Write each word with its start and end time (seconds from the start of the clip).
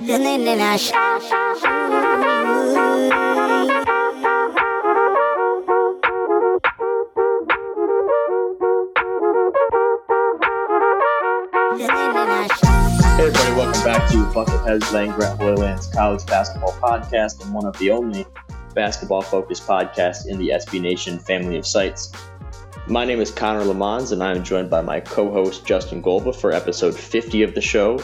Hey 0.00 0.06
everybody, 13.18 13.52
welcome 13.54 13.84
back 13.84 14.10
to 14.10 14.24
Buckethead's 14.32 14.90
Land 14.90 15.12
Grant 15.12 15.38
Holy 15.38 15.56
Land 15.56 15.86
College 15.92 16.24
Basketball 16.24 16.72
Podcast 16.72 17.44
and 17.44 17.52
one 17.52 17.66
of 17.66 17.76
the 17.78 17.90
only 17.90 18.24
basketball 18.74 19.20
focused 19.20 19.66
podcasts 19.66 20.26
in 20.26 20.38
the 20.38 20.48
SB 20.48 20.80
Nation 20.80 21.18
family 21.18 21.58
of 21.58 21.66
sites. 21.66 22.10
My 22.86 23.04
name 23.04 23.20
is 23.20 23.30
Connor 23.30 23.64
Lamons 23.64 24.12
and 24.12 24.22
I 24.22 24.30
am 24.30 24.42
joined 24.42 24.70
by 24.70 24.80
my 24.80 25.00
co-host 25.00 25.66
Justin 25.66 26.02
Golba 26.02 26.34
for 26.34 26.52
episode 26.52 26.94
50 26.94 27.42
of 27.42 27.54
the 27.54 27.60
show, 27.60 28.00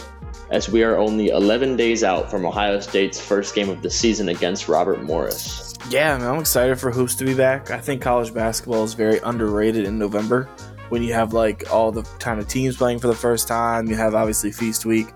as 0.51 0.69
we 0.69 0.83
are 0.83 0.97
only 0.97 1.29
11 1.29 1.77
days 1.77 2.05
out 2.05 2.31
from 2.31 2.47
Ohio 2.47 2.81
State's 2.81 3.21
first 3.21 3.55
game 3.55 3.69
of 3.69 3.83
the 3.83 3.91
season 3.91 4.29
against 4.29 4.69
Robert 4.69 5.03
Morris. 5.03 5.75
Yeah, 5.91 6.15
I'm 6.15 6.41
excited 6.41 6.79
for 6.79 6.91
hoops 6.91 7.15
to 7.17 7.25
be 7.25 7.35
back. 7.35 7.71
I 7.71 7.79
think 7.79 8.03
college 8.03 8.33
basketball 8.33 8.85
is 8.85 8.95
very 8.95 9.19
underrated 9.19 9.85
in 9.85 9.99
November 9.99 10.49
when 10.89 11.03
you 11.03 11.13
have 11.13 11.33
like 11.33 11.73
all 11.73 11.91
the 11.91 12.03
kind 12.19 12.41
of 12.41 12.49
teams 12.49 12.77
playing 12.77 12.99
for 12.99 13.09
the 13.09 13.15
first 13.15 13.49
time. 13.49 13.89
You 13.89 13.97
have 13.97 14.15
obviously 14.15 14.53
Feast 14.53 14.87
Week 14.87 15.09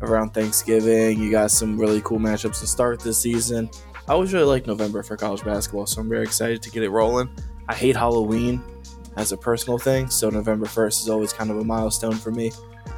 around 0.00 0.30
Thanksgiving. 0.30 1.20
You 1.20 1.30
got 1.30 1.50
some 1.50 1.78
really 1.78 2.00
cool 2.02 2.18
matchups 2.18 2.60
to 2.60 2.66
start 2.66 3.00
this 3.00 3.20
season. 3.20 3.70
I 4.08 4.12
always 4.12 4.32
really 4.32 4.46
like 4.46 4.66
November 4.66 5.02
for 5.02 5.16
college 5.16 5.44
basketball, 5.44 5.86
so 5.86 6.00
I'm 6.00 6.08
very 6.08 6.24
excited 6.24 6.60
to 6.62 6.70
get 6.70 6.82
it 6.82 6.90
rolling. 6.90 7.30
I 7.68 7.74
hate 7.74 7.94
Halloween 7.94 8.62
as 9.16 9.30
a 9.30 9.36
personal 9.36 9.78
thing, 9.78 10.08
so 10.08 10.28
November 10.28 10.66
1st 10.66 11.02
is 11.02 11.08
always 11.08 11.32
kind 11.32 11.50
of 11.50 11.58
a 11.58 11.64
milestone 11.64 12.16
for 12.16 12.32
me 12.32 12.50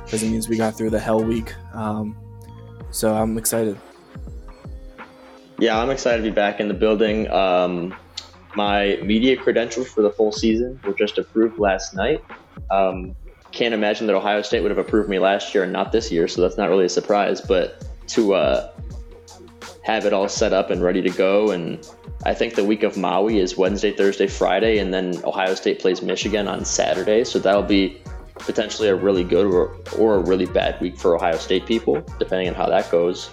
because 0.04 0.22
it 0.22 0.30
means 0.30 0.48
we 0.48 0.56
got 0.56 0.76
through 0.76 0.90
the 0.90 1.00
hell 1.00 1.22
week. 1.22 1.54
Um, 1.72 2.16
so 2.90 3.14
I'm 3.14 3.36
excited. 3.38 3.78
Yeah, 5.58 5.80
I'm 5.80 5.90
excited 5.90 6.22
to 6.22 6.28
be 6.28 6.34
back 6.34 6.60
in 6.60 6.68
the 6.68 6.74
building. 6.74 7.30
Um, 7.30 7.94
my 8.56 8.98
media 9.02 9.36
credentials 9.36 9.88
for 9.88 10.02
the 10.02 10.10
full 10.10 10.32
season 10.32 10.80
were 10.84 10.94
just 10.94 11.18
approved 11.18 11.58
last 11.58 11.94
night. 11.94 12.24
Um, 12.70 13.14
can't 13.52 13.74
imagine 13.74 14.06
that 14.08 14.16
Ohio 14.16 14.42
State 14.42 14.62
would 14.62 14.70
have 14.70 14.78
approved 14.78 15.08
me 15.08 15.18
last 15.18 15.54
year 15.54 15.62
and 15.62 15.72
not 15.72 15.92
this 15.92 16.10
year, 16.10 16.26
so 16.26 16.40
that's 16.40 16.56
not 16.56 16.68
really 16.68 16.86
a 16.86 16.88
surprise. 16.88 17.40
But 17.40 17.84
to 18.08 18.34
uh, 18.34 18.72
have 19.82 20.06
it 20.06 20.12
all 20.12 20.28
set 20.28 20.52
up 20.52 20.70
and 20.70 20.82
ready 20.82 21.02
to 21.02 21.10
go, 21.10 21.50
and 21.50 21.88
I 22.26 22.34
think 22.34 22.54
the 22.54 22.64
week 22.64 22.82
of 22.82 22.96
Maui 22.96 23.38
is 23.38 23.56
Wednesday, 23.56 23.92
Thursday, 23.92 24.26
Friday, 24.26 24.78
and 24.78 24.92
then 24.92 25.20
Ohio 25.24 25.54
State 25.54 25.78
plays 25.78 26.02
Michigan 26.02 26.48
on 26.48 26.64
Saturday, 26.64 27.22
so 27.22 27.38
that'll 27.38 27.62
be 27.62 28.02
potentially 28.34 28.88
a 28.88 28.94
really 28.94 29.24
good 29.24 29.46
or, 29.46 29.76
or 29.98 30.16
a 30.16 30.18
really 30.18 30.46
bad 30.46 30.80
week 30.80 30.98
for 30.98 31.14
Ohio 31.14 31.36
State 31.36 31.66
people, 31.66 32.04
depending 32.18 32.48
on 32.48 32.54
how 32.54 32.68
that 32.68 32.90
goes. 32.90 33.30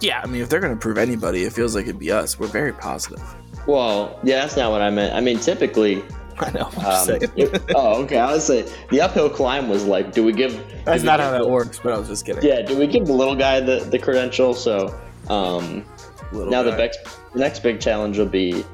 Yeah, 0.00 0.20
I 0.22 0.26
mean, 0.26 0.42
if 0.42 0.48
they're 0.48 0.60
going 0.60 0.74
to 0.74 0.78
prove 0.78 0.98
anybody, 0.98 1.44
it 1.44 1.52
feels 1.52 1.74
like 1.74 1.84
it'd 1.84 1.98
be 1.98 2.12
us. 2.12 2.38
We're 2.38 2.46
very 2.46 2.72
positive. 2.72 3.22
Well, 3.66 4.18
yeah, 4.22 4.40
that's 4.40 4.56
not 4.56 4.70
what 4.70 4.80
I 4.80 4.90
meant. 4.90 5.14
I 5.14 5.20
mean, 5.20 5.38
typically. 5.38 6.04
I 6.38 6.52
know. 6.52 6.70
Um, 6.86 7.18
it, 7.36 7.64
oh, 7.74 8.00
okay. 8.04 8.18
I 8.18 8.32
was 8.32 8.46
say 8.46 8.72
the 8.90 9.00
uphill 9.00 9.28
climb 9.28 9.68
was 9.68 9.84
like, 9.84 10.12
do 10.12 10.22
we 10.22 10.32
give? 10.32 10.64
That's 10.84 11.02
not 11.02 11.18
how 11.18 11.32
that 11.32 11.50
works, 11.50 11.80
but 11.82 11.92
I 11.92 11.98
was 11.98 12.06
just 12.06 12.24
kidding. 12.24 12.44
Yeah, 12.44 12.62
do 12.62 12.78
we 12.78 12.86
give 12.86 13.06
the 13.06 13.12
little 13.12 13.34
guy 13.34 13.58
the, 13.58 13.80
the 13.80 13.98
credential? 13.98 14.54
So 14.54 14.96
um, 15.28 15.84
now 16.32 16.62
the 16.62 16.76
next 16.76 17.00
next 17.34 17.60
big 17.60 17.80
challenge 17.80 18.18
will 18.18 18.26
be 18.26 18.64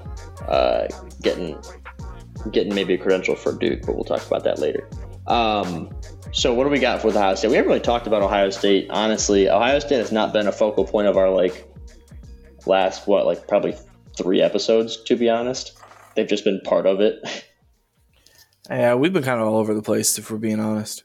uh, 0.46 0.88
getting 1.22 1.58
getting 2.52 2.74
maybe 2.74 2.94
a 2.94 2.98
credential 2.98 3.34
for 3.36 3.52
Duke, 3.52 3.82
but 3.86 3.94
we'll 3.94 4.04
talk 4.04 4.26
about 4.26 4.44
that 4.44 4.58
later. 4.58 4.88
Um, 5.26 5.90
so 6.32 6.52
what 6.52 6.64
do 6.64 6.70
we 6.70 6.78
got 6.78 7.00
for 7.00 7.10
the 7.10 7.18
Ohio 7.18 7.34
State? 7.34 7.48
We 7.48 7.56
haven't 7.56 7.68
really 7.68 7.80
talked 7.80 8.06
about 8.06 8.22
Ohio 8.22 8.50
State. 8.50 8.88
Honestly, 8.90 9.48
Ohio 9.48 9.78
State 9.78 9.98
has 9.98 10.12
not 10.12 10.32
been 10.32 10.46
a 10.46 10.52
focal 10.52 10.84
point 10.84 11.08
of 11.08 11.16
our 11.16 11.30
like 11.30 11.66
last 12.66 13.06
what 13.06 13.26
like 13.26 13.46
probably 13.48 13.76
three 14.16 14.40
episodes. 14.42 15.02
To 15.04 15.16
be 15.16 15.28
honest, 15.30 15.78
they've 16.14 16.28
just 16.28 16.44
been 16.44 16.60
part 16.62 16.86
of 16.86 17.00
it. 17.00 17.22
Yeah, 18.70 18.94
we've 18.94 19.12
been 19.12 19.22
kind 19.22 19.42
of 19.42 19.46
all 19.46 19.58
over 19.58 19.74
the 19.74 19.82
place, 19.82 20.16
if 20.16 20.30
we're 20.30 20.38
being 20.38 20.58
honest. 20.58 21.04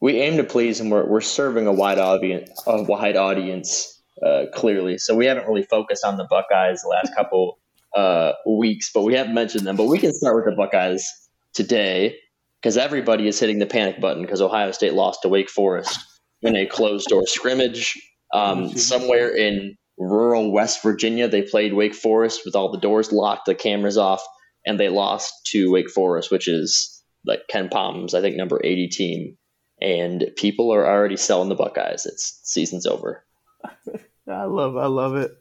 we 0.00 0.20
aim 0.20 0.36
to 0.38 0.42
please 0.44 0.80
and 0.80 0.90
we're, 0.90 1.06
we're 1.06 1.20
serving 1.20 1.68
a 1.68 1.72
wide 1.72 2.00
audience 2.00 2.50
a 2.66 2.82
wide 2.82 3.16
audience 3.16 4.02
uh, 4.26 4.46
clearly 4.52 4.98
so 4.98 5.14
we 5.14 5.24
haven't 5.24 5.46
really 5.46 5.62
focused 5.62 6.04
on 6.04 6.16
the 6.16 6.26
buckeyes 6.28 6.82
the 6.82 6.88
last 6.88 7.14
couple 7.14 7.60
uh, 7.96 8.32
weeks 8.46 8.90
but 8.92 9.02
we 9.02 9.14
haven't 9.14 9.34
mentioned 9.34 9.66
them 9.66 9.76
but 9.76 9.86
we 9.86 9.98
can 9.98 10.12
start 10.14 10.36
with 10.36 10.44
the 10.44 10.56
buckeyes 10.56 11.06
today 11.52 12.16
because 12.60 12.76
everybody 12.76 13.28
is 13.28 13.38
hitting 13.38 13.58
the 13.58 13.66
panic 13.66 14.00
button 14.00 14.22
because 14.22 14.40
ohio 14.40 14.70
state 14.72 14.94
lost 14.94 15.22
to 15.22 15.28
wake 15.28 15.50
forest 15.50 15.98
in 16.42 16.56
a 16.56 16.66
closed 16.66 17.08
door 17.08 17.26
scrimmage 17.26 18.00
um, 18.32 18.76
somewhere 18.76 19.34
in 19.34 19.76
rural 19.98 20.50
west 20.52 20.82
virginia 20.82 21.28
they 21.28 21.42
played 21.42 21.74
wake 21.74 21.94
forest 21.94 22.40
with 22.44 22.56
all 22.56 22.70
the 22.70 22.80
doors 22.80 23.12
locked 23.12 23.46
the 23.46 23.54
cameras 23.54 23.96
off 23.96 24.22
and 24.66 24.80
they 24.80 24.88
lost 24.88 25.32
to 25.46 25.70
wake 25.70 25.90
forest 25.90 26.30
which 26.32 26.48
is 26.48 27.02
like 27.24 27.40
KenPom's 27.52 28.12
i 28.12 28.20
think 28.20 28.36
number 28.36 28.60
80 28.64 28.88
team 28.88 29.36
and 29.80 30.30
people 30.36 30.72
are 30.72 30.86
already 30.86 31.16
selling 31.16 31.48
the 31.48 31.54
Buckeyes. 31.54 32.06
It's 32.06 32.40
season's 32.42 32.86
over. 32.86 33.24
I 34.28 34.44
love, 34.44 34.76
I 34.76 34.86
love 34.86 35.16
it. 35.16 35.32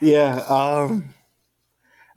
Yeah, 0.00 0.36
um, 0.48 1.14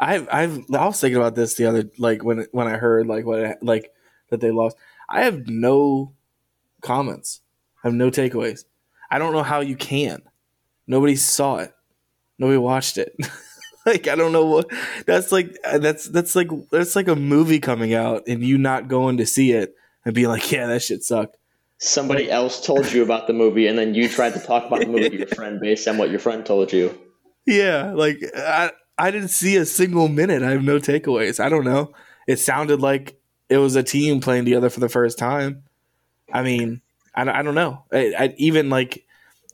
I, 0.02 0.28
I've, 0.32 0.66
I 0.74 0.86
was 0.88 1.00
thinking 1.00 1.18
about 1.18 1.36
this 1.36 1.54
the 1.54 1.68
other, 1.68 1.90
like 1.98 2.24
when, 2.24 2.48
when 2.52 2.68
I 2.68 2.78
heard 2.78 3.08
like 3.08 3.26
what, 3.26 3.64
like 3.64 3.94
that 4.30 4.42
they 4.42 4.52
lost. 4.52 4.76
I 5.08 5.24
have 5.24 5.48
no 5.48 6.14
comments. 6.82 7.42
I 7.84 7.88
have 7.88 7.94
no 7.94 8.10
takeaways. 8.10 8.66
I 9.10 9.20
don't 9.20 9.34
know 9.34 9.44
how 9.44 9.62
you 9.62 9.76
can. 9.76 10.24
Nobody 10.88 11.16
saw 11.16 11.58
it. 11.58 11.74
Nobody 12.40 12.58
watched 12.58 12.98
it. 12.98 13.16
like 13.86 14.08
I 14.08 14.16
don't 14.16 14.32
know 14.32 14.46
what. 14.46 14.72
That's 15.06 15.32
like 15.32 15.56
that's 15.64 16.06
that's 16.06 16.36
like 16.36 16.50
that's 16.72 16.96
like 16.96 17.08
a 17.08 17.16
movie 17.16 17.60
coming 17.60 17.94
out 17.94 18.24
and 18.28 18.44
you 18.44 18.58
not 18.58 18.88
going 18.88 19.18
to 19.18 19.26
see 19.26 19.52
it 19.52 19.76
and 20.06 20.16
be 20.16 20.28
like, 20.28 20.52
yeah, 20.52 20.68
that 20.68 20.82
shit 20.82 21.04
sucked. 21.04 21.38
Somebody 21.78 22.30
else 22.30 22.64
told 22.64 22.92
you 22.92 23.02
about 23.02 23.26
the 23.26 23.34
movie, 23.34 23.66
and 23.66 23.78
then 23.78 23.96
you 23.96 24.08
tried 24.08 24.34
to 24.34 24.40
talk 24.40 24.66
about 24.66 24.82
the 24.82 24.86
movie 24.86 25.10
to 25.10 25.18
your 25.18 25.28
friend 25.28 25.60
based 25.60 25.88
on 25.88 25.98
what 25.98 26.12
your 26.12 26.20
friend 26.20 26.46
told 26.46 26.74
you. 26.74 26.98
Yeah, 27.48 27.94
like 27.94 28.18
I 28.38 28.70
I 29.02 29.10
didn't 29.10 29.30
see 29.30 29.56
a 29.56 29.66
single 29.66 30.08
minute. 30.10 30.44
I 30.44 30.52
have 30.52 30.64
no 30.64 30.78
takeaways. 30.78 31.40
I 31.40 31.50
don't 31.50 31.66
know. 31.66 31.92
It 32.28 32.38
sounded 32.38 32.82
like 32.82 33.20
it 33.50 33.58
was 33.58 33.76
a 33.76 33.82
team 33.82 34.20
playing 34.20 34.46
together 34.46 34.70
for 34.70 34.80
the 34.80 34.90
first 34.90 35.18
time. 35.18 35.64
I 36.32 36.44
mean, 36.44 36.82
I, 37.16 37.28
I 37.28 37.42
don't 37.42 37.56
know. 37.56 37.84
I, 37.92 38.14
I 38.16 38.36
even 38.38 38.70
like, 38.70 39.04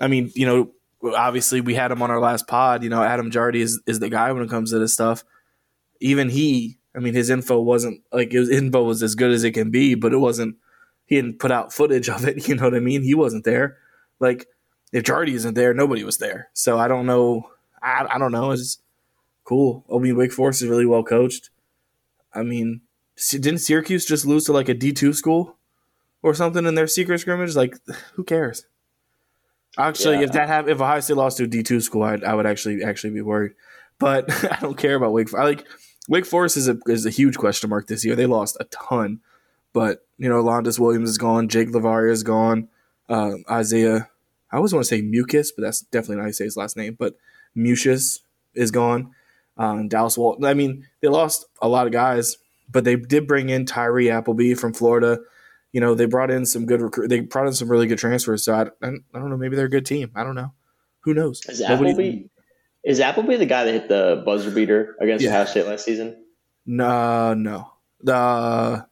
I 0.01 0.09
mean, 0.09 0.33
you 0.35 0.45
know, 0.45 0.71
obviously 1.15 1.61
we 1.61 1.75
had 1.75 1.91
him 1.91 2.01
on 2.01 2.11
our 2.11 2.19
last 2.19 2.45
pod. 2.45 2.83
You 2.83 2.89
know, 2.89 3.01
Adam 3.01 3.31
Jardy 3.31 3.61
is 3.61 3.81
is 3.87 3.99
the 3.99 4.09
guy 4.09 4.33
when 4.33 4.43
it 4.43 4.49
comes 4.49 4.71
to 4.71 4.79
this 4.79 4.93
stuff. 4.93 5.23
Even 6.01 6.27
he, 6.27 6.77
I 6.93 6.99
mean, 6.99 7.13
his 7.13 7.29
info 7.29 7.61
wasn't 7.61 8.01
like 8.11 8.33
his 8.33 8.49
info 8.49 8.83
was 8.83 9.01
as 9.01 9.15
good 9.15 9.31
as 9.31 9.45
it 9.45 9.51
can 9.53 9.71
be, 9.71 9.95
but 9.95 10.11
it 10.11 10.17
wasn't. 10.17 10.57
He 11.05 11.15
didn't 11.15 11.39
put 11.39 11.53
out 11.53 11.71
footage 11.71 12.09
of 12.09 12.27
it. 12.27 12.45
You 12.49 12.55
know 12.55 12.65
what 12.65 12.75
I 12.75 12.81
mean? 12.81 13.01
He 13.01 13.15
wasn't 13.15 13.45
there. 13.45 13.77
Like 14.19 14.45
if 14.91 15.05
Jardy 15.05 15.35
isn't 15.35 15.53
there, 15.53 15.73
nobody 15.73 16.03
was 16.03 16.17
there. 16.17 16.49
So 16.51 16.77
I 16.77 16.89
don't 16.89 17.05
know. 17.05 17.49
I, 17.81 18.05
I 18.09 18.17
don't 18.17 18.33
know. 18.33 18.51
It's 18.51 18.79
cool. 19.47 19.85
I 19.93 19.97
mean, 19.97 20.15
Wake 20.17 20.33
Forest 20.33 20.61
is 20.61 20.67
really 20.67 20.85
well 20.85 21.03
coached. 21.03 21.49
I 22.33 22.43
mean, 22.43 22.81
didn't 23.31 23.59
Syracuse 23.59 24.05
just 24.05 24.25
lose 24.25 24.45
to 24.45 24.51
like 24.53 24.69
a 24.69 24.73
D 24.73 24.91
two 24.93 25.13
school 25.13 25.55
or 26.21 26.33
something 26.33 26.65
in 26.65 26.75
their 26.75 26.87
secret 26.87 27.19
scrimmage? 27.19 27.55
Like, 27.55 27.75
who 28.15 28.23
cares? 28.23 28.65
Actually, 29.77 30.15
Yeah. 30.17 30.23
if 30.23 30.31
that 30.33 30.47
happened, 30.47 30.71
if 30.71 30.81
Ohio 30.81 30.99
State 30.99 31.17
lost 31.17 31.37
to 31.37 31.43
a 31.43 31.47
D 31.47 31.63
two 31.63 31.81
school, 31.81 32.03
I'd, 32.03 32.23
I 32.23 32.33
would 32.35 32.45
actually 32.45 32.83
actually 32.83 33.11
be 33.11 33.21
worried. 33.21 33.53
But 33.99 34.29
I 34.51 34.59
don't 34.59 34.77
care 34.77 34.95
about 34.95 35.13
Wake. 35.13 35.33
I 35.33 35.43
like 35.43 35.65
Wake 36.09 36.25
Forest 36.25 36.57
is 36.57 36.67
a 36.67 36.77
is 36.87 37.05
a 37.05 37.09
huge 37.11 37.37
question 37.37 37.69
mark 37.69 37.87
this 37.87 38.03
year. 38.05 38.15
They 38.15 38.25
lost 38.25 38.57
a 38.59 38.65
ton, 38.65 39.19
but 39.73 40.05
you 40.17 40.29
know, 40.29 40.39
Alondes 40.39 40.79
Williams 40.79 41.09
is 41.09 41.17
gone, 41.17 41.47
Jake 41.47 41.69
LaRavia 41.69 42.11
is 42.11 42.23
gone, 42.23 42.69
uh, 43.09 43.33
Isaiah. 43.49 44.09
I 44.51 44.55
always 44.57 44.73
want 44.73 44.83
to 44.85 44.87
say 44.87 45.01
Mucus, 45.01 45.51
but 45.51 45.61
that's 45.63 45.81
definitely 45.81 46.15
not 46.17 46.21
how 46.23 46.27
you 46.27 46.33
say 46.33 46.45
his 46.45 46.57
last 46.57 46.77
name. 46.77 46.95
But 46.97 47.17
Mucius 47.55 48.19
is 48.55 48.71
gone. 48.71 49.11
Um, 49.57 49.87
Dallas 49.87 50.17
Walton. 50.17 50.45
I 50.45 50.53
mean, 50.53 50.85
they 51.01 51.07
lost 51.07 51.45
a 51.61 51.67
lot 51.67 51.87
of 51.87 51.93
guys, 51.93 52.37
but 52.69 52.83
they 52.83 52.95
did 52.95 53.27
bring 53.27 53.49
in 53.49 53.65
Tyree 53.65 54.09
Appleby 54.09 54.53
from 54.53 54.73
Florida. 54.73 55.19
You 55.71 55.81
know, 55.81 55.95
they 55.95 56.05
brought 56.05 56.31
in 56.31 56.45
some 56.45 56.65
good 56.65 56.81
recruit. 56.81 57.07
They 57.09 57.19
brought 57.21 57.47
in 57.47 57.53
some 57.53 57.69
really 57.69 57.87
good 57.87 57.97
transfers. 57.99 58.43
So 58.43 58.53
I, 58.53 58.61
I, 58.85 58.89
I 58.89 59.19
don't 59.19 59.29
know. 59.29 59.37
Maybe 59.37 59.55
they're 59.55 59.65
a 59.65 59.69
good 59.69 59.85
team. 59.85 60.11
I 60.15 60.23
don't 60.23 60.35
know. 60.35 60.53
Who 61.01 61.13
knows? 61.13 61.41
Is 61.47 61.59
Nobody- 61.61 61.89
Appleby 61.91 62.23
is 62.83 62.99
Appleby 63.01 63.35
the 63.35 63.45
guy 63.45 63.65
that 63.65 63.71
hit 63.73 63.89
the 63.89 64.21
buzzer 64.25 64.49
beater 64.51 64.95
against 65.01 65.23
Yeah. 65.23 65.31
Ohio 65.31 65.45
State 65.45 65.67
last 65.67 65.83
season? 65.83 66.23
No, 66.65 67.33
no. 67.33 67.71
The 68.01 68.85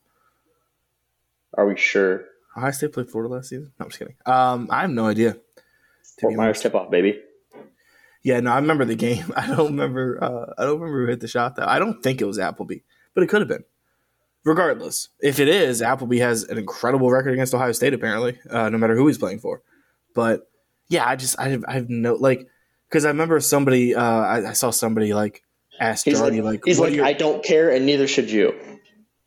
Are 1.54 1.66
we 1.68 1.78
sure? 1.78 2.26
Ohio 2.58 2.72
State 2.72 2.94
played 2.94 3.10
Florida 3.10 3.34
last 3.34 3.50
season. 3.50 3.72
No, 3.80 3.86
I'm 3.86 3.90
just 3.90 4.00
kidding. 4.00 4.16
Um, 4.26 4.68
I 4.70 4.82
have 4.82 4.90
no 4.90 5.06
idea. 5.08 5.38
Fort 6.20 6.34
Myers 6.36 6.62
tip 6.62 6.76
off, 6.76 6.90
baby. 6.92 7.22
Yeah, 8.25 8.39
no, 8.39 8.51
I 8.51 8.56
remember 8.56 8.86
the 8.86 8.95
game. 8.95 9.31
I 9.38 9.45
don't 9.45 9.68
remember. 9.68 10.18
Uh, 10.22 10.54
I 10.57 10.63
don't 10.66 10.80
remember 10.80 11.06
who 11.06 11.07
hit 11.12 11.19
the 11.19 11.27
shot 11.27 11.56
though. 11.56 11.66
I 11.68 11.77
don't 11.77 12.01
think 12.01 12.22
it 12.22 12.25
was 12.25 12.39
Appleby, 12.39 12.77
but 13.13 13.24
it 13.24 13.27
could 13.27 13.42
have 13.42 13.48
been. 13.48 13.63
Regardless, 14.44 15.10
if 15.22 15.39
it 15.39 15.48
is, 15.48 15.81
Appleby 15.81 16.18
has 16.19 16.44
an 16.44 16.57
incredible 16.57 17.12
record 17.12 17.33
against 17.33 17.54
Ohio 17.54 17.72
State. 17.72 17.94
Apparently, 17.94 18.39
uh, 18.50 18.69
no 18.69 18.80
matter 18.80 18.95
who 18.95 19.06
he's 19.06 19.19
playing 19.19 19.39
for. 19.39 19.62
But 20.16 20.50
yeah, 20.88 21.07
I 21.07 21.16
just 21.16 21.39
I 21.39 21.50
have, 21.50 21.66
I 21.68 21.74
have 21.74 21.88
no 21.89 22.16
like 22.16 22.48
because 22.89 23.06
I 23.06 23.10
remember 23.10 23.39
somebody. 23.39 23.94
Uh, 23.94 24.01
I, 24.04 24.50
I 24.50 24.54
saw 24.54 24.71
somebody 24.71 25.13
like 25.13 25.44
ask 25.80 26.06
He's 26.06 26.19
Jardy 26.19 26.38
like, 26.38 26.44
like, 26.44 26.62
he's 26.66 26.80
like 26.80 26.94
your- 26.94 27.06
I 27.06 27.13
don't 27.13 27.44
care, 27.44 27.69
and 27.69 27.86
neither 27.86 28.07
should 28.07 28.31
you. 28.31 28.56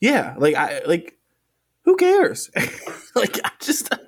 Yeah, 0.00 0.34
like 0.38 0.56
I 0.56 0.82
like 0.86 1.16
who 1.84 1.96
cares? 1.96 2.50
like 3.14 3.38
I 3.44 3.50
just, 3.60 3.92
I 3.94 3.98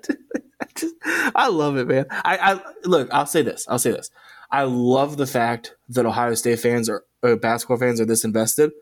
just 0.74 0.94
I 1.04 1.48
love 1.48 1.76
it, 1.76 1.86
man. 1.86 2.06
I, 2.10 2.36
I 2.54 2.60
look, 2.84 3.08
I'll 3.12 3.26
say 3.26 3.42
this. 3.42 3.66
I'll 3.68 3.78
say 3.78 3.92
this. 3.92 4.10
I 4.52 4.64
love 4.64 5.16
the 5.16 5.26
fact 5.26 5.74
that 5.88 6.06
Ohio 6.06 6.34
State 6.34 6.58
fans 6.58 6.88
are 6.88 7.04
or 7.22 7.36
basketball 7.36 7.76
fans 7.76 8.00
are 8.00 8.06
this 8.06 8.24
invested 8.24 8.72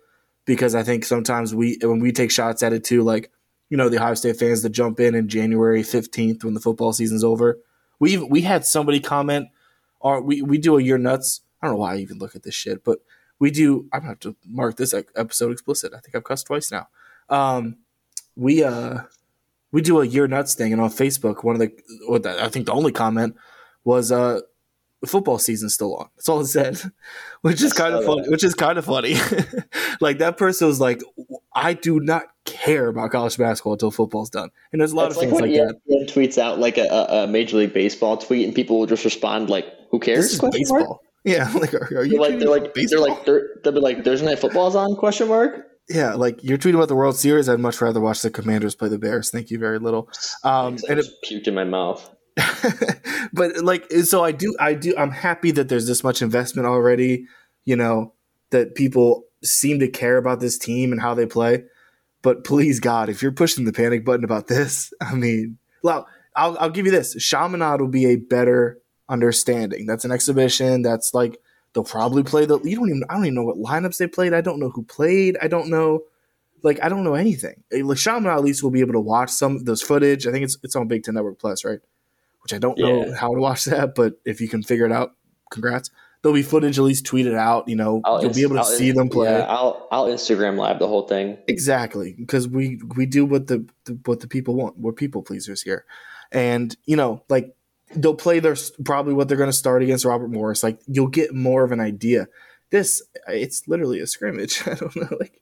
because 0.45 0.75
I 0.75 0.83
think 0.83 1.05
sometimes 1.05 1.55
we 1.55 1.79
when 1.83 2.01
we 2.01 2.13
take 2.13 2.31
shots 2.31 2.63
at 2.63 2.73
it 2.73 2.85
too, 2.85 3.03
like 3.03 3.31
you 3.69 3.77
know 3.77 3.89
the 3.89 3.99
Ohio 3.99 4.15
State 4.15 4.39
fans 4.39 4.63
that 4.63 4.71
jump 4.71 4.99
in 5.01 5.15
in 5.15 5.29
January 5.29 5.83
fifteenth 5.83 6.45
when 6.45 6.55
the 6.55 6.61
football 6.61 6.93
season's 6.93 7.25
over. 7.25 7.59
We 7.99 8.17
we 8.17 8.43
had 8.43 8.65
somebody 8.65 9.01
comment, 9.01 9.49
or 10.01 10.23
we 10.23 10.43
we 10.43 10.59
do 10.59 10.79
a 10.79 10.83
year 10.83 10.99
nuts. 10.99 11.43
I 11.61 11.67
don't 11.67 11.75
know 11.75 11.81
why 11.81 11.95
I 11.95 11.99
even 11.99 12.19
look 12.19 12.35
at 12.35 12.45
this 12.45 12.55
shit, 12.55 12.83
but 12.85 13.01
we 13.39 13.51
do. 13.51 13.89
I'm 13.93 14.01
gonna 14.01 14.13
have 14.13 14.21
to 14.21 14.37
mark 14.47 14.77
this 14.77 14.95
episode 14.95 15.53
explicit. 15.53 15.93
I 15.95 16.01
think 16.01 16.15
I've 16.15 16.25
cussed 16.25 16.47
twice 16.47 16.73
now. 16.73 16.89
Um, 17.29 17.77
we 18.37 18.65
uh 18.65 19.01
we 19.71 19.83
do 19.83 20.01
a 20.01 20.07
year 20.07 20.27
nuts 20.27 20.55
thing, 20.55 20.73
and 20.73 20.81
on 20.81 20.91
Facebook, 20.91 21.45
one 21.45 21.61
of 21.61 21.61
the 21.61 22.43
I 22.43 22.49
think 22.49 22.67
the 22.67 22.73
only 22.73 22.93
comment 22.93 23.37
was 23.85 24.11
uh 24.11 24.41
football 25.07 25.39
season's 25.39 25.75
still 25.75 25.97
on. 25.97 26.09
That's 26.17 26.29
all 26.29 26.41
it 26.41 26.47
said, 26.47 26.81
which 27.43 27.63
is 27.63 27.73
kind 27.73 27.95
of 27.95 28.05
funny. 28.05 28.23
that. 28.23 28.31
Which 28.31 28.45
is 28.45 28.55
kind 28.55 28.79
of 28.79 28.85
funny. 28.85 29.17
like 30.01 30.19
that 30.19 30.37
person 30.37 30.67
was 30.67 30.81
like, 30.81 31.03
I 31.55 31.75
do 31.75 32.01
not 32.01 32.25
care 32.45 32.89
about 32.89 33.11
college 33.11 33.37
basketball 33.37 33.75
until 33.75 33.91
football's 33.91 34.31
done, 34.31 34.51
and 34.73 34.81
there's 34.81 34.93
a 34.93 34.97
lot 34.97 35.07
It's 35.07 35.17
of 35.17 35.23
like 35.23 35.29
things 35.31 35.41
when 35.41 35.53
like 35.53 35.61
that. 35.61 35.81
ESPN 35.91 36.13
tweets 36.13 36.39
out 36.39 36.59
like 36.59 36.79
a, 36.79 36.87
a, 36.87 37.25
a 37.25 37.27
Major 37.27 37.59
League 37.59 37.73
Baseball 37.73 38.17
tweet, 38.17 38.47
and 38.47 38.55
people 38.55 38.79
will 38.79 38.87
just 38.87 39.05
respond 39.05 39.51
like, 39.51 39.67
"Who 39.91 40.01
cares?" 40.01 40.25
This 40.25 40.35
is 40.35 40.41
Question 40.41 40.65
mark? 40.69 40.99
Yeah, 41.25 41.53
like 41.61 41.75
are, 41.75 41.85
are 41.85 41.89
They're 41.91 42.05
you 42.05 42.21
like 42.21 42.39
they're 42.39 42.49
like 42.49 42.75
baseball? 42.75 43.05
they're 43.05 43.15
like 43.15 43.25
they're, 43.27 43.49
they'll 43.63 43.73
be 43.73 43.81
like 43.81 44.05
Thursday 44.05 44.27
night 44.27 44.39
football's 44.39 44.75
on? 44.77 44.97
Question 44.97 45.29
mark. 45.29 45.67
Yeah, 45.89 46.15
like 46.15 46.45
you're 46.45 46.59
tweeting 46.59 46.75
about 46.75 46.89
the 46.89 46.97
World 46.97 47.17
Series. 47.17 47.49
I'd 47.49 47.61
much 47.61 47.81
rather 47.81 48.01
watch 48.01 48.21
the 48.21 48.31
Commanders 48.31 48.75
play 48.75 48.89
the 48.89 48.99
Bears. 48.99 49.31
Thank 49.31 49.51
you 49.51 49.59
very 49.59 49.79
little. 49.79 50.11
Um, 50.45 50.77
and 50.89 50.99
it, 50.99 51.07
puked 51.25 51.49
in 51.49 51.55
my 51.55 51.65
mouth. 51.65 52.15
but 53.33 53.57
like, 53.65 53.91
so 53.93 54.25
I 54.25 54.33
do, 54.33 54.55
I 54.61 54.75
do. 54.75 54.95
I'm 54.97 55.11
happy 55.11 55.51
that 55.53 55.69
there's 55.69 55.87
this 55.87 56.05
much 56.05 56.23
investment 56.23 56.67
already. 56.67 57.27
You 57.65 57.77
know 57.77 58.15
that 58.51 58.75
people 58.75 59.25
seem 59.43 59.79
to 59.81 59.89
care 59.89 60.17
about 60.17 60.41
this 60.41 60.59
team 60.59 60.93
and 60.93 61.01
how 61.01 61.15
they 61.15 61.27
play. 61.27 61.65
But 62.23 62.45
please, 62.45 62.81
God, 62.81 63.09
if 63.09 63.23
you're 63.23 63.33
pushing 63.33 63.65
the 63.65 63.73
panic 63.73 64.05
button 64.05 64.25
about 64.25 64.49
this, 64.49 64.93
I 65.01 65.15
mean, 65.15 65.59
well, 65.83 66.09
I'll, 66.37 66.57
I'll 66.59 66.71
give 66.71 66.87
you 66.87 66.93
this: 66.93 67.15
Chaminade 67.23 67.81
will 67.81 67.89
be 67.89 68.07
a 68.07 68.17
better 68.17 68.79
understanding. 69.09 69.87
That's 69.87 70.05
an 70.05 70.13
exhibition. 70.13 70.83
That's 70.83 71.15
like 71.15 71.39
they'll 71.73 71.85
probably 71.85 72.23
play 72.23 72.47
the. 72.47 72.59
You 72.61 72.77
don't 72.77 72.89
even. 72.89 73.05
I 73.09 73.15
don't 73.15 73.25
even 73.25 73.35
know 73.35 73.45
what 73.45 73.57
lineups 73.57 73.99
they 73.99 74.07
played. 74.07 74.33
I 74.33 74.41
don't 74.41 74.61
know 74.61 74.71
who 74.71 74.85
played. 74.85 75.37
I 75.43 75.49
don't 75.49 75.69
know. 75.69 76.03
Like 76.63 76.83
I 76.83 76.89
don't 76.89 77.05
know 77.05 77.15
anything. 77.15 77.63
Like 77.73 77.99
Chaminade 77.99 78.37
at 78.37 78.43
least 78.43 78.63
will 78.63 78.71
be 78.71 78.81
able 78.81 78.95
to 78.95 79.01
watch 79.01 79.31
some 79.31 79.57
of 79.57 79.65
those 79.65 79.83
footage. 79.83 80.27
I 80.27 80.33
think 80.33 80.45
it's 80.45 80.57
it's 80.63 80.75
on 80.75 80.89
Big 80.89 81.05
Ten 81.05 81.15
Network 81.15 81.39
Plus, 81.39 81.65
right? 81.65 81.79
Which 82.49 82.55
I 82.55 82.59
don't 82.59 82.79
know 82.79 83.05
Yeah. 83.05 83.15
how 83.15 83.35
to 83.35 83.41
watch 83.41 83.67
that, 83.67 83.95
but 83.95 84.15
if 84.25 84.41
you 84.41 84.49
can 84.49 84.63
figure 84.63 84.87
it 84.87 84.93
out, 84.93 85.15
congrats. 85.51 85.91
There'll 86.23 86.35
be 86.35 86.43
footage 86.43 86.79
at 86.79 86.83
least 86.83 87.05
tweeted 87.05 87.37
out. 87.37 87.69
You 87.69 87.77
know, 87.77 88.01
I'll 88.07 88.23
you'll 88.23 88.33
be 88.33 88.41
able 88.43 88.55
to 88.55 88.61
I'll- 88.63 88.65
see 88.67 88.91
them 88.91 89.11
play. 89.11 89.29
Yeah, 89.31 89.45
I'll 89.47 89.87
I'll 89.93 90.07
Instagram 90.07 90.57
live 90.57 90.79
the 90.79 90.89
whole 90.89 91.07
thing. 91.07 91.37
Exactly, 91.47 92.15
because 92.19 92.49
we 92.49 92.81
we 92.97 93.05
do 93.05 93.27
what 93.27 93.49
the, 93.49 93.69
the 93.85 93.99
what 94.07 94.21
the 94.21 94.29
people 94.29 94.55
want. 94.55 94.79
We're 94.79 94.93
people 94.93 95.23
pleasers 95.23 95.61
here, 95.61 95.85
and 96.33 96.75
you 96.87 96.97
know, 96.97 97.23
like 97.29 97.55
they'll 97.95 98.15
play 98.15 98.41
their 98.41 98.57
probably 98.87 99.13
what 99.13 99.29
they're 99.29 99.37
going 99.37 99.51
to 99.51 99.57
start 99.57 99.83
against 99.83 100.07
Robert 100.07 100.29
Morris. 100.31 100.63
Like 100.63 100.81
you'll 100.87 101.07
get 101.09 101.35
more 101.35 101.65
of 101.65 101.71
an 101.73 101.81
idea. 101.81 102.29
This 102.71 103.03
it's 103.29 103.69
literally 103.69 104.01
a 104.01 104.07
scrimmage. 104.07 104.63
I 104.67 104.73
don't 104.75 104.97
know, 104.97 105.17
like 105.21 105.41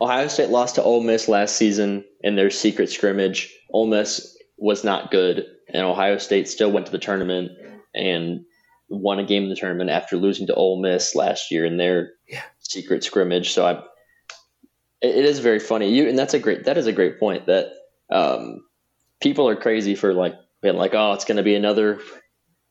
Ohio 0.00 0.26
State 0.26 0.48
lost 0.50 0.74
to 0.74 0.82
Ole 0.82 1.02
Miss 1.04 1.28
last 1.28 1.54
season 1.54 2.04
in 2.20 2.34
their 2.34 2.50
secret 2.50 2.90
scrimmage. 2.90 3.54
Ole 3.70 3.86
Miss 3.86 4.36
was 4.58 4.84
not 4.84 5.10
good, 5.10 5.46
and 5.72 5.84
Ohio 5.84 6.18
State 6.18 6.48
still 6.48 6.70
went 6.70 6.86
to 6.86 6.92
the 6.92 6.98
tournament 6.98 7.52
and 7.94 8.40
won 8.88 9.18
a 9.18 9.24
game 9.24 9.44
in 9.44 9.48
the 9.48 9.56
tournament 9.56 9.90
after 9.90 10.16
losing 10.16 10.46
to 10.46 10.54
Ole 10.54 10.80
Miss 10.80 11.14
last 11.14 11.50
year 11.50 11.64
in 11.64 11.76
their 11.76 12.12
Yeah. 12.28 12.42
secret 12.58 13.04
scrimmage. 13.04 13.50
So 13.52 13.66
I, 13.66 13.82
it, 15.00 15.24
is 15.24 15.38
very 15.40 15.60
funny. 15.60 15.90
You 15.94 16.08
and 16.08 16.18
that's 16.18 16.34
a 16.34 16.38
great 16.38 16.64
that 16.64 16.78
is 16.78 16.86
a 16.86 16.92
great 16.92 17.20
point 17.20 17.46
that 17.46 17.70
um, 18.10 18.62
people 19.20 19.48
are 19.48 19.56
crazy 19.56 19.94
for 19.94 20.12
like 20.14 20.34
being 20.62 20.76
like, 20.76 20.94
oh, 20.94 21.12
it's 21.12 21.24
going 21.24 21.36
to 21.36 21.42
be 21.42 21.54
another. 21.54 22.00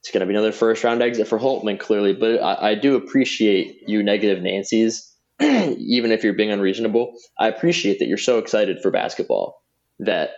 It's 0.01 0.11
going 0.11 0.21
to 0.21 0.25
be 0.25 0.33
another 0.33 0.51
first 0.51 0.83
round 0.83 1.01
exit 1.01 1.27
for 1.27 1.39
Holtmann, 1.39 1.79
clearly, 1.79 2.13
but 2.13 2.41
I, 2.41 2.71
I 2.71 2.75
do 2.75 2.95
appreciate 2.95 3.81
you 3.87 4.03
negative 4.03 4.41
Nancy's 4.41 5.13
even 5.41 6.11
if 6.11 6.23
you're 6.23 6.33
being 6.33 6.51
unreasonable, 6.51 7.13
I 7.39 7.47
appreciate 7.47 7.99
that 7.99 8.07
you're 8.07 8.17
so 8.17 8.39
excited 8.39 8.81
for 8.81 8.89
basketball 8.89 9.61
that 9.99 10.31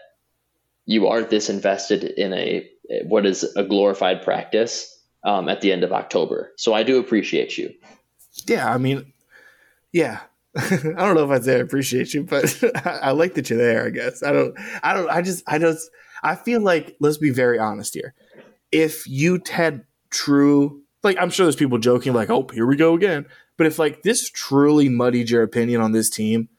you 0.89 1.05
are 1.07 1.21
this 1.21 1.51
invested 1.51 2.03
in 2.03 2.33
a 2.33 2.67
what 3.03 3.23
is 3.23 3.43
a 3.55 3.63
glorified 3.63 4.23
practice 4.23 4.99
um, 5.23 5.47
at 5.47 5.61
the 5.61 5.71
end 5.71 5.83
of 5.83 5.93
October. 5.93 6.51
So 6.57 6.73
I 6.73 6.81
do 6.81 6.97
appreciate 6.97 7.59
you. 7.59 7.71
yeah. 8.47 8.73
I 8.73 8.79
mean, 8.79 9.13
yeah. 9.91 10.21
I 10.57 10.67
don't 10.79 11.13
know 11.13 11.25
if 11.25 11.29
I'd 11.29 11.43
say 11.43 11.57
I 11.57 11.59
appreciate 11.59 12.15
you, 12.15 12.23
but 12.23 12.63
I, 12.83 12.89
I 13.03 13.11
like 13.11 13.35
that 13.35 13.51
you're 13.51 13.59
there. 13.59 13.85
I 13.85 13.89
guess 13.91 14.23
I 14.23 14.31
don't. 14.31 14.55
I 14.81 14.95
don't. 14.95 15.09
I 15.09 15.21
just. 15.21 15.43
I 15.45 15.59
just. 15.59 15.91
I 16.23 16.33
feel 16.33 16.59
like 16.59 16.97
let's 16.99 17.17
be 17.17 17.29
very 17.29 17.59
honest 17.59 17.93
here. 17.93 18.15
If 18.71 19.07
you 19.07 19.39
had 19.47 19.85
true, 20.09 20.81
like 21.03 21.17
I'm 21.19 21.29
sure 21.29 21.45
there's 21.45 21.55
people 21.55 21.77
joking, 21.77 22.13
like, 22.13 22.31
"Oh, 22.31 22.47
here 22.51 22.65
we 22.65 22.75
go 22.75 22.95
again." 22.95 23.27
But 23.57 23.67
if 23.67 23.77
like 23.77 24.01
this 24.01 24.27
truly 24.27 24.89
muddied 24.89 25.29
your 25.29 25.43
opinion 25.43 25.81
on 25.81 25.91
this 25.91 26.09
team, 26.09 26.49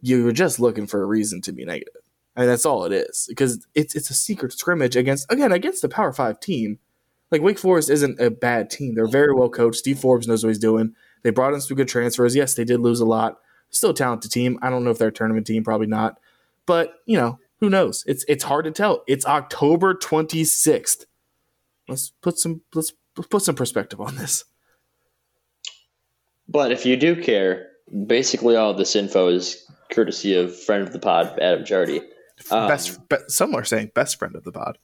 you 0.00 0.24
were 0.24 0.32
just 0.32 0.58
looking 0.58 0.86
for 0.86 1.02
a 1.02 1.06
reason 1.06 1.42
to 1.42 1.52
be 1.52 1.66
negative. 1.66 2.03
I 2.36 2.40
mean, 2.40 2.48
that's 2.48 2.66
all 2.66 2.84
it 2.84 2.92
is 2.92 3.26
because 3.28 3.66
it's 3.74 3.94
it's 3.94 4.10
a 4.10 4.14
secret 4.14 4.52
scrimmage 4.52 4.96
against 4.96 5.30
again 5.30 5.52
against 5.52 5.82
the 5.82 5.88
Power 5.88 6.12
Five 6.12 6.40
team. 6.40 6.78
Like 7.30 7.42
Wake 7.42 7.58
Forest 7.58 7.90
isn't 7.90 8.20
a 8.20 8.30
bad 8.30 8.70
team; 8.70 8.94
they're 8.94 9.06
very 9.06 9.32
well 9.32 9.48
coached. 9.48 9.78
Steve 9.78 9.98
Forbes 9.98 10.26
knows 10.26 10.42
what 10.42 10.50
he's 10.50 10.58
doing. 10.58 10.94
They 11.22 11.30
brought 11.30 11.54
in 11.54 11.60
some 11.60 11.76
good 11.76 11.88
transfers. 11.88 12.34
Yes, 12.34 12.54
they 12.54 12.64
did 12.64 12.80
lose 12.80 13.00
a 13.00 13.04
lot. 13.04 13.38
Still 13.70 13.90
a 13.90 13.94
talented 13.94 14.30
team. 14.30 14.58
I 14.62 14.70
don't 14.70 14.84
know 14.84 14.90
if 14.90 14.98
they're 14.98 15.08
a 15.08 15.12
tournament 15.12 15.46
team, 15.46 15.64
probably 15.64 15.86
not. 15.86 16.18
But 16.66 16.94
you 17.06 17.16
know, 17.16 17.38
who 17.60 17.70
knows? 17.70 18.04
It's 18.06 18.24
it's 18.28 18.44
hard 18.44 18.64
to 18.64 18.70
tell. 18.70 19.04
It's 19.06 19.26
October 19.26 19.94
twenty 19.94 20.44
sixth. 20.44 21.06
Let's 21.88 22.12
put 22.20 22.38
some 22.38 22.62
let's 22.74 22.92
put 23.14 23.42
some 23.42 23.54
perspective 23.54 24.00
on 24.00 24.16
this. 24.16 24.44
But 26.48 26.72
if 26.72 26.84
you 26.84 26.96
do 26.96 27.20
care, 27.20 27.68
basically 28.06 28.56
all 28.56 28.74
this 28.74 28.96
info 28.96 29.28
is 29.28 29.66
courtesy 29.90 30.36
of 30.36 30.58
friend 30.58 30.82
of 30.82 30.92
the 30.92 30.98
pod, 30.98 31.38
Adam 31.40 31.64
Jardy. 31.64 32.02
Um, 32.50 32.68
best, 32.68 33.08
be, 33.08 33.16
some 33.28 33.54
are 33.54 33.64
saying 33.64 33.92
best 33.94 34.18
friend 34.18 34.34
of 34.34 34.44
the 34.44 34.52
pod. 34.52 34.78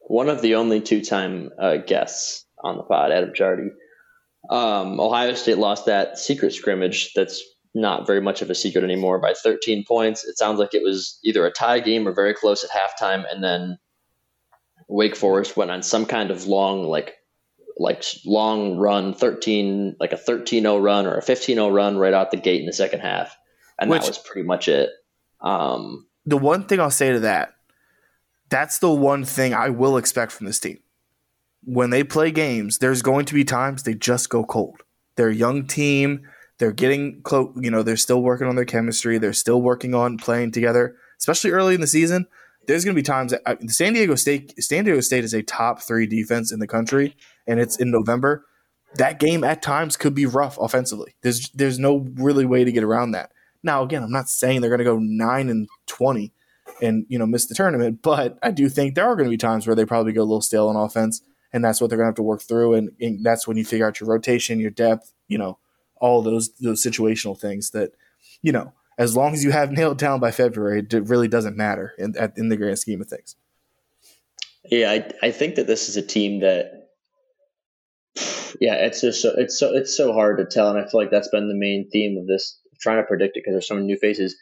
one 0.00 0.28
of 0.28 0.42
the 0.42 0.54
only 0.54 0.80
two-time 0.80 1.50
uh, 1.58 1.78
guests 1.78 2.44
on 2.62 2.76
the 2.76 2.82
pod, 2.82 3.10
Adam 3.10 3.32
Jardy. 3.32 3.70
Um, 4.50 5.00
Ohio 5.00 5.34
State 5.34 5.58
lost 5.58 5.86
that 5.86 6.18
secret 6.18 6.52
scrimmage. 6.52 7.12
That's 7.14 7.42
not 7.74 8.06
very 8.06 8.20
much 8.20 8.42
of 8.42 8.50
a 8.50 8.54
secret 8.54 8.84
anymore 8.84 9.18
by 9.18 9.34
13 9.34 9.84
points. 9.86 10.24
It 10.24 10.38
sounds 10.38 10.58
like 10.58 10.74
it 10.74 10.82
was 10.82 11.18
either 11.24 11.46
a 11.46 11.50
tie 11.50 11.80
game 11.80 12.06
or 12.06 12.12
very 12.12 12.34
close 12.34 12.64
at 12.64 12.70
halftime, 12.70 13.24
and 13.30 13.42
then 13.42 13.78
Wake 14.88 15.16
Forest 15.16 15.56
went 15.56 15.70
on 15.70 15.82
some 15.82 16.06
kind 16.06 16.30
of 16.30 16.46
long 16.46 16.84
like 16.84 17.14
like 17.76 18.04
long 18.24 18.76
run 18.76 19.12
13 19.12 19.96
like 19.98 20.12
a 20.12 20.16
13-0 20.16 20.80
run 20.80 21.06
or 21.06 21.16
a 21.16 21.22
15-0 21.22 21.74
run 21.74 21.98
right 21.98 22.14
out 22.14 22.30
the 22.30 22.36
gate 22.36 22.60
in 22.60 22.66
the 22.66 22.72
second 22.72 23.00
half 23.00 23.36
and 23.80 23.90
Which, 23.90 24.02
that 24.02 24.08
was 24.08 24.18
pretty 24.18 24.46
much 24.46 24.68
it 24.68 24.90
um, 25.40 26.06
the 26.26 26.36
one 26.36 26.64
thing 26.64 26.80
i'll 26.80 26.90
say 26.90 27.12
to 27.12 27.20
that 27.20 27.54
that's 28.50 28.78
the 28.78 28.90
one 28.90 29.24
thing 29.24 29.54
i 29.54 29.68
will 29.68 29.96
expect 29.96 30.32
from 30.32 30.46
this 30.46 30.60
team. 30.60 30.78
When 31.62 31.90
they 31.90 32.04
play 32.04 32.30
games 32.30 32.78
there's 32.78 33.02
going 33.02 33.24
to 33.26 33.34
be 33.34 33.44
times 33.44 33.82
they 33.82 33.94
just 33.94 34.28
go 34.28 34.44
cold. 34.44 34.82
They're 35.16 35.28
a 35.28 35.34
young 35.34 35.66
team. 35.66 36.28
They're 36.58 36.72
getting 36.72 37.22
close 37.22 37.56
you 37.60 37.70
know 37.70 37.82
they're 37.82 37.96
still 37.96 38.22
working 38.22 38.46
on 38.46 38.56
their 38.56 38.64
chemistry. 38.64 39.18
They're 39.18 39.32
still 39.32 39.62
working 39.62 39.94
on 39.94 40.18
playing 40.18 40.52
together 40.52 40.96
especially 41.18 41.50
early 41.50 41.74
in 41.74 41.80
the 41.80 41.86
season. 41.86 42.26
There's 42.66 42.84
going 42.84 42.94
to 42.94 42.98
be 42.98 43.04
times 43.04 43.32
that 43.32 43.42
uh, 43.46 43.56
San 43.68 43.92
Diego 43.92 44.14
State 44.14 44.62
San 44.62 44.84
Diego 44.84 45.00
State 45.00 45.24
is 45.24 45.34
a 45.34 45.42
top 45.42 45.82
3 45.82 46.06
defense 46.06 46.52
in 46.52 46.60
the 46.60 46.66
country 46.66 47.16
and 47.46 47.60
it's 47.60 47.76
in 47.76 47.90
November, 47.90 48.46
that 48.96 49.18
game 49.18 49.44
at 49.44 49.62
times 49.62 49.96
could 49.96 50.14
be 50.14 50.26
rough 50.26 50.58
offensively. 50.58 51.14
There's 51.22 51.50
there's 51.50 51.78
no 51.78 52.06
really 52.14 52.46
way 52.46 52.64
to 52.64 52.72
get 52.72 52.84
around 52.84 53.12
that. 53.12 53.32
Now, 53.64 53.82
again, 53.82 54.02
I'm 54.02 54.12
not 54.12 54.28
saying 54.28 54.60
they're 54.60 54.70
going 54.70 54.78
to 54.78 54.84
go 54.84 54.98
nine 54.98 55.48
and 55.48 55.68
twenty 55.86 56.32
and 56.82 57.06
you 57.08 57.18
know 57.18 57.26
miss 57.26 57.46
the 57.46 57.54
tournament, 57.54 58.02
but 58.02 58.38
I 58.42 58.50
do 58.50 58.68
think 58.68 58.94
there 58.94 59.06
are 59.06 59.16
going 59.16 59.26
to 59.26 59.30
be 59.30 59.36
times 59.36 59.66
where 59.66 59.74
they 59.74 59.84
probably 59.84 60.12
go 60.12 60.20
a 60.20 60.24
little 60.24 60.40
stale 60.40 60.68
on 60.68 60.76
offense, 60.76 61.22
and 61.52 61.64
that's 61.64 61.80
what 61.80 61.88
they're 61.88 61.96
going 61.96 62.06
to 62.06 62.10
have 62.10 62.16
to 62.16 62.22
work 62.22 62.42
through. 62.42 62.74
And, 62.74 62.90
and 63.00 63.24
that's 63.24 63.48
when 63.48 63.56
you 63.56 63.64
figure 63.64 63.86
out 63.86 64.00
your 64.00 64.08
rotation, 64.08 64.60
your 64.60 64.70
depth, 64.70 65.12
you 65.28 65.38
know, 65.38 65.58
all 65.96 66.22
those 66.22 66.54
those 66.60 66.84
situational 66.84 67.38
things 67.38 67.70
that 67.70 67.92
you 68.42 68.52
know. 68.52 68.72
As 68.96 69.16
long 69.16 69.34
as 69.34 69.42
you 69.42 69.50
have 69.50 69.72
nailed 69.76 69.98
down 69.98 70.20
by 70.20 70.30
February, 70.30 70.78
it 70.78 70.92
really 71.08 71.26
doesn't 71.26 71.56
matter 71.56 71.94
in, 71.98 72.14
in 72.36 72.48
the 72.48 72.56
grand 72.56 72.78
scheme 72.78 73.00
of 73.00 73.08
things. 73.08 73.34
Yeah, 74.70 74.92
I, 74.92 75.10
I 75.20 75.30
think 75.32 75.56
that 75.56 75.66
this 75.66 75.88
is 75.88 75.96
a 75.96 76.02
team 76.02 76.40
that 76.40 76.84
yeah, 78.60 78.74
it's 78.74 79.00
just 79.00 79.20
so, 79.20 79.32
it's 79.36 79.58
so 79.58 79.74
it's 79.74 79.96
so 79.96 80.12
hard 80.12 80.38
to 80.38 80.44
tell, 80.44 80.70
and 80.70 80.78
I 80.78 80.88
feel 80.88 81.00
like 81.00 81.10
that's 81.10 81.28
been 81.28 81.48
the 81.48 81.54
main 81.54 81.88
theme 81.90 82.16
of 82.18 82.26
this. 82.26 82.58
Trying 82.84 83.02
to 83.02 83.06
predict 83.06 83.38
it 83.38 83.40
because 83.40 83.54
there's 83.54 83.66
so 83.66 83.76
many 83.76 83.86
new 83.86 83.96
faces. 83.96 84.36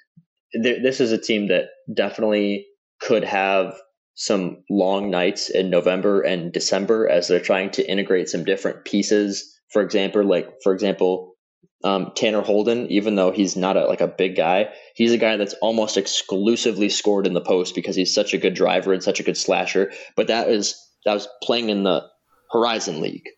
This 0.53 1.01
is 1.01 1.13
a 1.13 1.19
team 1.19 1.47
that 1.47 1.67
definitely 1.95 2.67
could 3.01 3.23
have 3.23 3.77
some 4.15 4.65
long 4.69 5.13
nights 5.13 5.49
in 5.49 5.71
November 5.71 6.23
and 6.23 6.53
December 6.53 7.09
as 7.09 7.29
they're 7.29 7.39
trying 7.39 7.71
to 7.71 7.89
integrate 7.89 8.29
some 8.29 8.43
different 8.43 8.85
pieces. 8.85 9.49
For 9.71 9.81
example, 9.81 10.25
like 10.25 10.49
for 10.65 10.75
example, 10.75 11.37
um, 11.85 12.11
Tanner 12.17 12.43
Holden, 12.43 12.89
even 12.89 13.15
though 13.15 13.31
he's 13.31 13.55
not 13.55 13.77
a, 13.77 13.87
like 13.87 14.01
a 14.01 14.09
big 14.09 14.35
guy, 14.35 14.71
he's 14.97 15.13
a 15.13 15.19
guy 15.19 15.37
that's 15.37 15.55
almost 15.63 15.97
exclusively 15.97 16.89
scored 16.89 17.29
in 17.29 17.35
the 17.35 17.41
post 17.41 17.77
because 17.77 17.95
he's 17.95 18.13
such 18.13 18.35
a 18.35 18.39
good 18.39 18.55
driver 18.55 18.93
and 18.93 19.05
such 19.05 19.21
a 19.21 19.23
good 19.23 19.37
slasher. 19.37 19.93
But 20.17 20.27
that 20.27 20.49
is 20.49 20.75
that 21.05 21.15
was 21.15 21.29
playing 21.45 21.71
in 21.71 21.85
the 21.85 22.03
Horizon 22.51 23.01
League. 23.01 23.29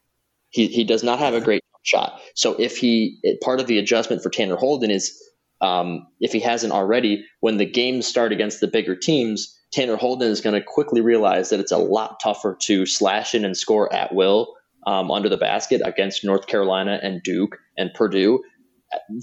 He 0.49 0.69
he 0.69 0.85
does 0.85 1.03
not 1.03 1.19
have 1.19 1.35
a 1.35 1.43
great 1.43 1.64
shot. 1.85 2.21
So 2.35 2.55
if 2.59 2.77
he 2.77 3.21
part 3.43 3.61
of 3.61 3.69
the 3.69 3.79
adjustment 3.79 4.23
for 4.23 4.31
Tanner 4.31 4.57
Holden 4.57 4.91
is 4.91 5.17
um, 5.61 6.07
if 6.21 6.33
he 6.33 6.41
hasn't 6.41 6.73
already, 6.73 7.25
when 7.41 7.57
the 7.59 7.65
games 7.65 8.07
start 8.07 8.33
against 8.33 8.61
the 8.61 8.67
bigger 8.67 8.97
teams, 8.97 9.57
Tanner 9.73 9.97
Holden 9.97 10.31
is 10.31 10.41
going 10.41 10.61
to 10.61 10.67
quickly 10.67 11.01
realize 11.01 11.51
that 11.51 11.61
it's 11.61 11.73
a 11.73 11.79
lot 11.79 12.21
tougher 12.23 12.57
to 12.63 12.85
slash 12.87 13.35
in 13.35 13.45
and 13.45 13.57
score 13.57 13.93
at 13.93 14.15
will 14.15 14.55
um, 14.87 15.11
under 15.11 15.29
the 15.29 15.37
basket 15.37 15.81
against 15.85 16.25
North 16.25 16.47
Carolina 16.47 16.99
and 17.03 17.23
Duke 17.23 17.57
and 17.79 17.91
Purdue 17.95 18.43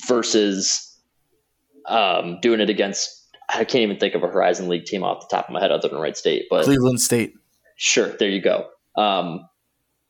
versus 0.08 1.00
um, 1.88 2.40
doing 2.42 2.60
it 2.60 2.70
against. 2.70 3.18
I 3.50 3.66
can't 3.66 3.84
even 3.84 3.98
think 3.98 4.16
of 4.16 4.24
a 4.24 4.28
Horizon 4.28 4.70
League 4.70 4.86
team 4.86 5.04
off 5.04 5.28
the 5.28 5.36
top 5.36 5.48
of 5.48 5.54
my 5.54 5.60
head 5.60 5.72
other 5.72 5.90
than 5.90 6.00
Wright 6.00 6.16
State, 6.16 6.46
but 6.50 6.64
Cleveland 6.64 7.02
State. 7.02 7.34
Sure, 7.76 8.08
there 8.08 8.30
you 8.30 8.42
go. 8.42 8.68
Um, 8.96 9.48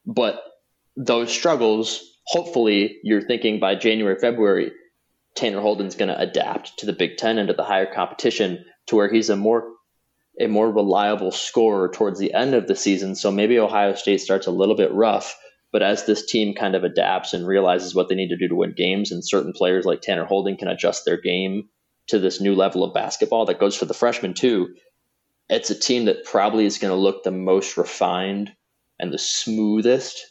but 0.06 0.44
those 0.96 1.32
struggles, 1.32 2.11
hopefully, 2.26 3.00
you're 3.04 3.22
thinking 3.22 3.60
by 3.60 3.76
January, 3.76 4.18
February, 4.20 4.72
Tanner 5.36 5.62
Holden's 5.62 5.96
going 5.96 6.10
to 6.10 6.20
adapt 6.20 6.80
to 6.80 6.86
the 6.86 6.94
Big 6.94 7.18
Ten 7.18 7.38
and 7.38 7.48
to 7.48 7.54
the 7.54 7.64
higher 7.64 7.92
competition 7.92 8.66
to 8.88 8.96
where 8.96 9.12
he's 9.12 9.30
a 9.30 9.36
more 9.36 9.72
a 10.40 10.48
more 10.48 10.72
reliable 10.72 11.32
scorer 11.32 11.90
towards 11.90 12.18
the 12.18 12.34
end 12.34 12.54
of 12.54 12.68
the 12.68 12.76
season. 12.76 13.16
So 13.16 13.32
maybe 13.32 13.60
Ohio 13.60 13.94
State 13.96 14.22
starts 14.22 14.48
a 14.48 14.52
little 14.52 14.76
bit 14.76 14.92
rough, 14.94 15.38
but 15.74 15.84
as 15.84 16.06
this 16.06 16.26
team 16.26 16.56
kind 16.56 16.74
of 16.74 16.84
adapts 16.84 17.34
and 17.34 17.46
realizes 17.46 17.94
what 17.94 18.08
they 18.08 18.16
need 18.16 18.30
to 18.30 18.38
do 18.38 18.48
to 18.48 18.56
win 18.56 18.74
games, 18.76 19.12
and 19.12 19.26
certain 19.26 19.54
players 19.54 19.86
like 19.86 20.02
Tanner 20.02 20.26
Holden 20.26 20.58
can 20.58 20.70
adjust 20.70 21.04
their 21.06 21.20
game 21.20 21.70
to 22.08 22.18
this 22.18 22.42
new 22.42 22.56
level 22.56 22.84
of 22.84 22.94
basketball 22.94 23.46
that 23.46 23.60
goes 23.60 23.76
for 23.76 23.86
the 23.86 23.94
freshmen 23.94 24.34
too. 24.34 24.74
It's 25.50 25.70
a 25.70 25.80
team 25.80 26.06
that 26.06 26.26
probably 26.26 26.66
is 26.66 26.78
going 26.78 26.92
to 26.92 27.00
look 27.00 27.24
the 27.24 27.32
most 27.32 27.76
refined 27.78 28.54
and 29.00 29.12
the 29.12 29.18
smoothest 29.18 30.31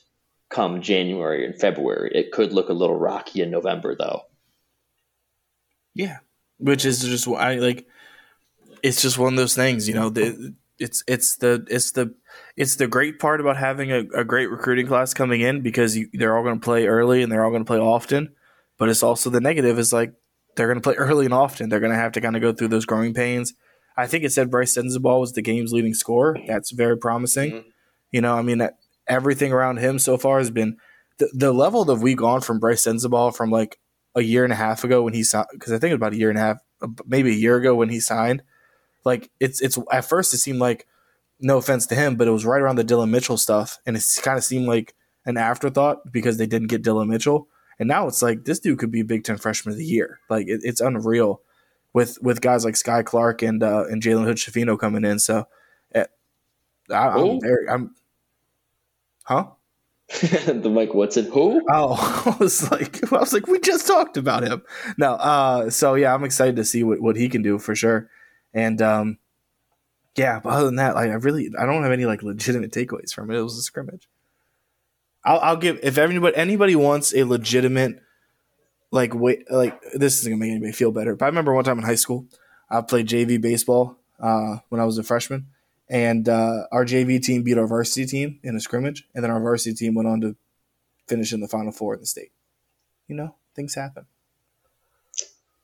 come 0.50 0.82
January 0.82 1.46
and 1.46 1.58
February. 1.58 2.10
It 2.14 2.32
could 2.32 2.52
look 2.52 2.68
a 2.68 2.74
little 2.74 2.98
rocky 2.98 3.40
in 3.40 3.50
November, 3.50 3.96
though. 3.96 4.22
Yeah, 5.94 6.18
which 6.58 6.84
is 6.84 7.02
just 7.02 7.26
I 7.26 7.54
like. 7.54 7.86
It's 8.82 9.02
just 9.02 9.18
one 9.18 9.32
of 9.32 9.36
those 9.36 9.54
things, 9.54 9.88
you 9.88 9.94
know. 9.94 10.10
The, 10.10 10.54
it's 10.78 11.04
it's 11.06 11.36
the 11.36 11.66
it's 11.70 11.92
the 11.92 12.14
it's 12.56 12.76
the 12.76 12.86
great 12.86 13.18
part 13.18 13.40
about 13.40 13.56
having 13.56 13.92
a, 13.92 14.00
a 14.14 14.24
great 14.24 14.50
recruiting 14.50 14.86
class 14.86 15.14
coming 15.14 15.40
in 15.40 15.60
because 15.60 15.96
you, 15.96 16.08
they're 16.12 16.36
all 16.36 16.42
going 16.42 16.58
to 16.58 16.64
play 16.64 16.86
early 16.86 17.22
and 17.22 17.30
they're 17.30 17.44
all 17.44 17.50
going 17.50 17.64
to 17.64 17.66
play 17.66 17.78
often. 17.78 18.34
But 18.78 18.88
it's 18.88 19.02
also 19.02 19.30
the 19.30 19.40
negative 19.40 19.78
is 19.78 19.92
like 19.92 20.14
they're 20.56 20.68
going 20.68 20.80
to 20.80 20.82
play 20.82 20.94
early 20.98 21.26
and 21.26 21.34
often. 21.34 21.68
They're 21.68 21.80
going 21.80 21.92
to 21.92 21.98
have 21.98 22.12
to 22.12 22.20
kind 22.20 22.36
of 22.36 22.42
go 22.42 22.52
through 22.52 22.68
those 22.68 22.86
growing 22.86 23.14
pains. 23.14 23.54
I 23.96 24.06
think 24.06 24.24
it 24.24 24.32
said 24.32 24.50
Bryce 24.50 24.76
Sensabaugh 24.76 25.20
was 25.20 25.32
the 25.32 25.42
game's 25.42 25.72
leading 25.72 25.94
scorer. 25.94 26.38
That's 26.46 26.70
very 26.70 26.96
promising. 26.96 27.50
Mm-hmm. 27.50 27.68
You 28.12 28.20
know, 28.22 28.34
I 28.34 28.42
mean, 28.42 28.58
that 28.58 28.78
everything 29.10 29.52
around 29.52 29.78
him 29.78 29.98
so 29.98 30.16
far 30.16 30.38
has 30.38 30.50
been 30.50 30.78
the, 31.18 31.30
the 31.34 31.52
level 31.52 31.84
that 31.84 31.96
we've 31.96 32.16
gone 32.16 32.40
from 32.40 32.58
Bryce 32.58 32.86
Sensabaugh 32.86 33.36
from 33.36 33.50
like 33.50 33.78
a 34.14 34.22
year 34.22 34.44
and 34.44 34.52
a 34.52 34.56
half 34.56 34.82
ago 34.84 35.02
when 35.02 35.14
he 35.14 35.22
signed 35.22 35.46
because 35.52 35.72
I 35.72 35.78
think 35.78 35.90
it 35.90 35.94
was 35.94 35.98
about 35.98 36.14
a 36.14 36.18
year 36.18 36.30
and 36.30 36.38
a 36.38 36.42
half, 36.42 36.58
maybe 37.06 37.30
a 37.30 37.34
year 37.34 37.56
ago 37.56 37.74
when 37.74 37.90
he 37.90 38.00
signed. 38.00 38.42
Like 39.04 39.30
it's 39.38 39.60
it's 39.60 39.78
at 39.92 40.04
first 40.04 40.34
it 40.34 40.38
seemed 40.38 40.58
like 40.58 40.86
no 41.38 41.58
offense 41.58 41.86
to 41.86 41.94
him, 41.94 42.16
but 42.16 42.28
it 42.28 42.32
was 42.32 42.44
right 42.44 42.60
around 42.60 42.76
the 42.76 42.84
Dillon 42.84 43.10
Mitchell 43.10 43.36
stuff, 43.36 43.78
and 43.86 43.96
it 43.96 44.04
kind 44.22 44.36
of 44.36 44.44
seemed 44.44 44.66
like 44.66 44.94
an 45.24 45.36
afterthought 45.36 46.10
because 46.12 46.36
they 46.36 46.46
didn't 46.46 46.68
get 46.68 46.82
Dillon 46.82 47.08
Mitchell, 47.08 47.48
and 47.78 47.88
now 47.88 48.06
it's 48.06 48.22
like 48.22 48.44
this 48.44 48.60
dude 48.60 48.78
could 48.78 48.90
be 48.90 49.02
Big 49.02 49.24
Ten 49.24 49.38
Freshman 49.38 49.72
of 49.72 49.78
the 49.78 49.84
Year. 49.84 50.20
Like 50.28 50.48
it, 50.48 50.60
it's 50.64 50.80
unreal 50.80 51.40
with 51.92 52.18
with 52.20 52.40
guys 52.40 52.64
like 52.64 52.74
Skyy 52.74 53.04
Clark 53.04 53.42
and 53.42 53.62
uh, 53.62 53.84
and 53.90 54.02
Jalen 54.02 54.24
Hood 54.24 54.36
Schifino 54.36 54.78
coming 54.78 55.04
in. 55.04 55.18
So. 55.18 55.46
Eh, 55.94 56.04
I, 56.92 57.18
am 57.18 57.40
very, 57.40 57.68
I'm 57.68 57.94
Huh? 59.30 59.46
the 60.20 60.68
Mike 60.68 60.92
Woodson. 60.92 61.30
Who? 61.30 61.62
Oh, 61.70 62.34
I 62.40 62.42
was 62.42 62.68
like, 62.68 63.12
I 63.12 63.20
was 63.20 63.32
like, 63.32 63.46
we 63.46 63.60
just 63.60 63.86
talked 63.86 64.16
about 64.16 64.42
him. 64.42 64.62
No, 64.98 65.12
uh, 65.12 65.70
so 65.70 65.94
yeah, 65.94 66.12
I'm 66.12 66.24
excited 66.24 66.56
to 66.56 66.64
see 66.64 66.82
what, 66.82 67.00
what 67.00 67.14
he 67.14 67.28
can 67.28 67.40
do 67.40 67.60
for 67.60 67.76
sure. 67.76 68.10
And 68.52 68.82
um, 68.82 69.18
yeah, 70.16 70.40
but 70.42 70.50
other 70.50 70.66
than 70.66 70.76
that, 70.76 70.96
like 70.96 71.10
I 71.10 71.14
really, 71.14 71.50
I 71.56 71.64
don't 71.64 71.84
have 71.84 71.92
any 71.92 72.06
like 72.06 72.24
legitimate 72.24 72.72
takeaways 72.72 73.14
from 73.14 73.30
it. 73.30 73.38
It 73.38 73.42
was 73.42 73.56
a 73.56 73.62
scrimmage. 73.62 74.08
I'll, 75.24 75.38
I'll 75.38 75.56
give 75.56 75.78
if 75.82 75.96
anybody 75.96 76.34
anybody 76.34 76.74
wants 76.74 77.14
a 77.14 77.22
legitimate 77.22 78.02
like 78.90 79.14
wait 79.14 79.48
like 79.50 79.80
this 79.92 80.18
isn't 80.18 80.32
gonna 80.32 80.40
make 80.40 80.50
anybody 80.50 80.72
feel 80.72 80.90
better. 80.90 81.14
But 81.14 81.26
I 81.26 81.28
remember 81.28 81.54
one 81.54 81.62
time 81.62 81.78
in 81.78 81.84
high 81.84 81.94
school, 81.94 82.26
I 82.68 82.80
played 82.80 83.06
JV 83.06 83.40
baseball 83.40 83.96
uh, 84.18 84.56
when 84.70 84.80
I 84.80 84.84
was 84.84 84.98
a 84.98 85.04
freshman 85.04 85.46
and 85.90 86.28
uh, 86.28 86.66
our 86.70 86.84
JV 86.84 87.20
team 87.20 87.42
beat 87.42 87.58
our 87.58 87.66
varsity 87.66 88.06
team 88.06 88.38
in 88.44 88.54
a 88.54 88.60
scrimmage, 88.60 89.08
and 89.14 89.24
then 89.24 89.30
our 89.30 89.40
varsity 89.40 89.74
team 89.74 89.94
went 89.94 90.08
on 90.08 90.20
to 90.20 90.36
finish 91.08 91.32
in 91.32 91.40
the 91.40 91.48
Final 91.48 91.72
Four 91.72 91.94
in 91.94 92.00
the 92.00 92.06
state. 92.06 92.30
You 93.08 93.16
know, 93.16 93.34
things 93.56 93.74
happen. 93.74 94.06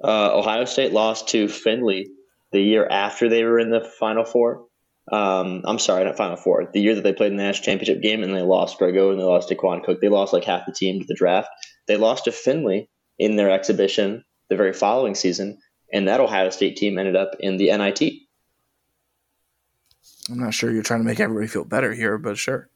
Uh, 0.02 0.37
Ohio 0.37 0.64
State 0.64 0.92
lost 0.92 1.28
to 1.28 1.49
Findlay 1.49 2.09
the 2.50 2.61
year 2.61 2.87
after 2.87 3.28
they 3.28 3.45
were 3.45 3.61
in 3.61 3.71
the 3.71 3.80
Final 3.80 4.25
Four. 4.25 4.66
Um, 5.11 5.62
I'm 5.64 5.78
sorry, 5.78 6.04
not 6.04 6.16
Final 6.16 6.37
Four. 6.37 6.68
The 6.73 6.80
year 6.80 6.97
that 6.97 7.02
they 7.02 7.12
played 7.12 7.30
in 7.30 7.37
the 7.37 7.45
national 7.45 7.64
championship 7.64 8.02
game, 8.02 8.25
and 8.25 8.35
they 8.35 8.42
lost 8.42 8.78
Grego 8.78 9.12
and 9.12 9.21
they 9.21 9.25
lost 9.25 9.49
Daequan 9.49 9.85
Cook. 9.85 10.00
They 10.00 10.09
lost 10.09 10.33
like 10.33 10.45
half 10.45 10.66
the 10.66 10.73
team 10.73 10.99
to 10.99 11.06
the 11.06 11.14
draft. 11.14 11.49
They 11.87 11.97
lost 11.97 12.25
to 12.25 12.33
Findlay 12.33 12.88
in 13.16 13.37
their 13.37 13.50
exhibition 13.50 14.25
the 14.50 14.56
very 14.56 14.73
following 14.73 15.14
season, 15.14 15.59
and 15.92 16.09
that 16.09 16.21
Ohio 16.21 16.50
State 16.50 16.76
team 16.76 16.99
ended 16.99 17.14
up 17.14 17.37
in 17.38 17.59
the 17.59 17.66
NIT. 17.76 18.25
I'm 20.30 20.38
not 20.38 20.54
sure 20.54 20.73
you're 20.73 20.83
trying 20.83 21.00
to 21.00 21.06
make 21.06 21.21
everybody 21.21 21.47
feel 21.47 21.64
better 21.64 21.92
here, 21.92 22.18
but 22.18 22.37
sure. 22.37 22.68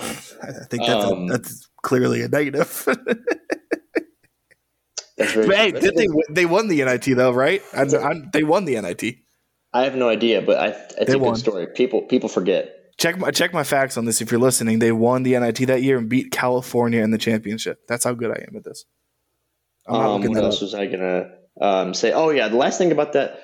I 0.00 0.12
think 0.68 0.84
that's, 0.86 1.04
um, 1.04 1.24
a, 1.24 1.32
that's 1.32 1.68
clearly 1.82 2.22
a 2.22 2.28
negative. 2.28 2.84
that's 5.16 5.32
very, 5.32 5.54
hey, 5.54 5.72
did 5.72 5.94
they 5.94 6.08
they 6.30 6.46
won 6.46 6.68
the 6.68 6.84
NIT 6.84 7.04
though, 7.16 7.32
right? 7.32 7.62
I, 7.72 7.82
I, 7.82 8.22
they 8.32 8.42
won 8.42 8.64
the 8.64 8.80
NIT. 8.80 9.16
I 9.72 9.84
have 9.84 9.94
no 9.94 10.08
idea, 10.08 10.42
but 10.42 10.58
I, 10.58 10.68
it's 10.68 11.06
they 11.06 11.14
a 11.14 11.18
won. 11.18 11.34
good 11.34 11.40
story. 11.40 11.66
People 11.74 12.02
people 12.02 12.28
forget. 12.28 12.94
Check 12.98 13.18
my 13.18 13.30
check 13.30 13.52
my 13.52 13.64
facts 13.64 13.96
on 13.96 14.04
this 14.04 14.20
if 14.20 14.30
you're 14.30 14.40
listening. 14.40 14.80
They 14.80 14.92
won 14.92 15.22
the 15.22 15.38
NIT 15.38 15.66
that 15.68 15.82
year 15.82 15.98
and 15.98 16.08
beat 16.08 16.30
California 16.30 17.02
in 17.02 17.10
the 17.10 17.18
championship. 17.18 17.86
That's 17.88 18.04
how 18.04 18.14
good 18.14 18.30
I 18.30 18.44
am 18.48 18.56
at 18.56 18.64
this. 18.64 18.84
um, 19.88 20.22
what 20.22 20.36
else 20.36 20.56
up. 20.56 20.62
was 20.62 20.74
I 20.74 20.86
gonna 20.86 21.30
um, 21.60 21.94
say? 21.94 22.12
Oh 22.12 22.30
yeah, 22.30 22.48
the 22.48 22.56
last 22.56 22.78
thing 22.78 22.92
about 22.92 23.14
that 23.14 23.40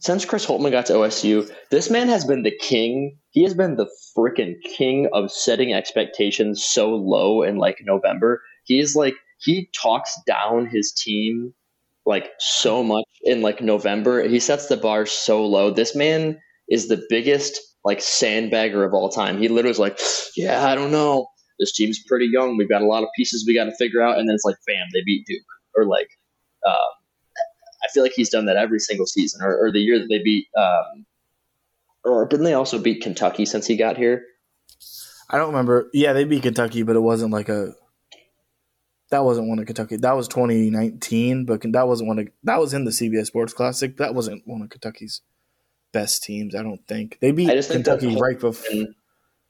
since 0.00 0.24
Chris 0.24 0.46
Holtmann 0.46 0.70
got 0.70 0.86
to 0.86 0.94
OSU, 0.94 1.50
this 1.70 1.90
man 1.90 2.08
has 2.08 2.24
been 2.24 2.42
the 2.42 2.56
king. 2.58 3.18
He 3.30 3.42
has 3.44 3.54
been 3.54 3.76
the 3.76 3.88
freaking 4.16 4.56
king 4.62 5.08
of 5.12 5.30
setting 5.30 5.72
expectations 5.72 6.64
so 6.64 6.94
low 6.94 7.42
in 7.42 7.58
like 7.58 7.78
November. 7.84 8.42
He's 8.64 8.96
like 8.96 9.14
he 9.38 9.70
talks 9.74 10.18
down 10.26 10.66
his 10.66 10.92
team 10.92 11.54
like 12.06 12.30
so 12.38 12.82
much 12.82 13.04
in 13.22 13.42
like 13.42 13.60
November. 13.60 14.26
He 14.26 14.40
sets 14.40 14.66
the 14.66 14.76
bar 14.76 15.04
so 15.06 15.44
low. 15.44 15.70
This 15.70 15.94
man 15.94 16.40
is 16.68 16.88
the 16.88 17.02
biggest 17.10 17.60
like 17.84 17.98
sandbagger 17.98 18.86
of 18.86 18.94
all 18.94 19.10
time. 19.10 19.38
He 19.38 19.48
literally 19.48 19.70
was 19.70 19.78
like, 19.78 20.00
"Yeah, 20.34 20.66
I 20.66 20.74
don't 20.74 20.90
know. 20.90 21.28
This 21.58 21.74
team's 21.74 22.02
pretty 22.08 22.26
young. 22.26 22.56
We've 22.56 22.68
got 22.68 22.82
a 22.82 22.86
lot 22.86 23.02
of 23.02 23.10
pieces 23.16 23.44
we 23.46 23.54
got 23.54 23.64
to 23.64 23.76
figure 23.76 24.00
out." 24.00 24.18
And 24.18 24.28
then 24.28 24.34
it's 24.34 24.44
like, 24.44 24.56
"Bam, 24.66 24.86
they 24.94 25.02
beat 25.04 25.26
Duke." 25.26 25.42
Or 25.76 25.84
like, 25.84 26.08
I 26.66 26.99
feel 27.92 28.02
like 28.02 28.12
he's 28.14 28.30
done 28.30 28.46
that 28.46 28.56
every 28.56 28.78
single 28.78 29.06
season, 29.06 29.42
or, 29.42 29.66
or 29.66 29.72
the 29.72 29.80
year 29.80 29.98
that 29.98 30.08
they 30.08 30.22
beat, 30.22 30.46
um, 30.56 31.06
or 32.04 32.26
didn't 32.26 32.44
they 32.44 32.54
also 32.54 32.78
beat 32.78 33.02
Kentucky 33.02 33.44
since 33.44 33.66
he 33.66 33.76
got 33.76 33.96
here? 33.96 34.24
I 35.28 35.38
don't 35.38 35.48
remember. 35.48 35.88
Yeah, 35.92 36.12
they 36.12 36.24
beat 36.24 36.42
Kentucky, 36.42 36.82
but 36.82 36.96
it 36.96 37.00
wasn't 37.00 37.32
like 37.32 37.48
a. 37.48 37.74
That 39.10 39.24
wasn't 39.24 39.48
one 39.48 39.58
of 39.58 39.66
Kentucky. 39.66 39.96
That 39.96 40.16
was 40.16 40.28
2019, 40.28 41.44
but 41.44 41.60
that 41.72 41.88
wasn't 41.88 42.08
one 42.08 42.18
of 42.20 42.28
that 42.44 42.60
was 42.60 42.74
in 42.74 42.84
the 42.84 42.90
CBS 42.90 43.26
Sports 43.26 43.52
Classic. 43.52 43.96
That 43.96 44.14
wasn't 44.14 44.42
one 44.46 44.62
of 44.62 44.70
Kentucky's 44.70 45.22
best 45.92 46.22
teams. 46.22 46.54
I 46.54 46.62
don't 46.62 46.86
think 46.86 47.18
they 47.20 47.32
beat 47.32 47.50
Kentucky 47.68 48.16
right 48.16 48.38
before. 48.38 48.86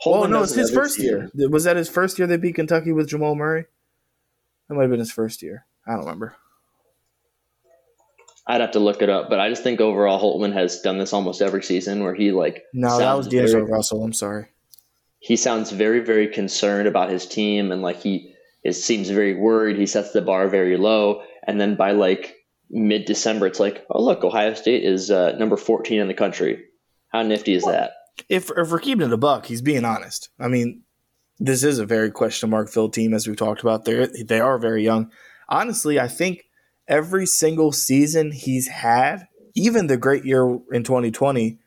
Oh 0.07 0.25
no, 0.25 0.43
it's 0.43 0.55
his 0.55 0.71
first 0.71 0.99
year. 0.99 1.31
year. 1.35 1.49
Was 1.51 1.65
that 1.65 1.77
his 1.77 1.89
first 1.89 2.19
year 2.19 2.27
they 2.27 2.39
beat 2.39 2.55
Kentucky 2.55 2.93
with 2.93 3.09
Jamal 3.09 3.35
Murray? 3.35 3.67
That 4.69 4.75
might 4.75 4.83
have 4.83 4.91
been 4.91 5.01
his 5.01 5.13
first 5.13 5.43
year. 5.43 5.67
I 5.87 5.93
don't 5.93 6.01
remember. 6.01 6.37
I'd 8.47 8.61
have 8.61 8.73
to 8.73 8.81
look 8.81 9.03
it 9.03 9.09
up, 9.09 9.29
but 9.29 9.39
I 9.39 9.49
just 9.49 9.63
think 9.63 9.81
overall 9.81 10.21
Holtmann 10.21 10.53
has 10.55 10.81
done 10.81 10.99
this 10.99 11.13
almost 11.13 11.43
every 11.43 11.63
season 11.63 12.03
where 12.03 12.15
he 12.15 12.33
like 12.33 12.65
no, 12.73 12.99
that 12.99 13.15
was 13.15 13.29
D'Angelo 13.29 13.65
Russell. 13.65 14.03
I'm 14.03 14.13
sorry. 14.13 14.47
He 15.19 15.37
sounds 15.37 15.71
very, 15.71 16.01
very 16.01 16.29
concerned 16.29 16.89
about 16.89 17.11
his 17.11 17.27
team, 17.27 17.71
and 17.71 17.83
like 17.83 18.01
he 18.01 18.35
it 18.63 18.73
seems 18.73 19.11
very 19.11 19.35
worried. 19.35 19.77
He 19.77 19.87
sets 19.87 20.13
the 20.13 20.23
bar 20.23 20.49
very 20.49 20.77
low, 20.77 21.23
and 21.47 21.61
then 21.61 21.77
by 21.77 21.93
like 21.93 22.37
mid 22.71 23.05
December, 23.05 23.47
it's 23.47 23.61
like, 23.61 23.85
oh 23.91 24.03
look, 24.03 24.25
Ohio 24.25 24.55
State 24.55 24.85
is 24.85 25.11
uh, 25.11 25.33
number 25.39 25.57
14 25.57 26.01
in 26.01 26.09
the 26.09 26.15
country. 26.15 26.65
How 27.09 27.23
nifty 27.23 27.55
is 27.55 27.65
well, 27.65 27.73
that? 27.73 27.93
If 28.29 28.51
if 28.57 28.71
we're 28.71 28.79
keeping 28.79 29.07
it 29.07 29.13
a 29.13 29.17
buck, 29.17 29.47
he's 29.47 29.63
being 29.63 29.85
honest. 29.85 30.31
I 30.39 30.49
mean, 30.49 30.83
this 31.39 31.65
is 31.65 31.79
a 31.79 31.87
very 31.87 32.11
question 32.11 32.51
mark 32.51 32.71
filled 32.71 32.95
team, 32.95 33.15
as 33.15 33.27
we've 33.27 33.37
talked 33.37 33.63
about. 33.63 33.85
They 33.85 34.07
they 34.25 34.41
are 34.41 34.59
very 34.59 34.83
young. 34.83 35.11
Honestly, 35.49 35.99
I 35.99 36.09
think 36.09 36.45
every 36.91 37.25
single 37.25 37.73
season 37.73 38.33
he's 38.33 38.69
had, 38.69 39.29
even 39.55 39.87
the 39.87 39.97
great 39.97 40.25
year 40.25 40.59
in 40.73 40.85
2020, 40.85 41.59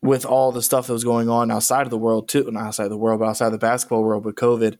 with 0.00 0.24
all 0.24 0.52
the 0.52 0.62
stuff 0.62 0.86
that 0.86 0.92
was 0.92 1.02
going 1.02 1.28
on 1.28 1.50
outside 1.50 1.82
of 1.82 1.90
the 1.90 1.98
world 1.98 2.28
too, 2.28 2.48
not 2.52 2.66
outside 2.66 2.84
of 2.84 2.90
the 2.90 2.96
world, 2.96 3.18
but 3.18 3.28
outside 3.28 3.50
the 3.50 3.58
basketball 3.58 4.04
world 4.04 4.24
with 4.24 4.36
COVID, 4.36 4.78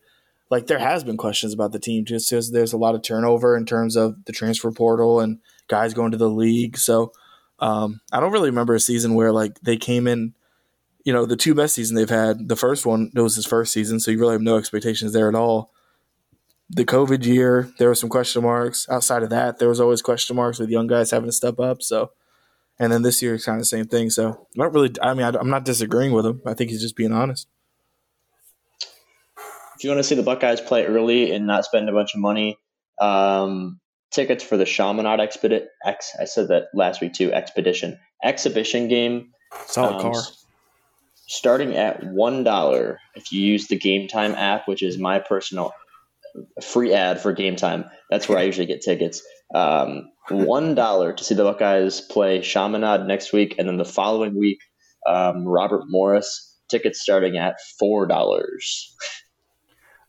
like 0.50 0.66
there 0.66 0.78
has 0.78 1.02
been 1.02 1.16
questions 1.16 1.52
about 1.52 1.72
the 1.72 1.80
team 1.80 2.04
just 2.04 2.30
because 2.30 2.52
there's 2.52 2.72
a 2.72 2.78
lot 2.78 2.94
of 2.94 3.02
turnover 3.02 3.56
in 3.56 3.66
terms 3.66 3.96
of 3.96 4.24
the 4.26 4.32
transfer 4.32 4.70
portal 4.70 5.18
and 5.18 5.40
guys 5.66 5.92
going 5.92 6.12
to 6.12 6.16
the 6.16 6.30
league. 6.30 6.78
So 6.78 7.12
um, 7.58 8.00
I 8.12 8.20
don't 8.20 8.32
really 8.32 8.50
remember 8.50 8.74
a 8.74 8.80
season 8.80 9.14
where 9.14 9.32
like 9.32 9.58
they 9.60 9.76
came 9.76 10.06
in, 10.06 10.34
you 11.04 11.12
know, 11.12 11.26
the 11.26 11.36
two 11.36 11.54
best 11.54 11.74
season 11.74 11.96
they've 11.96 12.08
had. 12.08 12.48
The 12.48 12.56
first 12.56 12.86
one 12.86 13.10
it 13.14 13.20
was 13.20 13.34
his 13.34 13.46
first 13.46 13.72
season, 13.72 13.98
so 13.98 14.10
you 14.10 14.20
really 14.20 14.32
have 14.32 14.42
no 14.42 14.56
expectations 14.56 15.12
there 15.12 15.28
at 15.28 15.34
all. 15.34 15.72
The 16.70 16.84
COVID 16.84 17.24
year, 17.24 17.70
there 17.78 17.88
were 17.88 17.94
some 17.94 18.10
question 18.10 18.42
marks. 18.42 18.88
Outside 18.90 19.22
of 19.22 19.30
that, 19.30 19.58
there 19.58 19.68
was 19.68 19.80
always 19.80 20.02
question 20.02 20.36
marks 20.36 20.58
with 20.58 20.68
young 20.68 20.86
guys 20.86 21.10
having 21.10 21.28
to 21.28 21.32
step 21.32 21.58
up. 21.58 21.82
So, 21.82 22.12
and 22.78 22.92
then 22.92 23.02
this 23.02 23.22
year 23.22 23.34
it's 23.34 23.46
kind 23.46 23.56
of 23.56 23.62
the 23.62 23.66
same 23.66 23.86
thing. 23.86 24.10
So 24.10 24.46
I 24.56 24.62
don't 24.62 24.74
really. 24.74 24.94
I 25.00 25.14
mean, 25.14 25.24
I, 25.24 25.38
I'm 25.38 25.50
not 25.50 25.64
disagreeing 25.64 26.12
with 26.12 26.26
him. 26.26 26.42
I 26.44 26.54
think 26.54 26.70
he's 26.70 26.82
just 26.82 26.96
being 26.96 27.12
honest 27.12 27.48
if 29.78 29.84
you 29.84 29.90
want 29.90 30.00
to 30.00 30.04
see 30.04 30.16
the 30.16 30.24
Buckeyes 30.24 30.60
play 30.60 30.86
early 30.86 31.30
and 31.30 31.46
not 31.46 31.64
spend 31.64 31.88
a 31.88 31.92
bunch 31.92 32.12
of 32.12 32.20
money, 32.20 32.58
um, 33.00 33.78
tickets 34.10 34.42
for 34.42 34.56
the 34.56 34.64
Chaminade 34.64 35.20
Expedition. 35.20 35.68
X, 35.84 36.16
I 36.20 36.24
said 36.24 36.48
that 36.48 36.64
last 36.74 37.00
week 37.00 37.12
too. 37.12 37.32
Expedition 37.32 37.96
exhibition 38.24 38.88
game. 38.88 39.30
Solid 39.66 40.04
um, 40.04 40.12
car. 40.12 40.22
Starting 41.28 41.76
at 41.76 42.02
one 42.02 42.42
dollar 42.42 42.98
if 43.14 43.30
you 43.30 43.40
use 43.40 43.68
the 43.68 43.78
Game 43.78 44.08
Time 44.08 44.34
app, 44.34 44.66
which 44.66 44.82
is 44.82 44.98
my 44.98 45.20
personal 45.20 45.72
free 46.62 46.92
ad 46.92 47.20
for 47.20 47.32
Game 47.32 47.56
Time. 47.56 47.84
That's 48.10 48.28
where 48.28 48.38
I 48.38 48.42
usually 48.42 48.66
get 48.66 48.82
tickets. 48.82 49.22
Um, 49.54 50.10
one 50.30 50.74
dollar 50.74 51.12
to 51.12 51.24
see 51.24 51.34
the 51.34 51.44
Buckeyes 51.44 52.00
play 52.00 52.40
Chaminade 52.42 53.06
next 53.06 53.32
week, 53.32 53.54
and 53.58 53.68
then 53.68 53.76
the 53.76 53.84
following 53.84 54.38
week, 54.38 54.58
um, 55.06 55.46
Robert 55.46 55.84
Morris. 55.88 56.44
Tickets 56.70 57.00
starting 57.00 57.38
at 57.38 57.56
four 57.78 58.06
dollars. 58.06 58.94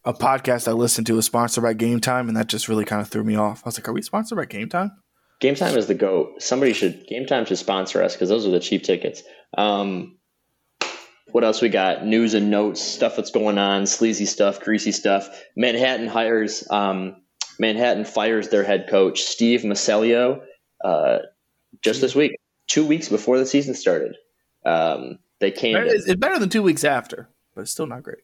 a 0.04 0.14
podcast 0.14 0.68
I 0.68 0.74
listened 0.74 1.08
to 1.08 1.16
was 1.16 1.26
sponsored 1.26 1.64
by 1.64 1.72
Game 1.72 2.02
Time, 2.02 2.28
and 2.28 2.36
that 2.36 2.48
just 2.48 2.68
really 2.68 2.84
kind 2.84 3.02
of 3.02 3.08
threw 3.08 3.24
me 3.24 3.38
off. 3.38 3.62
I 3.64 3.70
was 3.70 3.78
like, 3.80 3.88
"Are 3.88 3.94
we 3.94 4.02
sponsored 4.02 4.38
by 4.38 4.44
Game 4.44 4.68
Time?" 4.68 4.92
Game 5.40 5.56
Time 5.56 5.78
is 5.78 5.88
the 5.88 5.94
goat. 5.94 6.42
Somebody 6.42 6.74
should 6.74 7.08
Game 7.08 7.26
Time 7.26 7.46
should 7.46 7.58
sponsor 7.58 8.04
us 8.04 8.14
because 8.14 8.28
those 8.28 8.46
are 8.46 8.52
the 8.52 8.60
cheap 8.60 8.84
tickets. 8.84 9.24
Um, 9.58 10.18
what 11.32 11.44
else 11.44 11.62
we 11.62 11.70
got? 11.70 12.06
News 12.06 12.34
and 12.34 12.50
notes, 12.50 12.82
stuff 12.82 13.16
that's 13.16 13.32
going 13.32 13.58
on, 13.58 13.86
sleazy 13.86 14.26
stuff, 14.26 14.60
greasy 14.60 14.92
stuff. 14.92 15.30
Manhattan 15.56 16.08
hires 16.08 16.70
um, 16.70 17.18
Manhattan 17.60 18.06
fires 18.06 18.50
their 18.50 18.64
head 18.64 18.88
coach 18.90 19.22
Steve 19.22 19.62
Masiello 19.62 20.42
uh, 20.84 21.20
just 21.82 22.02
this 22.02 22.16
week, 22.16 22.40
two 22.68 22.86
weeks 22.86 23.10
before 23.10 23.38
the 23.38 23.46
season 23.46 23.76
started. 23.76 24.16
Um, 24.66 25.20
they 25.40 25.52
came. 25.52 25.78
It's 25.78 26.14
better 26.16 26.40
than 26.40 26.50
two 26.50 26.64
weeks 26.64 26.84
after, 26.84 27.30
but 27.54 27.62
it's 27.62 27.72
still 27.72 27.88
not 27.88 28.04
great. 28.04 28.24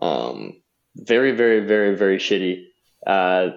Um, 0.00 0.62
very, 0.96 1.32
very, 1.32 1.60
very, 1.60 1.96
very 1.96 2.18
shitty. 2.18 2.64
Uh, 3.06 3.50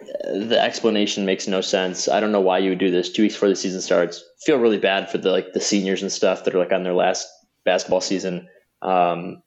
the 0.00 0.58
explanation 0.60 1.26
makes 1.26 1.46
no 1.46 1.60
sense. 1.60 2.08
I 2.08 2.20
don't 2.20 2.32
know 2.32 2.40
why 2.40 2.58
you 2.58 2.70
would 2.70 2.78
do 2.78 2.90
this 2.90 3.10
two 3.10 3.22
weeks 3.22 3.34
before 3.34 3.48
the 3.48 3.56
season 3.56 3.80
starts. 3.80 4.24
Feel 4.44 4.58
really 4.58 4.78
bad 4.78 5.10
for 5.10 5.18
the 5.18 5.30
like 5.30 5.52
the 5.52 5.60
seniors 5.60 6.02
and 6.02 6.10
stuff 6.10 6.44
that 6.44 6.54
are 6.54 6.58
like 6.58 6.72
on 6.72 6.82
their 6.82 6.94
last 6.94 7.28
basketball 7.64 8.00
season. 8.00 8.48
Um, 8.82 9.42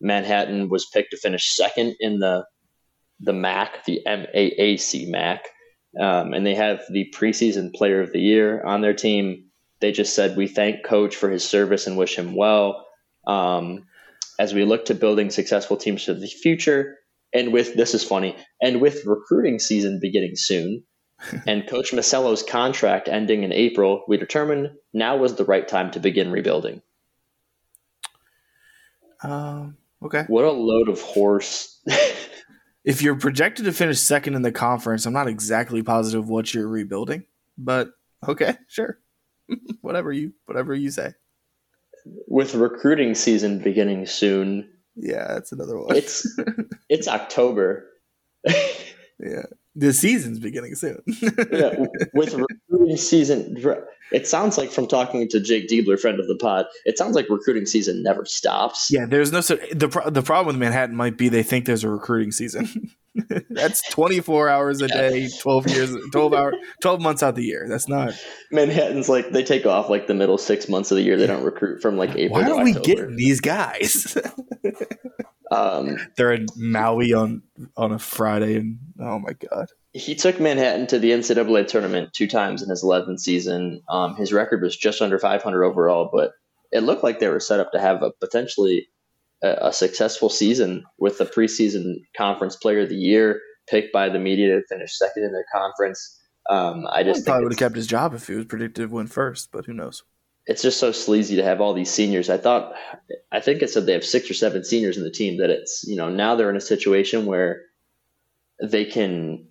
Manhattan 0.00 0.68
was 0.68 0.86
picked 0.92 1.10
to 1.12 1.16
finish 1.16 1.54
second 1.54 1.96
in 2.00 2.18
the 2.18 2.44
the 3.20 3.32
MAC, 3.32 3.84
the 3.84 4.00
MAAC 4.06 5.08
MAC, 5.08 5.46
um, 6.00 6.32
and 6.32 6.46
they 6.46 6.54
have 6.54 6.82
the 6.90 7.12
preseason 7.14 7.74
player 7.74 8.00
of 8.00 8.12
the 8.12 8.20
year 8.20 8.62
on 8.62 8.80
their 8.80 8.94
team. 8.94 9.44
They 9.80 9.92
just 9.92 10.14
said 10.14 10.36
we 10.36 10.46
thank 10.46 10.84
coach 10.84 11.16
for 11.16 11.30
his 11.30 11.46
service 11.46 11.86
and 11.86 11.96
wish 11.96 12.16
him 12.16 12.34
well. 12.34 12.86
Um, 13.26 13.86
as 14.38 14.54
we 14.54 14.64
look 14.64 14.86
to 14.86 14.94
building 14.94 15.28
successful 15.28 15.76
teams 15.76 16.04
for 16.04 16.14
the 16.14 16.26
future. 16.26 16.96
And 17.32 17.52
with 17.52 17.74
this 17.74 17.94
is 17.94 18.04
funny, 18.04 18.36
and 18.60 18.80
with 18.80 19.06
recruiting 19.06 19.58
season 19.58 20.00
beginning 20.00 20.36
soon, 20.36 20.84
and 21.46 21.68
Coach 21.68 21.92
Masiello's 21.92 22.42
contract 22.42 23.08
ending 23.08 23.42
in 23.42 23.52
April, 23.52 24.04
we 24.08 24.16
determined 24.16 24.70
now 24.92 25.16
was 25.16 25.34
the 25.34 25.44
right 25.44 25.66
time 25.66 25.90
to 25.92 26.00
begin 26.00 26.30
rebuilding. 26.30 26.82
Um, 29.22 29.76
okay. 30.02 30.24
What 30.28 30.44
a 30.44 30.50
load 30.50 30.88
of 30.88 31.00
horse. 31.02 31.78
if 32.84 33.02
you're 33.02 33.16
projected 33.16 33.66
to 33.66 33.72
finish 33.72 34.00
second 34.00 34.34
in 34.34 34.42
the 34.42 34.52
conference, 34.52 35.04
I'm 35.04 35.12
not 35.12 35.28
exactly 35.28 35.82
positive 35.82 36.28
what 36.28 36.54
you're 36.54 36.68
rebuilding, 36.68 37.26
but 37.58 37.90
okay, 38.26 38.56
sure. 38.66 38.98
whatever 39.82 40.12
you 40.12 40.32
whatever 40.46 40.74
you 40.74 40.90
say 40.90 41.12
with 42.26 42.54
recruiting 42.54 43.14
season 43.14 43.58
beginning 43.58 44.06
soon. 44.06 44.68
Yeah, 44.96 45.34
that's 45.34 45.52
another 45.52 45.78
one. 45.78 45.96
It's 45.96 46.26
it's 46.88 47.08
October. 47.08 47.86
yeah, 48.46 49.46
the 49.74 49.92
season's 49.92 50.38
beginning 50.38 50.74
soon. 50.74 51.02
yeah, 51.52 51.86
with 52.12 52.34
recruiting 52.34 52.96
season, 52.96 53.56
it 54.12 54.26
sounds 54.26 54.58
like 54.58 54.70
from 54.70 54.86
talking 54.86 55.28
to 55.28 55.40
Jake 55.40 55.68
Diebler, 55.68 55.98
friend 55.98 56.18
of 56.18 56.26
the 56.26 56.36
pod, 56.36 56.66
it 56.84 56.98
sounds 56.98 57.14
like 57.14 57.28
recruiting 57.28 57.66
season 57.66 58.02
never 58.02 58.24
stops. 58.24 58.90
Yeah, 58.90 59.06
there's 59.06 59.32
no 59.32 59.40
the 59.40 60.10
the 60.10 60.22
problem 60.22 60.46
with 60.48 60.56
Manhattan 60.56 60.96
might 60.96 61.16
be 61.16 61.28
they 61.28 61.42
think 61.42 61.66
there's 61.66 61.84
a 61.84 61.90
recruiting 61.90 62.32
season. 62.32 62.90
That's 63.50 63.82
24 63.90 64.48
hours 64.48 64.80
a 64.80 64.88
day, 64.88 65.28
12 65.40 65.66
years, 65.68 65.96
12 66.12 66.32
hour, 66.32 66.54
12 66.80 67.00
months 67.00 67.22
out 67.24 67.34
the 67.34 67.44
year. 67.44 67.66
That's 67.68 67.88
not 67.88 68.12
Manhattan's 68.52 69.08
like 69.08 69.30
they 69.30 69.42
take 69.42 69.66
off 69.66 69.88
like 69.88 70.06
the 70.06 70.14
middle 70.14 70.38
six 70.38 70.68
months 70.68 70.90
of 70.90 70.96
the 70.96 71.02
year. 71.02 71.16
They 71.16 71.26
don't 71.26 71.44
recruit 71.44 71.82
from 71.82 71.96
like 71.96 72.10
April. 72.16 72.40
Why 72.40 72.50
are 72.50 72.64
we 72.64 72.72
getting 72.72 73.16
these 73.16 73.40
guys? 73.40 74.16
um, 75.50 75.96
They're 76.16 76.32
in 76.32 76.46
Maui 76.56 77.12
on 77.12 77.42
on 77.76 77.92
a 77.92 77.98
Friday, 77.98 78.56
and 78.56 78.78
oh 79.00 79.18
my 79.18 79.32
god. 79.32 79.68
He 79.92 80.14
took 80.14 80.38
Manhattan 80.38 80.86
to 80.88 81.00
the 81.00 81.10
NCAA 81.10 81.66
tournament 81.66 82.12
two 82.12 82.28
times 82.28 82.62
in 82.62 82.70
his 82.70 82.84
11th 82.84 83.18
season. 83.18 83.82
Um, 83.88 84.14
his 84.14 84.32
record 84.32 84.62
was 84.62 84.76
just 84.76 85.02
under 85.02 85.18
500 85.18 85.64
overall, 85.64 86.08
but 86.12 86.30
it 86.70 86.84
looked 86.84 87.02
like 87.02 87.18
they 87.18 87.26
were 87.26 87.40
set 87.40 87.58
up 87.58 87.72
to 87.72 87.80
have 87.80 88.04
a 88.04 88.12
potentially 88.20 88.88
a, 89.42 89.56
a 89.62 89.72
successful 89.72 90.28
season 90.28 90.84
with 90.98 91.18
the 91.18 91.26
preseason 91.26 92.02
conference 92.16 92.54
player 92.54 92.82
of 92.82 92.88
the 92.88 92.94
year 92.94 93.40
picked 93.68 93.92
by 93.92 94.08
the 94.08 94.18
media 94.18 94.56
to 94.56 94.66
finish 94.68 94.96
second 94.96 95.24
in 95.24 95.32
their 95.32 95.46
conference. 95.52 96.20
Um, 96.48 96.86
I 96.90 97.02
just 97.02 97.24
probably 97.24 97.44
would 97.44 97.52
have 97.52 97.58
kept 97.58 97.76
his 97.76 97.86
job 97.86 98.14
if 98.14 98.26
he 98.26 98.34
was 98.34 98.46
predicted 98.46 98.88
to 98.88 98.94
win 98.94 99.06
first, 99.08 99.50
but 99.52 99.66
who 99.66 99.72
knows? 99.72 100.04
It's 100.50 100.62
just 100.62 100.80
so 100.80 100.90
sleazy 100.90 101.36
to 101.36 101.44
have 101.44 101.60
all 101.60 101.74
these 101.74 101.92
seniors. 101.92 102.28
I 102.28 102.36
thought, 102.36 102.74
I 103.30 103.38
think 103.38 103.62
it 103.62 103.70
said 103.70 103.86
they 103.86 103.92
have 103.92 104.04
six 104.04 104.28
or 104.28 104.34
seven 104.34 104.64
seniors 104.64 104.96
in 104.96 105.04
the 105.04 105.10
team. 105.10 105.38
That 105.38 105.48
it's 105.48 105.84
you 105.86 105.94
know 105.94 106.08
now 106.08 106.34
they're 106.34 106.50
in 106.50 106.56
a 106.56 106.60
situation 106.60 107.24
where 107.24 107.62
they 108.60 108.84
can 108.84 109.46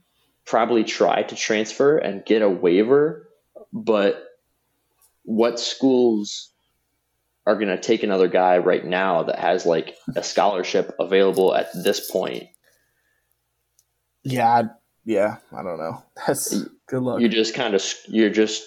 probably 0.46 0.84
try 0.84 1.24
to 1.24 1.36
transfer 1.38 1.98
and 1.98 2.26
get 2.26 2.42
a 2.42 2.50
waiver, 2.50 3.30
but 3.72 4.26
what 5.24 5.58
schools 5.58 6.52
are 7.46 7.56
going 7.56 7.70
to 7.70 7.80
take 7.80 8.04
another 8.04 8.28
guy 8.28 8.58
right 8.58 8.86
now 8.86 9.24
that 9.24 9.40
has 9.40 9.66
like 9.66 9.96
a 10.18 10.22
scholarship 10.22 10.94
available 11.00 11.56
at 11.56 11.70
this 11.82 12.12
point? 12.12 12.44
Yeah, 14.24 14.50
I, 14.50 14.64
yeah, 15.06 15.38
I 15.54 15.64
don't 15.64 15.78
know. 15.78 16.04
That's 16.28 16.62
good 16.88 17.04
luck. 17.04 17.22
You 17.22 17.30
just 17.30 17.54
kind 17.54 17.74
of 17.74 17.82
you're 18.10 18.30
just 18.30 18.66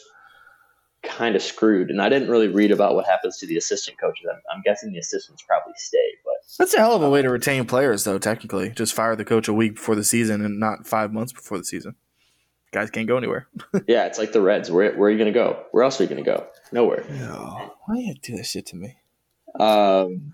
kind 1.02 1.36
of 1.36 1.42
screwed. 1.42 1.90
And 1.90 2.00
I 2.00 2.08
didn't 2.08 2.28
really 2.28 2.48
read 2.48 2.70
about 2.70 2.94
what 2.94 3.06
happens 3.06 3.38
to 3.38 3.46
the 3.46 3.56
assistant 3.56 3.98
coaches. 3.98 4.26
I'm, 4.30 4.40
I'm 4.52 4.62
guessing 4.62 4.92
the 4.92 4.98
assistants 4.98 5.42
probably 5.46 5.74
stay, 5.76 5.98
but 6.24 6.34
that's 6.58 6.74
a 6.74 6.78
hell 6.78 6.94
of 6.94 7.02
a 7.02 7.10
way 7.10 7.22
to 7.22 7.30
retain 7.30 7.66
players, 7.66 8.04
though. 8.04 8.18
Technically, 8.18 8.70
just 8.70 8.94
fire 8.94 9.16
the 9.16 9.24
coach 9.24 9.48
a 9.48 9.52
week 9.52 9.76
before 9.76 9.94
the 9.94 10.04
season 10.04 10.44
and 10.44 10.58
not 10.58 10.86
five 10.86 11.12
months 11.12 11.32
before 11.32 11.58
the 11.58 11.64
season. 11.64 11.96
Guys 12.72 12.90
can't 12.90 13.06
go 13.06 13.18
anywhere. 13.18 13.48
yeah, 13.86 14.06
it's 14.06 14.18
like 14.18 14.32
the 14.32 14.40
Reds. 14.40 14.70
Where, 14.70 14.96
where 14.96 15.08
are 15.08 15.10
you 15.10 15.18
going 15.18 15.32
to 15.32 15.38
go? 15.38 15.64
Where 15.72 15.84
else 15.84 16.00
are 16.00 16.04
you 16.04 16.08
going 16.08 16.24
to 16.24 16.30
go? 16.30 16.46
Nowhere. 16.72 17.04
No. 17.10 17.74
Why 17.86 17.96
you 17.96 18.14
do 18.14 18.36
this 18.36 18.50
shit 18.50 18.66
to 18.66 18.76
me? 18.76 18.96
Um, 19.60 20.32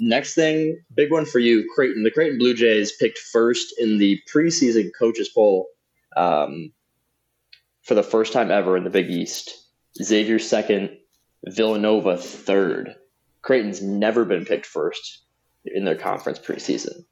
next 0.00 0.34
thing, 0.34 0.82
big 0.94 1.12
one 1.12 1.26
for 1.26 1.38
you, 1.38 1.68
Creighton. 1.74 2.02
The 2.02 2.10
Creighton 2.10 2.38
Blue 2.38 2.54
Jays 2.54 2.92
picked 2.92 3.18
first 3.18 3.74
in 3.78 3.98
the 3.98 4.20
preseason 4.32 4.90
coaches 4.98 5.28
poll 5.28 5.68
um, 6.16 6.72
for 7.82 7.94
the 7.94 8.02
first 8.02 8.32
time 8.32 8.50
ever 8.50 8.76
in 8.76 8.82
the 8.82 8.90
Big 8.90 9.08
East. 9.08 9.65
Xavier 10.02 10.38
second, 10.38 10.96
Villanova 11.44 12.16
third. 12.16 12.96
Creighton's 13.42 13.82
never 13.82 14.24
been 14.24 14.44
picked 14.44 14.66
first 14.66 15.22
in 15.64 15.84
their 15.84 15.96
conference 15.96 16.38
preseason. 16.38 17.04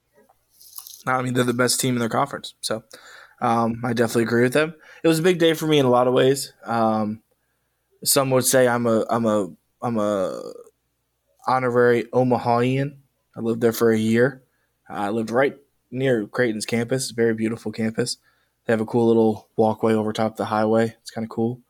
I 1.07 1.23
mean, 1.23 1.35
they're 1.35 1.45
the 1.45 1.53
best 1.53 1.81
team 1.81 1.95
in 1.95 2.01
their 2.01 2.09
conference, 2.09 2.55
so 2.61 2.83
um, 3.41 3.83
I 3.85 3.93
definitely 3.93 4.23
agree 4.25 4.43
with 4.43 4.55
them. 4.55 4.75
It 5.03 5.09
was 5.09 5.19
a 5.19 5.23
big 5.23 5.39
day 5.39 5.53
for 5.53 5.67
me 5.67 5.79
in 5.79 5.87
a 5.87 5.91
lot 5.91 6.09
of 6.09 6.15
ways. 6.15 6.53
Um, 6.65 7.23
some 8.03 8.31
would 8.31 8.45
say 8.45 8.67
I'm 8.69 8.87
a 8.87 9.05
I'm 9.11 9.27
a 9.27 9.49
I'm 9.83 9.99
a 9.99 10.53
honorary 11.47 12.05
Omahaian. 12.05 12.97
I 13.37 13.41
lived 13.41 13.61
there 13.61 13.73
for 13.73 13.91
a 13.91 13.99
year. 13.99 14.43
I 14.89 15.11
lived 15.11 15.31
right 15.31 15.57
near 15.91 16.27
Creighton's 16.27 16.67
campus, 16.67 17.11
very 17.11 17.35
beautiful 17.35 17.73
campus. 17.73 18.19
They 18.65 18.73
have 18.73 18.81
a 18.81 18.87
cool 18.87 19.07
little 19.07 19.49
walkway 19.57 19.93
over 19.93 20.13
top 20.13 20.37
the 20.37 20.47
highway. 20.47 20.95
It's 21.01 21.11
kind 21.11 21.25
of 21.25 21.31
cool. 21.31 21.61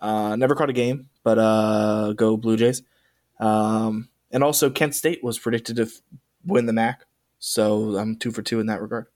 Uh, 0.00 0.36
never 0.36 0.54
caught 0.54 0.70
a 0.70 0.74
game, 0.74 1.08
but 1.22 1.38
uh, 1.38 2.12
go 2.14 2.36
Blue 2.36 2.56
Jays. 2.56 2.82
Um, 3.38 4.08
and 4.30 4.42
also, 4.42 4.70
Kent 4.70 4.94
State 4.94 5.22
was 5.22 5.38
predicted 5.38 5.76
to 5.76 5.82
f- 5.82 6.00
win 6.44 6.66
the 6.66 6.72
MAC, 6.72 7.04
so 7.38 7.96
I'm 7.96 8.16
two 8.16 8.30
for 8.30 8.42
two 8.42 8.60
in 8.60 8.66
that 8.66 8.80
regard. 8.80 9.06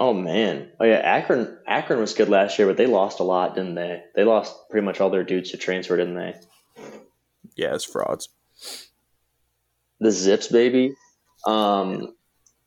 Oh 0.00 0.12
man, 0.12 0.72
oh 0.80 0.84
yeah, 0.84 0.96
Akron. 0.96 1.58
Akron 1.66 2.00
was 2.00 2.14
good 2.14 2.28
last 2.28 2.58
year, 2.58 2.66
but 2.66 2.76
they 2.76 2.86
lost 2.86 3.20
a 3.20 3.22
lot, 3.22 3.54
didn't 3.54 3.76
they? 3.76 4.02
They 4.16 4.24
lost 4.24 4.54
pretty 4.68 4.84
much 4.84 5.00
all 5.00 5.10
their 5.10 5.22
dudes 5.22 5.52
to 5.52 5.56
transfer, 5.56 5.96
didn't 5.96 6.16
they? 6.16 6.34
Yeah, 7.54 7.74
it's 7.74 7.84
frauds. 7.84 8.28
The 10.00 10.10
Zips, 10.10 10.48
baby. 10.48 10.94
Um, 11.46 12.14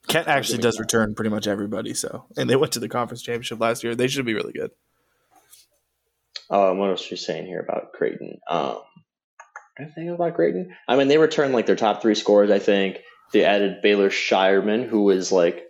Kent 0.07 0.27
actually 0.27 0.59
does 0.59 0.79
return 0.79 1.15
pretty 1.15 1.29
much 1.29 1.47
everybody. 1.47 1.93
So, 1.93 2.25
and 2.37 2.49
they 2.49 2.55
went 2.55 2.71
to 2.73 2.79
the 2.79 2.87
conference 2.87 3.21
championship 3.21 3.59
last 3.59 3.83
year. 3.83 3.95
They 3.95 4.07
should 4.07 4.25
be 4.25 4.33
really 4.33 4.53
good. 4.53 4.71
Um, 6.49 6.77
what 6.77 6.89
else 6.89 7.09
you 7.09 7.17
saying 7.17 7.47
here 7.47 7.59
about 7.59 7.93
Creighton? 7.93 8.39
Um, 8.47 8.77
anything 9.79 10.09
about 10.09 10.35
Creighton? 10.35 10.75
I 10.87 10.95
mean, 10.95 11.07
they 11.07 11.17
returned 11.17 11.53
like 11.53 11.65
their 11.65 11.75
top 11.75 12.01
three 12.01 12.15
scores. 12.15 12.51
I 12.51 12.59
think 12.59 12.99
they 13.33 13.43
added 13.43 13.81
Baylor 13.81 14.09
Scheierman, 14.09 14.87
who 14.87 15.03
was 15.03 15.31
like 15.31 15.65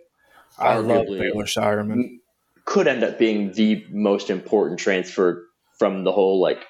I 0.58 0.76
love 0.76 1.06
Baylor 1.06 1.44
Scheierman. 1.44 2.18
Could 2.64 2.88
end 2.88 3.04
up 3.04 3.18
being 3.18 3.52
the 3.52 3.86
most 3.90 4.28
important 4.28 4.80
transfer 4.80 5.46
from 5.78 6.04
the 6.04 6.12
whole 6.12 6.40
like 6.40 6.64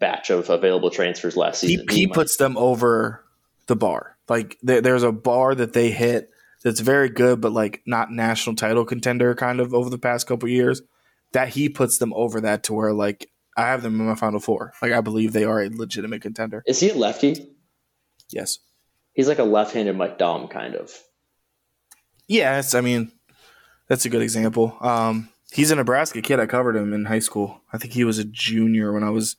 batch 0.00 0.30
of 0.30 0.50
available 0.50 0.90
transfers 0.90 1.36
last 1.36 1.60
season. 1.60 1.86
He, 1.88 1.94
he, 1.94 2.00
he 2.02 2.06
puts 2.06 2.36
them 2.36 2.56
over 2.56 3.24
the 3.66 3.76
bar. 3.76 4.16
Like 4.28 4.58
there, 4.62 4.80
there's 4.80 5.02
a 5.02 5.12
bar 5.12 5.54
that 5.54 5.72
they 5.72 5.90
hit 5.90 6.30
that's 6.62 6.80
very 6.80 7.08
good, 7.08 7.40
but 7.40 7.52
like 7.52 7.82
not 7.86 8.10
national 8.10 8.56
title 8.56 8.84
contender 8.84 9.34
kind 9.34 9.60
of 9.60 9.74
over 9.74 9.90
the 9.90 9.98
past 9.98 10.26
couple 10.26 10.48
years 10.48 10.82
that 11.32 11.48
he 11.48 11.68
puts 11.68 11.98
them 11.98 12.12
over 12.14 12.40
that 12.40 12.64
to 12.64 12.74
where 12.74 12.92
like 12.92 13.30
I 13.56 13.62
have 13.62 13.82
them 13.82 14.00
in 14.00 14.06
my 14.06 14.14
final 14.14 14.40
four. 14.40 14.72
Like 14.80 14.92
I 14.92 15.00
believe 15.00 15.32
they 15.32 15.44
are 15.44 15.60
a 15.60 15.68
legitimate 15.68 16.22
contender. 16.22 16.62
Is 16.66 16.80
he 16.80 16.90
a 16.90 16.94
lefty? 16.94 17.54
Yes. 18.30 18.58
He's 19.12 19.28
like 19.28 19.38
a 19.38 19.44
left-handed 19.44 19.96
Mike 19.96 20.18
Daum 20.18 20.50
kind 20.50 20.74
of. 20.74 20.90
Yes, 22.28 22.74
I 22.74 22.80
mean 22.80 23.12
that's 23.88 24.04
a 24.06 24.10
good 24.10 24.22
example. 24.22 24.76
Um, 24.80 25.28
he's 25.52 25.70
a 25.70 25.76
Nebraska 25.76 26.22
kid. 26.22 26.40
I 26.40 26.46
covered 26.46 26.76
him 26.76 26.92
in 26.94 27.04
high 27.04 27.18
school. 27.18 27.60
I 27.72 27.78
think 27.78 27.92
he 27.92 28.04
was 28.04 28.18
a 28.18 28.24
junior 28.24 28.92
when 28.92 29.04
I 29.04 29.10
was 29.10 29.36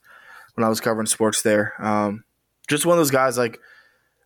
when 0.54 0.64
I 0.64 0.68
was 0.68 0.80
covering 0.80 1.06
sports 1.06 1.42
there. 1.42 1.74
Um, 1.84 2.24
just 2.68 2.86
one 2.86 2.96
of 2.96 3.00
those 3.00 3.10
guys 3.10 3.36
like 3.36 3.58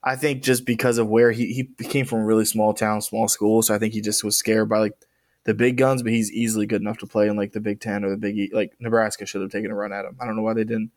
I 0.05 0.17
think 0.17 0.43
just 0.43 0.65
because 0.65 0.99
of 0.99 1.09
where 1.09 1.33
he 1.33 1.69
he 1.79 1.85
came 1.85 2.07
from 2.07 2.21
a 2.21 2.25
really 2.25 2.45
small 2.45 2.75
town, 2.75 3.01
small 3.01 3.29
school, 3.29 3.63
so 3.63 3.75
I 3.75 3.79
think 3.79 3.95
he 3.95 4.01
just 4.01 4.23
was 4.23 4.37
scared 4.37 4.69
by 4.69 4.79
like 4.79 4.99
the 5.45 5.55
big 5.55 5.77
guns, 5.77 6.03
but 6.03 6.13
he's 6.13 6.31
easily 6.33 6.67
good 6.67 6.81
enough 6.81 6.99
to 6.99 7.07
play 7.07 7.29
in 7.29 7.37
like 7.37 7.53
the 7.53 7.61
Big 7.61 7.81
Ten 7.81 8.05
or 8.05 8.11
the 8.11 8.17
Big 8.17 8.39
e- 8.39 8.51
Like 8.53 8.75
Nebraska 8.81 9.27
should 9.27 9.41
have 9.41 9.51
taken 9.51 9.71
a 9.71 9.75
run 9.75 9.93
at 9.93 10.05
him. 10.05 10.17
I 10.21 10.27
don't 10.27 10.37
know 10.37 10.43
why 10.43 10.55
they 10.55 10.65
didn't. 10.65 10.91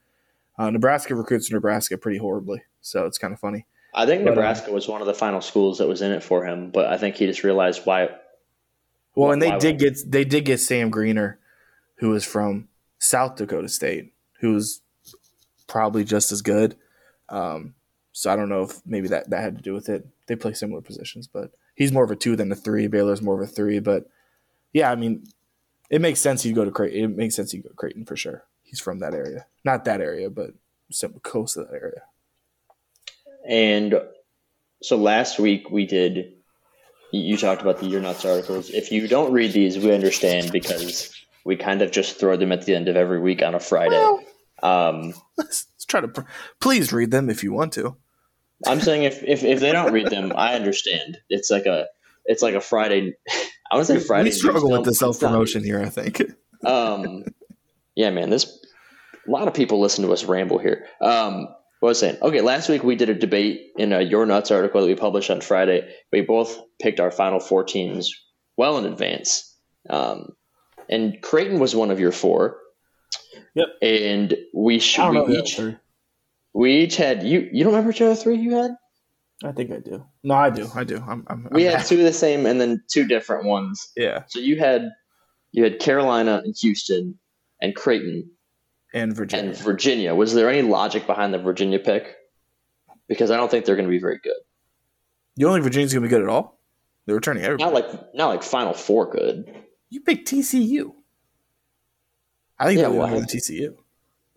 Uh, 0.58 0.70
Nebraska 0.70 1.16
recruits 1.16 1.50
Nebraska 1.52 1.98
pretty 1.98 2.18
horribly, 2.18 2.62
so 2.82 3.06
it's 3.06 3.18
kind 3.18 3.34
of 3.34 3.40
funny. 3.40 3.66
I 3.94 4.06
think 4.06 4.24
but, 4.24 4.32
uh, 4.32 4.36
Nebraska 4.36 4.72
was 4.72 4.88
one 4.88 5.02
of 5.02 5.08
the 5.08 5.14
final 5.14 5.42
schools 5.42 5.78
that 5.80 5.88
was 5.88 6.02
in 6.02 6.12
it 6.12 6.24
for 6.24 6.46
him, 6.46 6.72
but 6.72 6.86
I 6.86 6.98
think 6.98 7.16
he 7.16 7.26
just 7.26 7.44
realized 7.44 7.82
why. 7.86 8.10
Well, 9.16 9.32
and 9.32 9.42
they 9.42 9.58
did 9.58 9.80
get 9.80 9.98
they 10.06 10.24
did 10.24 10.46
get 10.46 10.60
Sam 10.60 10.90
Greener, 10.90 11.40
who 11.96 12.10
was 12.10 12.24
from 12.24 12.70
South 13.00 13.36
Dakota 13.36 13.68
State, 13.68 14.14
who 14.40 14.54
was 14.54 14.82
probably 15.68 16.04
just 16.04 16.32
as 16.32 16.42
good. 16.42 16.76
Um, 17.30 17.76
so 18.12 18.32
I 18.32 18.36
don't 18.36 18.50
know 18.50 18.64
if 18.64 18.82
maybe 18.86 19.08
that 19.10 19.30
that 19.30 19.42
had 19.42 19.58
to 19.58 19.62
do 19.62 19.74
with 19.74 19.90
it. 19.90 20.08
They 20.28 20.36
play 20.36 20.54
similar 20.54 20.82
positions, 20.82 21.28
but 21.28 21.52
he's 21.76 21.92
more 21.92 22.04
of 22.04 22.12
a 22.12 22.16
two 22.16 22.36
than 22.36 22.52
a 22.52 22.56
three. 22.56 22.88
Baylor's 22.88 23.22
more 23.22 23.42
of 23.42 23.50
a 23.50 23.52
three, 23.52 23.80
but 23.80 24.08
yeah, 24.74 24.92
I 24.92 24.96
mean, 24.96 25.24
it 25.90 26.02
makes 26.02 26.20
sense 26.20 26.46
you 26.46 26.54
go 26.54 26.66
to 26.66 26.72
Creighton. 26.72 27.04
It 27.04 27.18
makes 27.18 27.36
sense 27.36 27.54
you 27.54 27.62
go 27.62 27.70
to 27.70 27.76
Creighton 27.76 28.06
for 28.06 28.16
sure. 28.16 28.46
He's 28.64 28.80
from 28.80 29.00
that 29.00 29.14
area, 29.14 29.46
not 29.66 29.86
that 29.86 30.02
area, 30.02 30.30
but 30.30 30.52
close 31.24 31.54
to 31.54 31.64
that 31.64 31.74
area. 31.74 32.04
And 33.48 34.02
so 34.82 34.98
last 34.98 35.40
week 35.40 35.70
we 35.70 35.86
did. 35.86 36.34
You 37.14 37.36
talked 37.36 37.62
about 37.62 37.80
the 37.80 37.88
Your 37.88 38.00
Nuts 38.00 38.24
articles. 38.24 38.70
If 38.70 38.92
you 38.92 39.06
don't 39.06 39.34
read 39.34 39.52
these, 39.52 39.78
we 39.78 39.94
understand 39.94 40.54
because 40.54 41.14
we 41.44 41.58
kind 41.58 41.82
of 41.82 41.92
just 41.92 42.18
throw 42.18 42.38
them 42.38 42.54
at 42.54 42.66
the 42.66 42.74
end 42.74 42.88
of 42.88 42.96
every 42.96 43.20
week 43.20 43.44
on 43.44 43.54
a 43.54 43.60
Friday. 43.60 43.98
Well, 43.98 44.24
um, 44.64 45.14
let's, 45.38 45.68
let's, 45.76 45.86
try 45.86 46.00
to. 46.00 46.26
Please 46.62 46.94
read 46.94 47.12
them 47.12 47.30
if 47.30 47.44
you 47.44 47.52
want 47.52 47.74
to. 47.74 47.98
I'm 48.66 48.80
saying 48.80 49.04
if, 49.04 49.24
if 49.24 49.44
if 49.44 49.60
they 49.60 49.72
don't 49.72 49.92
read 49.92 50.08
them, 50.08 50.32
I 50.36 50.54
understand. 50.54 51.20
It's 51.30 51.50
like 51.50 51.66
a 51.66 51.88
it's 52.26 52.42
like 52.42 52.56
a 52.56 52.62
Friday. 52.62 53.16
I 53.72 53.76
want 53.76 53.88
to 53.88 54.00
say 54.00 54.06
Friday. 54.06 54.30
We 54.30 54.32
struggle 54.32 54.70
with 54.70 54.84
the 54.84 54.94
self 54.94 55.20
promotion 55.20 55.64
here. 55.64 55.82
I 55.82 55.90
think. 55.90 56.22
um, 56.66 57.24
yeah, 57.96 58.10
man. 58.10 58.30
This 58.30 58.60
a 59.26 59.32
lot 59.32 59.48
of 59.48 59.54
people 59.54 59.80
listen 59.80 60.06
to 60.06 60.12
us 60.12 60.26
ramble 60.26 60.58
here. 60.58 60.86
Um, 61.00 61.48
what 61.80 61.90
was 61.90 62.04
I 62.04 62.08
saying? 62.08 62.22
Okay, 62.22 62.42
last 62.42 62.70
week 62.70 62.84
we 62.84 62.96
did 62.96 63.10
a 63.10 63.16
debate 63.16 63.72
in 63.78 63.94
a 63.94 64.02
Your 64.02 64.26
Nuts 64.26 64.52
article 64.52 64.82
that 64.82 64.88
we 64.88 64.96
published 64.96 65.32
on 65.32 65.42
Friday. 65.42 65.90
We 66.12 66.22
both 66.22 66.60
picked 66.82 67.00
our 67.00 67.12
final 67.12 67.40
four 67.40 67.64
teams 67.64 68.14
well 68.58 68.78
in 68.78 68.86
advance. 68.86 69.56
Um, 69.90 70.36
and 70.90 71.20
Creighton 71.22 71.60
was 71.60 71.76
one 71.76 71.90
of 71.90 72.00
your 72.00 72.12
four. 72.12 72.58
Yep. 73.56 73.68
And 73.82 74.38
we 74.54 74.80
should 74.80 75.28
we 75.28 75.38
each 75.38 75.60
we 76.54 76.72
each 76.82 76.98
had 76.98 77.24
you. 77.24 77.50
You 77.52 77.64
don't 77.64 77.74
remember 77.74 77.90
which 77.90 78.02
other 78.02 78.16
three 78.16 78.38
you 78.38 78.56
had? 78.56 78.72
I 79.44 79.52
think 79.52 79.72
I 79.72 79.80
do. 79.80 80.06
No, 80.24 80.36
I 80.36 80.50
do. 80.50 80.70
I 80.76 80.84
do. 80.84 80.98
I'm, 80.98 81.26
I'm, 81.28 81.48
we 81.52 81.66
I'm 81.66 81.72
had 81.72 81.80
happy. 81.80 81.96
two 81.96 82.00
of 82.00 82.06
the 82.06 82.14
same 82.14 82.46
and 82.46 82.62
then 82.62 82.84
two 82.88 83.08
different 83.08 83.46
ones. 83.46 83.92
Yeah. 83.96 84.24
So 84.28 84.40
you 84.40 84.60
had 84.60 84.90
you 85.52 85.64
had 85.64 85.80
Carolina 85.80 86.42
and 86.44 86.56
Houston 86.62 87.18
and 87.62 87.76
Creighton 87.76 88.30
and 88.94 89.16
Virginia. 89.16 89.50
And 89.50 89.58
Virginia. 89.58 90.16
Was 90.16 90.34
there 90.34 90.50
any 90.50 90.62
logic 90.62 91.08
behind 91.08 91.34
the 91.34 91.40
Virginia 91.40 91.80
pick? 91.80 92.16
Because 93.08 93.32
I 93.32 93.38
don't 93.38 93.50
think 93.50 93.66
they're 93.66 93.76
going 93.76 93.88
to 93.88 93.92
be 93.92 94.00
very 94.00 94.20
good. 94.24 94.38
You 95.36 95.48
don't 95.48 95.56
think 95.56 95.64
Virginia's 95.64 95.94
going 95.94 96.04
to 96.04 96.08
be 96.08 96.10
good 96.10 96.22
at 96.22 96.30
all? 96.30 96.60
They're 97.06 97.16
returning 97.16 97.44
everybody. 97.44 97.64
Not 97.64 97.74
like 97.74 98.14
not 98.14 98.28
like 98.28 98.44
Final 98.44 98.74
Four 98.74 99.12
good. 99.12 99.54
You 99.90 100.02
picked 100.02 100.30
TCU. 100.30 100.94
I 102.60 102.66
think 102.66 102.80
yeah, 102.80 102.90
they're 102.90 103.00
well, 103.00 103.22
TCU. 103.22 103.76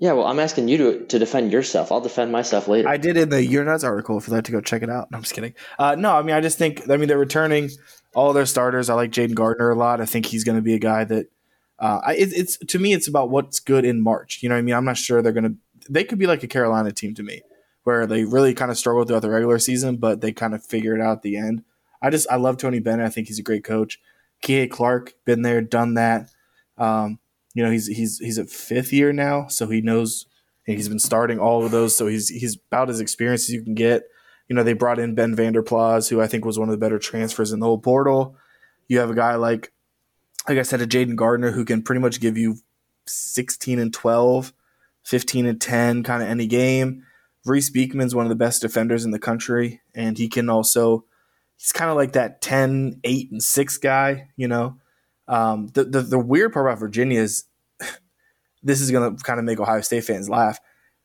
Yeah, 0.00 0.12
well, 0.12 0.26
I'm 0.26 0.40
asking 0.40 0.68
you 0.68 0.76
to 0.78 1.07
to 1.07 1.18
defend 1.18 1.52
yourself. 1.52 1.92
I'll 1.92 2.00
defend 2.00 2.33
myself 2.33 2.68
later. 2.68 2.88
I 2.88 2.96
did 2.96 3.16
in 3.16 3.28
the 3.28 3.44
Your 3.44 3.64
Nuts 3.64 3.85
article. 3.85 4.16
You'd 4.16 4.28
like 4.28 4.44
to 4.44 4.52
go 4.52 4.61
check 4.61 4.83
it 4.83 4.90
out. 4.90 5.11
No, 5.11 5.16
I'm 5.16 5.22
just 5.22 5.35
kidding. 5.35 5.54
Uh, 5.78 5.94
no, 5.94 6.16
I 6.16 6.22
mean, 6.22 6.35
I 6.35 6.40
just 6.40 6.59
think. 6.59 6.90
I 6.90 6.96
mean, 6.96 7.09
they're 7.09 7.18
returning 7.18 7.70
all 8.14 8.33
their 8.33 8.46
starters. 8.46 8.90
I 8.90 8.94
like 8.94 9.11
Jayden 9.12 9.35
Gardner 9.35 9.70
a 9.70 9.76
lot. 9.76 10.00
I 10.00 10.07
think 10.07 10.26
he's 10.26 10.44
going 10.44 10.57
to 10.57 10.62
be 10.62 10.74
a 10.74 10.78
guy 10.78 11.04
that 11.04 11.26
Uh, 11.78 12.00
it, 12.16 12.33
it's 12.33 12.57
to 12.59 12.78
me, 12.78 12.92
it's 12.92 13.09
about 13.09 13.30
what's 13.30 13.61
good 13.61 13.85
in 13.85 14.00
March. 14.00 14.42
You 14.42 14.48
know 14.48 14.54
what 14.54 14.61
I 14.61 14.62
mean? 14.62 14.74
I'm 14.74 14.85
not 14.85 14.96
sure 14.96 15.22
they're 15.22 15.33
gonna. 15.33 15.54
They 15.88 16.04
could 16.04 16.18
be 16.18 16.26
like 16.26 16.42
a 16.42 16.48
Carolina 16.48 16.92
team 16.92 17.14
to 17.14 17.22
me, 17.22 17.42
where 17.83 18.07
they 18.07 18.24
really 18.24 18.54
kind 18.54 18.70
of 18.70 18.78
struggle 18.78 19.04
throughout 19.04 19.22
the 19.22 19.30
regular 19.30 19.59
season, 19.59 19.96
but 19.96 20.20
they 20.20 20.33
kind 20.33 20.54
of 20.54 20.64
figure 20.64 20.94
it 20.94 21.00
out 21.00 21.18
at 21.18 21.22
the 21.22 21.37
end. 21.37 21.64
I 22.00 22.11
just 22.11 22.28
I 22.30 22.37
love 22.37 22.57
Tony 22.57 22.78
Bennett. 22.78 23.07
I 23.07 23.11
think 23.11 23.28
he's 23.28 23.38
a 23.38 23.42
great 23.42 23.64
coach. 23.64 24.00
Kihei 24.42 24.70
Clark, 24.70 25.14
been 25.24 25.42
there, 25.42 25.61
done 25.61 25.94
that. 25.94 26.30
Um, 26.78 27.18
you 27.54 27.64
know, 27.64 27.70
he's 27.70 27.86
he's 27.86 28.18
he's 28.18 28.38
a 28.38 28.44
fifth 28.44 28.92
year 28.92 29.12
now, 29.12 29.46
so 29.46 29.68
he 29.68 29.80
knows 29.80 30.26
he's 30.66 30.88
been 30.88 30.98
starting 30.98 31.38
all 31.38 31.64
of 31.64 31.70
those. 31.70 31.96
So 31.96 32.06
he's 32.06 32.28
he's 32.28 32.56
about 32.56 32.90
as 32.90 33.00
experienced 33.00 33.48
as 33.48 33.54
you 33.54 33.62
can 33.62 33.74
get. 33.74 34.02
You 34.48 34.56
know, 34.56 34.62
they 34.62 34.74
brought 34.74 34.98
in 34.98 35.14
Ben 35.14 35.34
Vander 35.34 35.62
Plas, 35.62 36.08
who 36.08 36.20
I 36.20 36.26
think 36.26 36.44
was 36.44 36.58
one 36.58 36.68
of 36.68 36.72
the 36.72 36.84
better 36.84 36.98
transfers 36.98 37.52
in 37.52 37.60
the 37.60 37.66
whole 37.66 37.78
portal. 37.78 38.36
You 38.88 38.98
have 38.98 39.08
a 39.08 39.14
guy 39.14 39.36
like, 39.36 39.72
like 40.46 40.58
I 40.58 40.62
said, 40.62 40.82
a 40.82 40.86
Jayden 40.86 41.16
Gardner 41.16 41.52
who 41.52 41.64
can 41.64 41.82
pretty 41.82 42.00
much 42.00 42.20
give 42.20 42.36
you 42.36 42.58
16 43.06 43.78
and 43.78 43.94
12, 43.94 44.52
15 45.04 45.46
and 45.46 45.60
10 45.60 46.02
kind 46.02 46.22
of 46.22 46.28
any 46.28 46.46
game. 46.46 47.04
Reece 47.46 47.70
Beekman's 47.70 48.14
one 48.14 48.26
of 48.26 48.30
the 48.30 48.36
best 48.36 48.62
defenders 48.62 49.04
in 49.04 49.10
the 49.10 49.18
country, 49.18 49.80
and 49.94 50.16
he 50.16 50.28
can 50.28 50.48
also, 50.48 51.04
he's 51.56 51.72
kind 51.72 51.90
of 51.90 51.96
like 51.96 52.12
that 52.12 52.40
10, 52.40 53.00
8, 53.04 53.32
and 53.32 53.42
6 53.42 53.78
guy, 53.78 54.28
you 54.36 54.48
know. 54.48 54.76
Um, 55.26 55.68
the, 55.68 55.84
the, 55.84 56.02
the 56.02 56.18
weird 56.18 56.52
part 56.52 56.66
about 56.66 56.78
Virginia 56.78 57.20
is 57.20 57.44
this 58.62 58.80
is 58.80 58.90
going 58.90 59.16
to 59.16 59.22
kind 59.22 59.38
of 59.38 59.44
make 59.44 59.60
Ohio 59.60 59.80
State 59.80 60.04
fans 60.04 60.28
laugh 60.28 60.58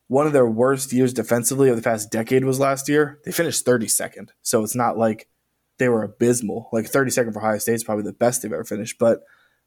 one 0.10 0.26
of 0.26 0.34
their 0.34 0.48
worst 0.48 0.92
years 0.92 1.14
defensively 1.14 1.70
of 1.70 1.76
the 1.76 1.84
past 1.84 2.12
decade 2.12 2.44
was 2.44 2.60
last 2.60 2.90
year. 2.90 3.20
They 3.24 3.32
finished 3.32 3.64
32nd. 3.64 4.30
So 4.42 4.64
it's 4.64 4.76
not 4.76 4.98
like 4.98 5.30
they 5.78 5.88
were 5.88 6.02
abysmal. 6.02 6.68
Like 6.74 6.92
32nd 6.92 7.32
for 7.32 7.40
Ohio 7.40 7.60
State 7.60 7.76
is 7.76 7.84
probably 7.84 8.06
the 8.06 8.14
best 8.14 8.42
they've 8.42 8.52
ever 8.52 8.64
finished. 8.64 8.98
But 8.98 9.22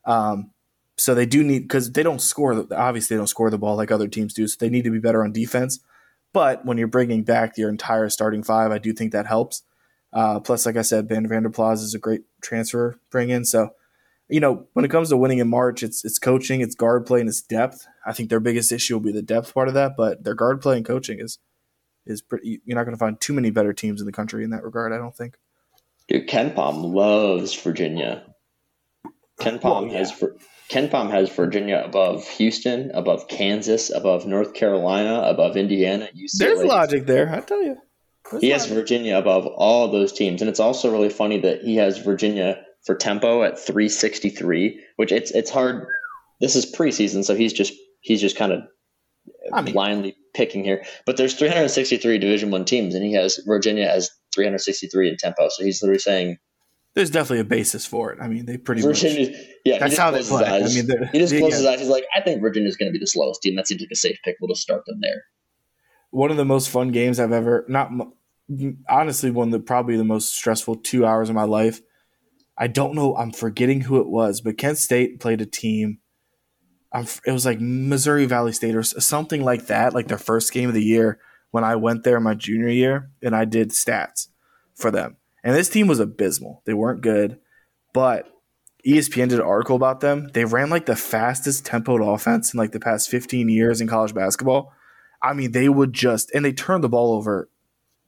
um, 0.05 0.51
so 0.99 1.15
they 1.15 1.27
do 1.27 1.45
need, 1.45 1.61
because 1.61 1.93
they 1.93 2.03
don't 2.03 2.21
score, 2.21 2.67
obviously, 2.75 3.15
they 3.15 3.21
don't 3.21 3.29
score 3.29 3.51
the 3.51 3.59
ball 3.59 3.77
like 3.77 3.93
other 3.93 4.09
teams 4.09 4.35
do. 4.35 4.49
So 4.49 4.57
they 4.59 4.69
need 4.69 4.83
to 4.83 4.91
be 4.91 4.99
better 4.99 5.23
on 5.23 5.31
defense. 5.31 5.79
But 6.33 6.67
when 6.67 6.77
you're 6.77 6.89
bringing 6.89 7.23
back 7.23 7.57
your 7.57 7.71
entire 7.71 8.09
starting 8.09 8.43
five, 8.43 8.73
I 8.73 8.79
do 8.79 8.93
think 8.93 9.13
that 9.13 9.29
helps. 9.29 9.63
Uh, 10.13 10.41
plus, 10.41 10.67
like 10.67 10.77
I 10.77 10.83
said, 10.83 11.07
Ben 11.07 11.29
Vander 11.29 11.51
Plas 11.51 11.83
is 11.83 11.95
a 11.95 12.01
great 12.01 12.23
transfer 12.43 12.99
bring 13.11 13.31
in. 13.31 13.45
So 13.45 13.71
you 14.33 14.41
know, 14.41 14.67
when 14.73 14.85
it 14.85 14.89
hmm. 14.89 14.93
comes 14.93 15.11
to 15.11 15.17
winning 15.17 15.39
in 15.39 15.49
March, 15.49 15.83
it's 15.83 16.05
it's 16.05 16.19
coaching, 16.19 16.63
it's 16.63 16.75
guard 16.75 17.05
play, 17.05 17.21
and 17.21 17.29
it's 17.29 17.43
depth. 17.43 17.87
I 18.07 18.13
think 18.13 18.31
their 18.31 18.41
biggest 18.41 18.73
issue 18.73 18.95
will 18.95 19.03
be 19.03 19.13
the 19.13 19.23
depth 19.23 19.53
part 19.53 19.69
of 19.69 19.75
that, 19.75 19.93
but 19.97 20.25
their 20.25 20.35
guard 20.35 20.63
play 20.63 20.79
and 20.79 20.87
coaching 20.87 21.21
is 21.21 21.39
is 22.07 22.23
pretty. 22.23 22.63
You're 22.65 22.77
not 22.77 22.85
going 22.85 22.97
to 22.97 22.99
find 22.99 23.21
too 23.21 23.35
many 23.35 23.51
better 23.51 23.75
teams 23.75 24.01
in 24.01 24.07
the 24.07 24.13
country 24.13 24.43
in 24.43 24.51
that 24.51 24.65
regard. 24.65 24.93
I 24.93 24.97
don't 24.97 25.15
think. 25.15 25.37
Dude, 26.09 26.29
KenPom 26.29 26.93
loves 26.95 27.55
Virginia. 27.55 28.25
KenPom 29.39 29.63
well, 29.63 29.87
yeah. 29.87 29.99
has 29.99 30.13
KenPom 30.71 31.11
has 31.11 31.29
Virginia 31.29 31.83
above 31.85 32.27
Houston, 32.31 32.91
above 32.95 33.29
Kansas, 33.29 33.91
above 33.91 34.27
North 34.27 34.55
Carolina, 34.55 35.21
above 35.27 35.59
Indiana. 35.59 36.09
UCLA. 36.17 36.39
There's 36.39 36.65
logic 36.65 37.07
there, 37.07 37.31
I 37.35 37.41
tell 37.41 37.63
you. 37.63 37.77
There's 38.31 38.43
he 38.43 38.51
logic. 38.51 38.69
has 38.69 38.79
Virginia 38.79 39.19
above 39.19 39.47
all 39.47 39.89
those 39.89 40.13
teams, 40.13 40.41
and 40.41 40.49
it's 40.49 40.61
also 40.61 40.91
really 40.91 41.11
funny 41.11 41.41
that 41.41 41.61
he 41.63 41.77
has 41.77 41.99
Virginia 41.99 42.65
for 42.85 42.95
tempo 42.95 43.43
at 43.43 43.59
363, 43.59 44.81
which 44.97 45.13
it's 45.13 45.31
it's 45.31 45.51
hard. 45.51 45.87
This 46.41 46.57
is 46.57 46.71
preseason, 46.75 47.25
so 47.25 47.35
he's 47.35 47.53
just 47.53 47.73
he's 48.01 48.21
just 48.21 48.37
kind 48.37 48.53
of 48.53 48.63
I 49.53 49.63
mean, 49.63 49.73
blindly 49.73 50.17
picking 50.35 50.65
here. 50.65 50.85
But 51.07 51.17
there's 51.17 51.35
363 51.35 52.19
Division 52.19 52.51
One 52.51 52.65
teams, 52.65 52.95
and 52.95 53.05
he 53.05 53.13
has 53.15 53.41
Virginia 53.47 53.87
as 53.87 54.11
363 54.35 55.09
in 55.09 55.17
tempo. 55.17 55.49
So 55.49 55.65
he's 55.65 55.83
literally 55.83 56.01
saying 56.01 56.39
there's 56.95 57.11
definitely 57.11 57.41
a 57.41 57.45
basis 57.45 57.87
for 57.87 58.13
it. 58.13 58.19
I 58.21 58.29
mean, 58.29 58.45
they 58.45 58.59
pretty 58.59 58.83
Virginia, 58.83 59.31
much. 59.31 59.41
Yeah, 59.65 59.79
that's 59.79 59.97
how 59.97 60.11
they 60.11 60.23
play. 60.23 60.45
I 60.45 60.59
mean, 60.61 61.09
he 61.13 61.19
just 61.19 61.35
closes 61.35 61.61
his 61.61 61.67
eyes. 61.67 61.81
He's 61.81 61.89
like, 61.89 62.05
I 62.15 62.21
think 62.21 62.43
Virginia's 62.43 62.77
going 62.77 62.91
to 62.91 62.93
be 62.93 62.99
the 62.99 63.07
slowest 63.07 63.41
team. 63.43 63.57
That 63.57 63.67
seems 63.67 63.81
like 63.81 63.91
a 63.91 63.97
safe 63.97 64.19
pick. 64.25 64.37
We'll 64.41 64.49
just 64.49 64.63
start 64.63 64.85
them 64.87 64.99
there. 65.01 65.25
One 66.11 66.31
of 66.31 66.37
the 66.37 66.45
most 66.45 66.69
fun 66.69 66.91
games 66.91 67.19
I've 67.19 67.33
ever 67.33 67.65
not 67.69 67.91
honestly 68.89 69.31
one 69.31 69.49
of 69.49 69.53
the 69.53 69.61
probably 69.61 69.97
the 69.97 70.05
most 70.05 70.35
stressful 70.35 70.77
two 70.77 71.07
hours 71.07 71.31
of 71.31 71.35
my 71.35 71.45
life 71.45 71.81
I 72.63 72.69
don't 72.69 72.95
know. 72.95 73.17
I'm 73.17 73.33
forgetting 73.33 73.81
who 73.81 74.01
it 74.01 74.07
was, 74.07 74.41
but 74.41 74.57
Kent 74.57 74.79
State 74.79 75.19
played 75.19 75.41
a 75.41 75.47
team. 75.47 75.99
I'm, 76.93 77.09
it 77.27 77.33
was 77.33 77.45
like 77.45 77.61
Missouri 77.61 78.25
Valley 78.25 78.53
State 78.53 78.77
or 78.77 78.85
something 78.85 79.43
like 79.43 79.67
that, 79.67 79.95
like 79.95 80.07
their 80.07 80.17
first 80.17 80.53
game 80.53 80.69
of 80.69 80.75
the 80.77 80.85
year 80.85 81.19
when 81.51 81.65
I 81.65 81.75
went 81.75 82.05
there 82.05 82.21
my 82.21 82.35
junior 82.35 82.69
year 82.69 83.11
and 83.21 83.35
I 83.35 83.47
did 83.47 83.71
stats 83.71 84.29
for 84.77 84.93
them. 84.93 85.17
And 85.43 85.57
this 85.57 85.69
team 85.69 85.89
was 85.89 85.99
abysmal. 85.99 86.63
They 86.65 86.73
weren't 86.73 87.01
good, 87.01 87.41
but 87.93 88.29
ESPN 88.87 89.31
did 89.31 89.41
an 89.41 89.45
article 89.45 89.75
about 89.75 89.99
them. 89.99 90.29
They 90.33 90.45
ran 90.45 90.71
like 90.71 90.87
the 90.87 90.95
fastest 90.95 91.67
tempoed 91.67 92.15
offense 92.15 92.55
in 92.55 92.59
like 92.59 92.71
the 92.71 92.79
past 92.79 93.11
15 93.11 93.49
years 93.49 93.81
in 93.81 93.89
college 93.89 94.15
basketball. 94.15 94.73
I 95.21 95.33
mean, 95.33 95.51
they 95.51 95.69
would 95.69 95.95
just, 95.95 96.31
and 96.33 96.45
they 96.45 96.53
turned 96.53 96.85
the 96.85 96.89
ball 96.89 97.15
over 97.15 97.51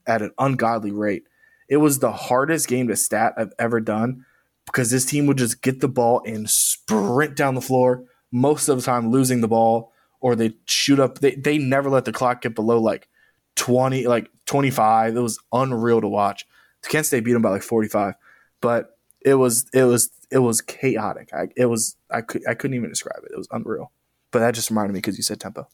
at 0.07 0.21
an 0.21 0.31
ungodly 0.37 0.93
rate. 0.93 1.23
It 1.67 1.77
was 1.77 1.99
the 1.99 2.13
hardest 2.13 2.69
game 2.69 2.87
to 2.87 2.95
stat 2.95 3.33
I've 3.35 3.51
ever 3.59 3.81
done 3.81 4.23
because 4.65 4.91
this 4.91 5.05
team 5.05 5.25
would 5.27 5.37
just 5.37 5.61
get 5.61 5.79
the 5.79 5.87
ball 5.87 6.21
and 6.25 6.49
sprint 6.49 7.35
down 7.35 7.55
the 7.55 7.61
floor, 7.61 8.03
most 8.31 8.67
of 8.67 8.77
the 8.77 8.83
time 8.83 9.11
losing 9.11 9.41
the 9.41 9.47
ball, 9.47 9.93
or 10.19 10.35
they 10.35 10.53
shoot 10.65 10.99
up. 10.99 11.19
They, 11.19 11.35
they 11.35 11.57
never 11.57 11.89
let 11.89 12.05
the 12.05 12.11
clock 12.11 12.41
get 12.41 12.55
below 12.55 12.79
like 12.79 13.07
20, 13.55 14.07
like 14.07 14.29
25. 14.45 15.15
It 15.15 15.19
was 15.19 15.39
unreal 15.51 16.01
to 16.01 16.07
watch. 16.07 16.45
Kent 16.83 17.05
State 17.05 17.23
beat 17.23 17.33
them 17.33 17.41
by 17.41 17.49
like 17.49 17.63
45, 17.63 18.13
but 18.61 18.97
it 19.21 19.35
was, 19.35 19.65
it 19.73 19.85
was, 19.85 20.11
it 20.31 20.39
was 20.39 20.61
chaotic. 20.61 21.29
I, 21.33 21.47
it 21.55 21.65
was, 21.65 21.95
I, 22.11 22.21
could, 22.21 22.43
I 22.47 22.53
couldn't 22.53 22.75
even 22.75 22.89
describe 22.89 23.23
it. 23.23 23.31
It 23.31 23.37
was 23.37 23.47
unreal. 23.51 23.91
But 24.31 24.39
that 24.39 24.53
just 24.53 24.69
reminded 24.69 24.93
me 24.93 24.99
because 24.99 25.17
you 25.17 25.23
said 25.23 25.39
tempo. 25.39 25.67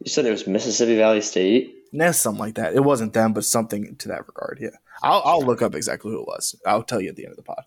You 0.00 0.10
said 0.10 0.26
it 0.26 0.30
was 0.30 0.46
Mississippi 0.46 0.96
Valley 0.96 1.20
State? 1.20 1.74
Nah, 1.92 2.10
something 2.10 2.40
like 2.40 2.54
that. 2.56 2.74
It 2.74 2.84
wasn't 2.84 3.12
them, 3.12 3.32
but 3.32 3.44
something 3.44 3.96
to 3.96 4.08
that 4.08 4.26
regard. 4.26 4.58
Yeah. 4.60 4.76
I'll, 5.02 5.22
I'll 5.24 5.42
look 5.42 5.62
up 5.62 5.74
exactly 5.74 6.10
who 6.10 6.20
it 6.20 6.26
was. 6.26 6.54
I'll 6.66 6.82
tell 6.82 7.00
you 7.00 7.08
at 7.08 7.16
the 7.16 7.24
end 7.24 7.32
of 7.32 7.36
the 7.36 7.42
pod. 7.42 7.64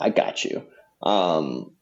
I 0.00 0.10
got 0.10 0.44
you. 0.44 0.62
Um, 1.02 1.74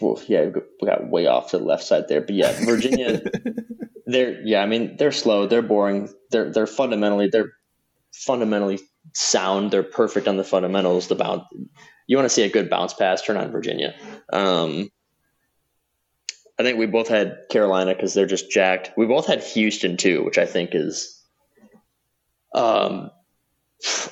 well, 0.00 0.20
yeah, 0.26 0.46
we 0.80 0.86
got 0.86 1.08
way 1.08 1.26
off 1.26 1.50
to 1.50 1.58
the 1.58 1.64
left 1.64 1.84
side 1.84 2.08
there, 2.08 2.20
but 2.20 2.34
yeah, 2.34 2.52
Virginia. 2.64 3.22
they're 4.06 4.40
yeah, 4.42 4.62
I 4.62 4.66
mean 4.66 4.96
they're 4.96 5.12
slow, 5.12 5.46
they're 5.46 5.62
boring, 5.62 6.08
they're 6.30 6.50
they're 6.50 6.66
fundamentally 6.66 7.28
they're 7.28 7.52
fundamentally 8.12 8.80
sound. 9.14 9.70
They're 9.70 9.82
perfect 9.82 10.26
on 10.28 10.36
the 10.36 10.44
fundamentals. 10.44 11.08
The 11.08 11.14
bounce, 11.14 11.44
you 12.06 12.16
want 12.16 12.26
to 12.26 12.34
see 12.34 12.42
a 12.42 12.48
good 12.48 12.70
bounce 12.70 12.94
pass, 12.94 13.22
turn 13.22 13.36
on 13.36 13.52
Virginia. 13.52 13.94
Um, 14.32 14.90
I 16.60 16.62
think 16.62 16.76
we 16.76 16.84
both 16.84 17.08
had 17.08 17.38
Carolina 17.48 17.94
because 17.94 18.12
they're 18.12 18.26
just 18.26 18.50
jacked. 18.50 18.90
We 18.94 19.06
both 19.06 19.26
had 19.26 19.42
Houston 19.42 19.96
too, 19.96 20.22
which 20.24 20.36
I 20.36 20.44
think 20.44 20.74
is 20.74 21.24
um, 22.54 23.10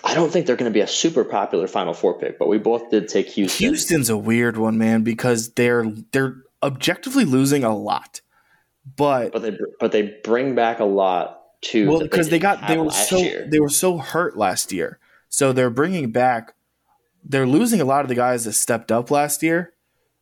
I 0.03 0.15
don't 0.15 0.33
think 0.33 0.47
they're 0.47 0.57
going 0.57 0.71
to 0.71 0.75
be 0.75 0.81
a 0.81 0.87
super 0.87 1.25
popular 1.25 1.67
Final 1.67 1.93
Four 1.93 2.19
pick, 2.19 2.39
but 2.39 2.49
we 2.49 2.57
both 2.57 2.91
did 2.91 3.07
take 3.09 3.27
Houston. 3.27 3.67
Houston's 3.67 4.09
a 4.09 4.17
weird 4.17 4.57
one, 4.57 4.79
man, 4.79 5.03
because 5.03 5.51
they're 5.51 5.93
they're 6.13 6.37
objectively 6.63 7.27
losing 7.27 7.65
a 7.65 7.77
lot, 7.77 8.23
but 8.97 9.31
but 9.31 9.43
they 9.43 9.59
but 9.79 9.93
they 9.93 10.19
bring 10.25 10.55
back 10.55 10.81
a 10.81 10.87
lot 10.87 11.43
too. 11.61 11.87
Well, 11.87 12.01
because 12.01 12.29
they, 12.31 12.39
they, 12.39 12.39
got 12.39 12.67
they 12.67 12.79
were 12.79 12.91
so 12.91 13.19
year. 13.19 13.47
they 13.51 13.61
were 13.61 13.69
so 13.69 13.99
hurt 13.99 14.39
last 14.39 14.73
year, 14.73 14.99
so 15.29 15.53
they're 15.53 15.69
bringing 15.69 16.13
back. 16.13 16.55
They're 17.23 17.47
losing 17.47 17.83
a 17.83 17.85
lot 17.85 18.07
of 18.07 18.09
the 18.09 18.15
guys 18.15 18.47
that 18.47 18.55
stepped 18.55 18.91
up 18.91 19.11
last 19.11 19.43
year 19.43 19.75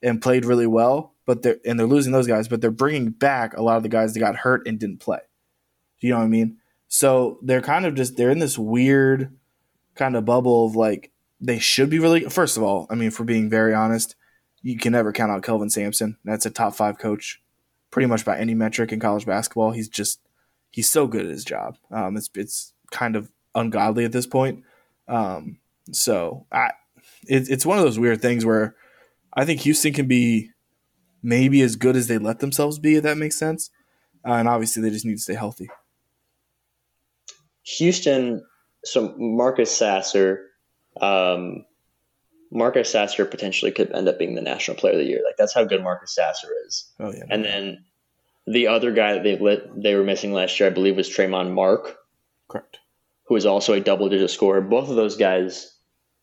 and 0.03 0.21
played 0.21 0.45
really 0.45 0.67
well, 0.67 1.15
but 1.27 1.43
they're 1.43 1.59
and 1.65 1.79
they're 1.79 1.87
losing 1.87 2.13
those 2.13 2.27
guys, 2.27 2.49
but 2.49 2.61
they're 2.61 2.71
bringing 2.71 3.11
back 3.11 3.57
a 3.57 3.63
lot 3.63 3.77
of 3.77 3.83
the 3.83 3.89
guys 3.89 4.15
that 4.15 4.21
got 4.21 4.37
hurt 4.37 4.67
and 4.67 4.79
didn't 4.79 5.01
play. 5.01 5.19
You 6.01 6.11
know 6.11 6.19
what 6.19 6.25
I 6.25 6.29
mean? 6.29 6.59
So 6.89 7.39
they're 7.43 7.61
kind 7.61 7.85
of 7.85 7.95
just 7.95 8.17
they're 8.17 8.31
in 8.31 8.39
this 8.39 8.57
weird 8.59 9.37
kind 9.97 10.17
of 10.17 10.25
bubble 10.25 10.67
of 10.67 10.77
like 10.77 11.11
they 11.41 11.59
should 11.59 11.91
be 11.91 11.99
really. 11.99 12.25
First 12.25 12.57
of 12.57 12.63
all, 12.63 12.87
I 12.89 12.95
mean, 12.95 13.11
for 13.11 13.25
being 13.25 13.51
very 13.51 13.75
honest, 13.75 14.15
you 14.63 14.79
can 14.79 14.93
never 14.93 15.13
count 15.13 15.33
out 15.33 15.43
Kelvin 15.43 15.71
Sampson. 15.71 16.17
That's 16.25 16.47
a 16.47 16.51
top 16.51 16.75
five 16.75 16.99
coach, 16.99 17.43
pretty 17.91 18.07
much 18.07 18.25
by 18.25 18.39
any 18.39 18.55
metric 18.55 18.93
in 18.93 19.01
college 19.01 19.27
basketball. 19.27 19.73
He's 19.73 19.89
just 19.89 20.21
he's 20.71 20.89
so 20.89 21.07
good 21.07 21.25
at 21.25 21.31
his 21.31 21.45
job. 21.45 21.77
Um, 21.91 22.17
it's 22.17 22.31
it's 22.35 22.73
kind 22.91 23.17
of 23.17 23.31
ungodly 23.55 24.05
at 24.05 24.13
this 24.13 24.27
point. 24.27 24.63
Um, 25.09 25.59
so 25.93 26.47
I, 26.53 26.73
it, 27.27 27.49
it's 27.49 27.67
one 27.67 27.79
of 27.79 27.85
those 27.85 27.99
weird 27.99 28.23
things 28.23 28.45
where 28.45 28.77
I 29.33 29.45
think 29.45 29.61
Houston 29.61 29.93
can 29.93 30.07
be 30.07 30.51
maybe 31.27 31.61
as 31.61 31.75
good 31.75 31.97
as 31.97 32.07
they 32.07 32.19
let 32.19 32.39
themselves 32.39 32.79
be, 32.79 32.95
if 32.95 33.03
that 33.03 33.19
makes 33.19 33.37
sense. 33.37 33.71
Uh, 34.25 34.35
and 34.35 34.49
obviously, 34.49 34.81
they 34.81 34.91
just 34.91 35.05
need 35.05 35.17
to 35.17 35.21
stay 35.21 35.35
healthy. 35.35 35.69
Houston, 37.65 38.47
so 38.85 39.13
Marcus 39.19 39.77
Sasser, 39.77 40.47
um, 41.01 41.65
Marcus 42.53 42.91
Sasser 42.91 43.25
potentially 43.25 43.73
could 43.73 43.91
end 43.91 44.09
up 44.09 44.21
being 44.21 44.37
the 44.37 44.41
national 44.41 44.77
player 44.77 44.93
of 44.93 45.01
the 45.01 45.05
year. 45.05 45.21
Like 45.27 45.37
that's 45.37 45.53
how 45.53 45.65
good 45.65 45.83
Marcus 45.83 46.15
Sasser 46.15 46.49
is. 46.65 46.89
Oh 47.01 47.13
yeah. 47.13 47.25
And 47.29 47.45
then 47.45 47.85
the 48.47 48.69
other 48.69 48.93
guy 48.93 49.15
that 49.15 49.25
they 49.25 49.37
lit, 49.37 49.69
they 49.83 49.97
were 49.97 50.05
missing 50.05 50.33
last 50.33 50.59
year, 50.61 50.69
I 50.69 50.73
believe, 50.73 50.97
was 50.97 51.09
Tramon 51.09 51.53
Mark. 51.53 51.97
Correct. 52.47 52.79
Who 53.25 53.35
is 53.35 53.47
also 53.47 53.73
a 53.73 53.81
double 53.81 54.09
digit 54.09 54.31
scorer. 54.31 54.61
Both 54.61 54.89
of 54.89 54.95
those 54.95 55.17
guys, 55.17 55.77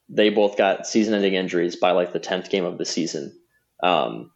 they 0.07 0.29
both 0.29 0.57
got 0.57 0.87
season 0.87 1.13
ending 1.13 1.33
injuries 1.33 1.75
by 1.75 1.91
like 1.91 2.13
the 2.13 2.19
tenth 2.19 2.49
game 2.49 2.63
of 2.63 2.77
the 2.77 2.85
season. 2.85 3.37
Um, 3.81 4.31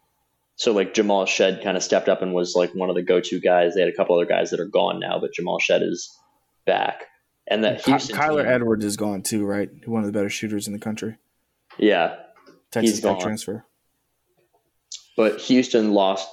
so 0.58 0.74
like 0.74 0.94
Jamal 0.94 1.26
Shead 1.26 1.62
kind 1.64 1.78
of 1.78 1.84
stepped 1.84 2.10
up 2.10 2.22
and 2.22 2.34
was 2.34 2.54
like 2.56 2.76
one 2.76 2.90
of 2.90 2.96
the 2.96 3.02
go-to 3.04 3.40
guys. 3.40 3.74
They 3.74 3.80
had 3.82 3.90
a 3.90 3.96
couple 3.96 4.16
other 4.16 4.26
guys 4.26 4.50
that 4.52 4.60
are 4.60 4.66
gone 4.66 5.00
now, 5.00 5.20
but 5.20 5.32
Jamal 5.34 5.60
Shead 5.60 5.82
is 5.82 6.14
back. 6.66 7.06
And 7.50 7.64
that 7.64 7.86
Houston 7.86 8.18
Kyler 8.18 8.44
team- 8.44 8.52
Edwards 8.52 8.84
is 8.84 8.98
gone 8.98 9.24
too, 9.24 9.46
right? 9.46 9.70
One 9.88 10.02
of 10.02 10.08
the 10.08 10.12
better 10.12 10.30
shooters 10.30 10.68
in 10.68 10.74
the 10.74 10.80
country. 10.80 11.16
yeah, 11.78 12.16
Texas 12.72 12.96
He's 12.96 13.02
Tech 13.02 13.14
gone. 13.14 13.22
transfer. 13.22 13.64
but 15.16 15.40
Houston 15.42 15.94
lost 15.94 16.28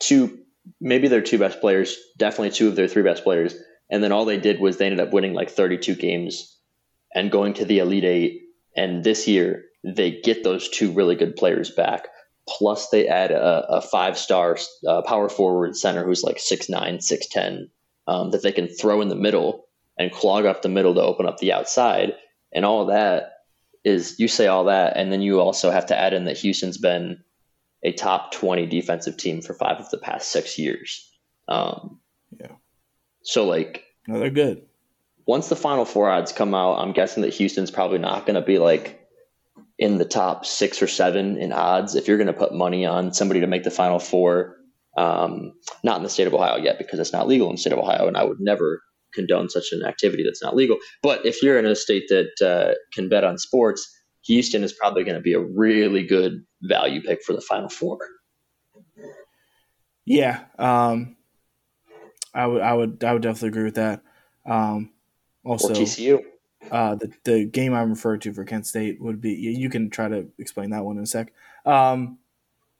two, 0.00 0.40
maybe 0.80 1.08
their 1.08 1.20
two 1.22 1.38
best 1.38 1.60
players, 1.60 1.96
definitely 2.16 2.50
two 2.50 2.68
of 2.68 2.76
their 2.76 2.88
three 2.88 3.02
best 3.04 3.22
players. 3.22 3.54
And 3.90 4.02
then 4.02 4.10
all 4.10 4.24
they 4.24 4.38
did 4.38 4.58
was 4.60 4.76
they 4.78 4.86
ended 4.86 5.00
up 5.06 5.12
winning 5.12 5.32
like 5.32 5.50
32 5.50 5.94
games 5.94 6.58
and 7.14 7.30
going 7.30 7.54
to 7.54 7.64
the 7.64 7.78
Elite 7.78 8.04
Eight. 8.04 8.42
And 8.76 9.04
this 9.04 9.28
year, 9.28 9.62
they 9.84 10.20
get 10.20 10.42
those 10.42 10.68
two 10.68 10.90
really 10.90 11.14
good 11.14 11.36
players 11.36 11.70
back. 11.70 12.08
Plus, 12.48 12.88
they 12.90 13.08
add 13.08 13.32
a, 13.32 13.66
a 13.68 13.80
five 13.82 14.16
star 14.16 14.56
uh, 14.86 15.02
power 15.02 15.28
forward 15.28 15.76
center 15.76 16.04
who's 16.04 16.22
like 16.22 16.36
6'9, 16.36 16.70
6'10, 16.98 17.68
um, 18.06 18.30
that 18.30 18.42
they 18.42 18.52
can 18.52 18.68
throw 18.68 19.00
in 19.00 19.08
the 19.08 19.16
middle 19.16 19.66
and 19.98 20.12
clog 20.12 20.44
up 20.44 20.62
the 20.62 20.68
middle 20.68 20.94
to 20.94 21.02
open 21.02 21.26
up 21.26 21.38
the 21.38 21.52
outside. 21.52 22.14
And 22.52 22.64
all 22.64 22.82
of 22.82 22.88
that 22.88 23.32
is, 23.84 24.18
you 24.20 24.28
say 24.28 24.46
all 24.46 24.64
that, 24.64 24.96
and 24.96 25.12
then 25.12 25.22
you 25.22 25.40
also 25.40 25.70
have 25.70 25.86
to 25.86 25.98
add 25.98 26.12
in 26.12 26.24
that 26.24 26.36
Houston's 26.38 26.78
been 26.78 27.22
a 27.82 27.92
top 27.92 28.32
20 28.32 28.66
defensive 28.66 29.16
team 29.16 29.42
for 29.42 29.54
five 29.54 29.78
of 29.78 29.90
the 29.90 29.98
past 29.98 30.30
six 30.30 30.58
years. 30.58 31.10
Um, 31.48 32.00
Yeah. 32.38 32.52
So, 33.22 33.44
like, 33.46 33.84
No, 34.06 34.18
they're 34.20 34.30
good. 34.30 34.62
once 35.26 35.48
the 35.48 35.56
Final 35.56 35.84
Four 35.84 36.10
odds 36.10 36.32
come 36.32 36.54
out, 36.54 36.78
I'm 36.78 36.92
guessing 36.92 37.22
that 37.22 37.34
Houston's 37.34 37.70
probably 37.72 37.98
not 37.98 38.26
going 38.26 38.34
to 38.34 38.40
be 38.46 38.58
like 38.58 38.95
in 39.78 39.98
the 39.98 40.04
top 40.04 40.46
six 40.46 40.80
or 40.80 40.86
seven 40.86 41.36
in 41.36 41.52
odds. 41.52 41.94
If 41.94 42.08
you're 42.08 42.16
going 42.16 42.26
to 42.28 42.32
put 42.32 42.54
money 42.54 42.86
on 42.86 43.12
somebody 43.12 43.40
to 43.40 43.46
make 43.46 43.64
the 43.64 43.70
Final 43.70 43.98
Four, 43.98 44.56
um, 44.96 45.52
not 45.82 45.98
in 45.98 46.02
the 46.02 46.08
state 46.08 46.26
of 46.26 46.34
Ohio 46.34 46.56
yet 46.56 46.78
because 46.78 46.98
it's 46.98 47.12
not 47.12 47.28
legal 47.28 47.48
in 47.48 47.56
the 47.56 47.60
state 47.60 47.72
of 47.72 47.78
Ohio, 47.78 48.08
and 48.08 48.16
I 48.16 48.24
would 48.24 48.40
never 48.40 48.82
condone 49.12 49.48
such 49.48 49.72
an 49.72 49.84
activity 49.84 50.24
that's 50.24 50.42
not 50.42 50.56
legal. 50.56 50.78
But 51.02 51.24
if 51.26 51.42
you're 51.42 51.58
in 51.58 51.66
a 51.66 51.76
state 51.76 52.04
that 52.08 52.46
uh, 52.46 52.74
can 52.92 53.08
bet 53.08 53.24
on 53.24 53.38
sports, 53.38 53.86
Houston 54.26 54.64
is 54.64 54.72
probably 54.72 55.04
going 55.04 55.16
to 55.16 55.22
be 55.22 55.34
a 55.34 55.40
really 55.40 56.06
good 56.06 56.44
value 56.62 57.02
pick 57.02 57.22
for 57.22 57.32
the 57.32 57.40
Final 57.40 57.68
Four. 57.68 57.98
Yeah, 60.04 60.44
um, 60.58 61.16
I 62.32 62.46
would, 62.46 62.62
I 62.62 62.72
would, 62.72 63.04
I 63.04 63.12
would 63.12 63.22
definitely 63.22 63.48
agree 63.48 63.64
with 63.64 63.74
that. 63.74 64.02
Um, 64.46 64.90
also, 65.44 65.70
or 65.70 65.72
TCU. 65.72 66.22
Uh, 66.70 66.94
the 66.94 67.12
the 67.24 67.44
game 67.44 67.74
I'm 67.74 67.90
referring 67.90 68.20
to 68.20 68.32
for 68.32 68.44
Kent 68.44 68.66
State 68.66 69.00
would 69.00 69.20
be. 69.20 69.32
You 69.32 69.70
can 69.70 69.90
try 69.90 70.08
to 70.08 70.28
explain 70.38 70.70
that 70.70 70.84
one 70.84 70.96
in 70.96 71.04
a 71.04 71.06
sec. 71.06 71.32
Um, 71.64 72.18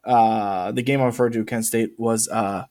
uh, 0.05 0.72
the 0.72 0.83
game 0.83 1.01
I 1.01 1.05
referred 1.07 1.33
to 1.33 1.44
Kent 1.44 1.66
State 1.66 1.94
was 1.99 2.29
uh, 2.29 2.66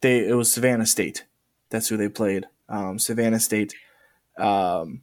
they 0.00 0.26
it 0.26 0.34
was 0.34 0.50
Savannah 0.50 0.86
State. 0.86 1.24
That's 1.70 1.88
who 1.88 1.96
they 1.96 2.08
played. 2.08 2.46
Um, 2.68 2.98
Savannah 2.98 3.40
State. 3.40 3.74
Um, 4.38 5.02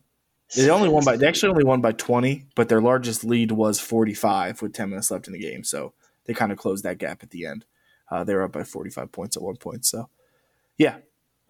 they 0.56 0.70
only 0.70 0.90
won 0.90 1.04
by 1.04 1.18
they 1.18 1.28
actually 1.28 1.50
only 1.50 1.64
won 1.64 1.82
by 1.82 1.94
20, 1.94 2.46
but 2.56 2.70
their 2.70 2.82
largest 2.82 3.24
lead 3.24 3.52
was 3.52 3.80
45 3.80 4.62
with 4.62 4.74
10 4.74 4.90
minutes 4.90 5.10
left 5.10 5.28
in 5.28 5.34
the 5.34 5.40
game. 5.40 5.64
So 5.64 5.94
they 6.26 6.34
kind 6.34 6.52
of 6.52 6.58
closed 6.58 6.84
that 6.84 7.00
gap 7.00 7.24
at 7.24 7.32
the 7.32 7.46
end. 7.46 7.66
Uh, 8.10 8.24
they 8.24 8.36
were 8.36 8.44
up 8.44 8.52
by 8.52 8.64
45 8.64 9.12
points 9.12 9.36
at 9.36 9.44
one 9.44 9.56
point. 9.56 9.86
So 9.86 10.10
yeah, 10.78 10.98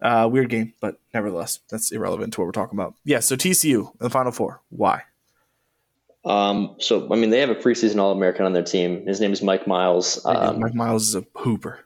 uh, 0.00 0.28
weird 0.30 0.48
game, 0.48 0.74
but 0.80 0.98
nevertheless, 1.12 1.60
that's 1.70 1.92
irrelevant 1.92 2.34
to 2.34 2.40
what 2.40 2.46
we're 2.46 2.52
talking 2.52 2.78
about. 2.78 2.94
Yeah, 3.04 3.20
so 3.20 3.36
TCU 3.36 3.90
in 3.92 3.98
the 4.00 4.10
Final 4.10 4.32
Four. 4.32 4.60
Why? 4.70 5.02
Um, 6.24 6.76
so, 6.78 7.12
I 7.12 7.16
mean, 7.16 7.30
they 7.30 7.40
have 7.40 7.50
a 7.50 7.54
preseason 7.54 7.98
All 7.98 8.12
American 8.12 8.46
on 8.46 8.52
their 8.52 8.62
team. 8.62 9.06
His 9.06 9.20
name 9.20 9.32
is 9.32 9.42
Mike 9.42 9.66
Miles. 9.66 10.24
Um, 10.24 10.60
Mike 10.60 10.74
Miles 10.74 11.08
is 11.08 11.14
a 11.14 11.24
hooper. 11.36 11.80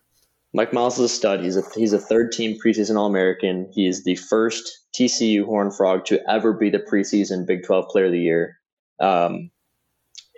Mike 0.54 0.72
Miles 0.72 0.98
is 0.98 1.10
a 1.10 1.14
stud. 1.14 1.40
He's 1.40 1.56
a 1.56 1.62
he's 1.74 1.92
a 1.92 1.98
third 1.98 2.32
team 2.32 2.58
preseason 2.64 2.96
All 2.96 3.06
American. 3.06 3.70
He 3.72 3.86
is 3.86 4.04
the 4.04 4.16
first 4.16 4.78
TCU 4.94 5.44
Horn 5.44 5.70
Frog 5.70 6.04
to 6.06 6.20
ever 6.30 6.52
be 6.52 6.70
the 6.70 6.78
preseason 6.78 7.46
Big 7.46 7.64
Twelve 7.64 7.88
Player 7.88 8.06
of 8.06 8.12
the 8.12 8.20
Year. 8.20 8.58
Um, 8.98 9.50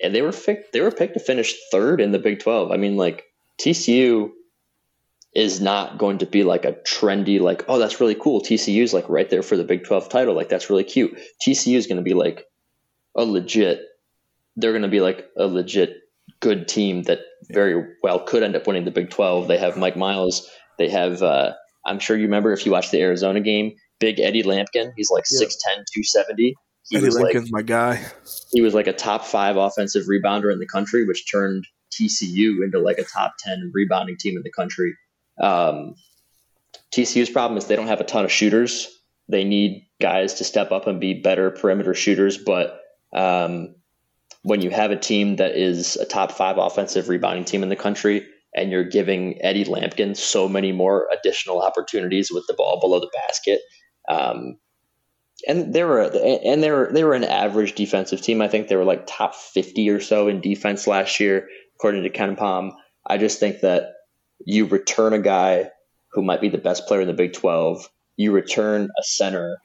and 0.03 0.15
they 0.15 0.23
were 0.23 0.33
picked, 0.33 0.73
they 0.73 0.81
were 0.81 0.91
picked 0.91 1.15
to 1.15 1.21
finish 1.21 1.55
third 1.71 2.01
in 2.01 2.13
the 2.13 2.19
Big 2.19 2.41
Twelve. 2.41 2.73
I 2.73 2.77
mean, 2.77 2.97
like 2.97 3.25
TCU 3.61 4.31
is 5.35 5.61
not 5.61 5.99
going 5.99 6.19
to 6.19 6.27
be 6.27 6.43
like 6.43 6.65
a 6.65 6.73
trendy 6.73 7.41
like 7.41 7.65
oh 7.69 7.79
that's 7.79 8.01
really 8.01 8.17
cool. 8.17 8.41
TCU 8.41 8.83
is 8.83 8.93
like 8.93 9.09
right 9.09 9.31
there 9.31 9.43
for 9.43 9.57
the 9.57 9.65
Big 9.65 9.85
Twelve 9.85 10.09
title. 10.09 10.35
Like 10.35 10.49
that's 10.49 10.71
really 10.71 10.85
cute. 10.85 11.17
TCU 11.47 11.77
is 11.77 11.87
going 11.87 11.99
to 11.99 12.03
be 12.03 12.15
like 12.15 12.45
a 13.17 13.25
legit. 13.25 13.83
They're 14.57 14.73
going 14.73 14.83
to 14.83 14.89
be 14.89 15.01
like 15.01 15.29
a 15.37 15.47
legit 15.47 15.97
good 16.41 16.69
team 16.69 17.03
that 17.05 17.21
very 17.51 17.85
well 18.03 18.21
could 18.21 18.43
end 18.43 18.57
up 18.57 18.67
winning 18.67 18.85
the 18.85 18.91
Big 18.91 19.11
12. 19.11 19.49
They 19.49 19.59
have 19.59 19.77
Mike 19.77 19.97
Miles. 19.97 20.49
They 20.79 20.89
have, 20.89 21.23
uh, 21.23 21.53
I'm 21.85 21.99
sure 21.99 22.17
you 22.17 22.25
remember 22.25 22.53
if 22.53 22.65
you 22.65 22.73
watched 22.73 22.91
the 22.91 23.01
Arizona 23.01 23.41
game, 23.41 23.75
Big 23.99 24.21
Eddie 24.21 24.43
Lampkin. 24.43 24.93
He's 24.97 25.11
like 25.11 25.25
Yeah. 25.31 25.47
6'10, 25.47 25.49
270. 25.93 26.55
He 26.89 26.97
Eddie 26.97 27.07
was 27.07 27.19
like 27.19 27.35
Lampkin's 27.35 27.53
my 27.53 27.63
guy. 27.63 28.05
he 28.53 28.61
was 28.61 28.75
like 28.75 28.87
a 28.87 28.93
top 28.93 29.25
five 29.25 29.57
offensive 29.57 30.05
rebounder 30.07 30.53
in 30.53 30.59
the 30.59 30.67
country, 30.67 31.07
which 31.07 31.31
turned 31.31 31.67
TCU 31.93 32.63
into 32.65 32.79
like 32.79 32.99
a 32.99 33.05
top 33.05 33.35
10 33.41 33.73
rebounding 33.75 34.17
team 34.19 34.37
in 34.37 34.43
the 34.43 34.53
country. 34.53 34.95
Um, 35.41 35.95
TCU's 36.93 37.31
problem 37.31 37.57
is 37.59 37.67
they 37.67 37.77
don't 37.77 37.87
have 37.87 38.01
a 38.01 38.05
ton 38.05 38.25
of 38.25 38.33
shooters. 38.33 38.89
They 39.29 39.45
need 39.45 39.87
guys 40.01 40.35
to 40.35 40.45
step 40.45 40.73
up 40.73 40.87
and 40.87 41.01
be 41.01 41.15
better 41.15 41.51
perimeter 41.51 41.95
shooters. 41.95 42.37
But 42.37 42.81
um, 43.13 43.75
when 44.43 44.61
you 44.61 44.71
have 44.71 44.91
a 44.91 44.97
team 44.97 45.37
that 45.37 45.57
is 45.57 45.97
a 45.97 46.05
top 46.05 46.33
five 46.33 46.59
offensive 46.59 47.09
rebounding 47.09 47.45
team 47.45 47.63
in 47.63 47.69
the 47.69 47.77
country, 47.77 48.27
and 48.55 48.71
you're 48.71 48.85
giving 48.85 49.41
Eddie 49.43 49.65
Lampkin 49.65 50.17
so 50.17 50.49
many 50.49 50.73
more 50.73 51.09
additional 51.13 51.63
opportunities 51.63 52.33
with 52.33 52.45
the 52.49 52.55
ball 52.55 52.81
below 52.81 52.99
the 52.99 53.11
basket, 53.15 53.61
um, 54.09 54.59
and 55.47 55.73
they 55.73 55.85
were 55.85 56.03
and 56.03 56.63
they 56.63 56.71
were 56.71 56.91
they 56.93 57.05
were 57.05 57.15
an 57.15 57.25
average 57.25 57.75
defensive 57.75 58.21
team. 58.21 58.43
I 58.43 58.49
think 58.49 58.67
they 58.67 58.77
were 58.77 58.85
like 58.85 59.07
top 59.07 59.35
fifty 59.35 59.89
or 59.89 60.01
so 60.01 60.27
in 60.27 60.41
defense 60.41 60.87
last 60.87 61.21
year, 61.21 61.49
according 61.77 62.03
to 62.03 62.11
KenPom. 62.11 62.73
I 63.07 63.19
just 63.19 63.39
think 63.39 63.61
that 63.61 63.93
you 64.45 64.67
return 64.67 65.13
a 65.13 65.19
guy 65.19 65.71
who 66.13 66.23
might 66.23 66.41
be 66.41 66.49
the 66.49 66.59
best 66.59 66.87
player 66.87 67.01
in 67.01 67.07
the 67.07 67.15
Big 67.15 67.33
Twelve. 67.33 67.89
You 68.17 68.33
return 68.33 68.91
a 68.99 69.03
center 69.03 69.59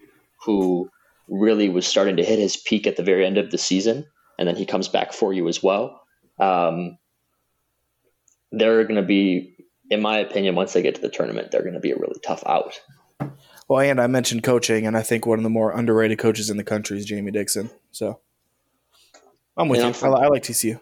who 0.46 0.90
really 1.28 1.70
was 1.70 1.88
starting 1.88 2.18
to 2.18 2.24
hit 2.24 2.40
his 2.40 2.58
peak 2.58 2.86
at 2.88 2.98
the 2.98 3.04
very 3.04 3.26
end 3.26 3.38
of 3.38 3.52
the 3.52 3.58
season, 3.58 4.06
and 4.38 4.48
then 4.48 4.56
he 4.56 4.66
comes 4.66 4.88
back 4.88 5.12
for 5.14 5.34
you 5.34 5.48
as 5.48 5.62
well. 5.64 6.02
Um, 6.40 6.98
they're 8.52 8.84
going 8.84 8.96
to 8.96 9.02
be, 9.02 9.56
in 9.90 10.02
my 10.02 10.18
opinion, 10.20 10.56
once 10.56 10.74
they 10.74 10.82
get 10.82 10.96
to 10.96 11.02
the 11.02 11.10
tournament, 11.10 11.52
they're 11.52 11.64
going 11.64 11.74
to 11.74 11.80
be 11.80 11.92
a 11.92 11.98
really 11.98 12.20
tough 12.24 12.44
out. 12.46 12.80
Well, 13.68 13.80
and 13.80 14.00
I 14.00 14.08
mentioned 14.08 14.44
coaching, 14.44 14.86
and 14.86 14.96
I 14.96 15.02
think 15.02 15.26
one 15.26 15.40
of 15.40 15.44
the 15.44 15.50
more 15.50 15.72
underrated 15.72 16.20
coaches 16.20 16.50
in 16.50 16.58
the 16.58 16.64
country 16.64 16.98
is 16.98 17.06
Jamie 17.06 17.32
Dixon. 17.32 17.72
So 17.92 18.20
I'm 19.58 19.68
with 19.70 19.80
Yeah, 19.80 19.88
you. 19.88 19.94
I'm 20.04 20.14
I, 20.14 20.26
I 20.26 20.28
like 20.28 20.44
TCU. 20.44 20.80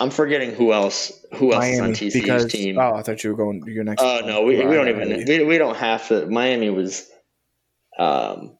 I'm 0.00 0.10
forgetting 0.10 0.50
who 0.52 0.72
else 0.72 1.12
who 1.34 1.52
else 1.52 1.62
Miami 1.62 1.74
is 1.74 1.80
on 1.80 1.90
TCU's 1.92 2.12
because 2.14 2.46
team. 2.46 2.78
oh, 2.78 2.94
I 2.94 3.02
thought 3.02 3.22
you 3.22 3.30
were 3.30 3.36
going 3.36 3.62
to 3.64 3.70
your 3.70 3.84
next. 3.84 4.02
Oh 4.02 4.20
no, 4.24 4.42
we, 4.42 4.56
we 4.64 4.74
don't 4.74 4.88
even 4.88 5.24
we, 5.26 5.44
we 5.44 5.58
don't 5.58 5.76
have 5.76 6.08
to. 6.08 6.26
Miami 6.26 6.70
was. 6.70 7.08
Um, 7.98 8.58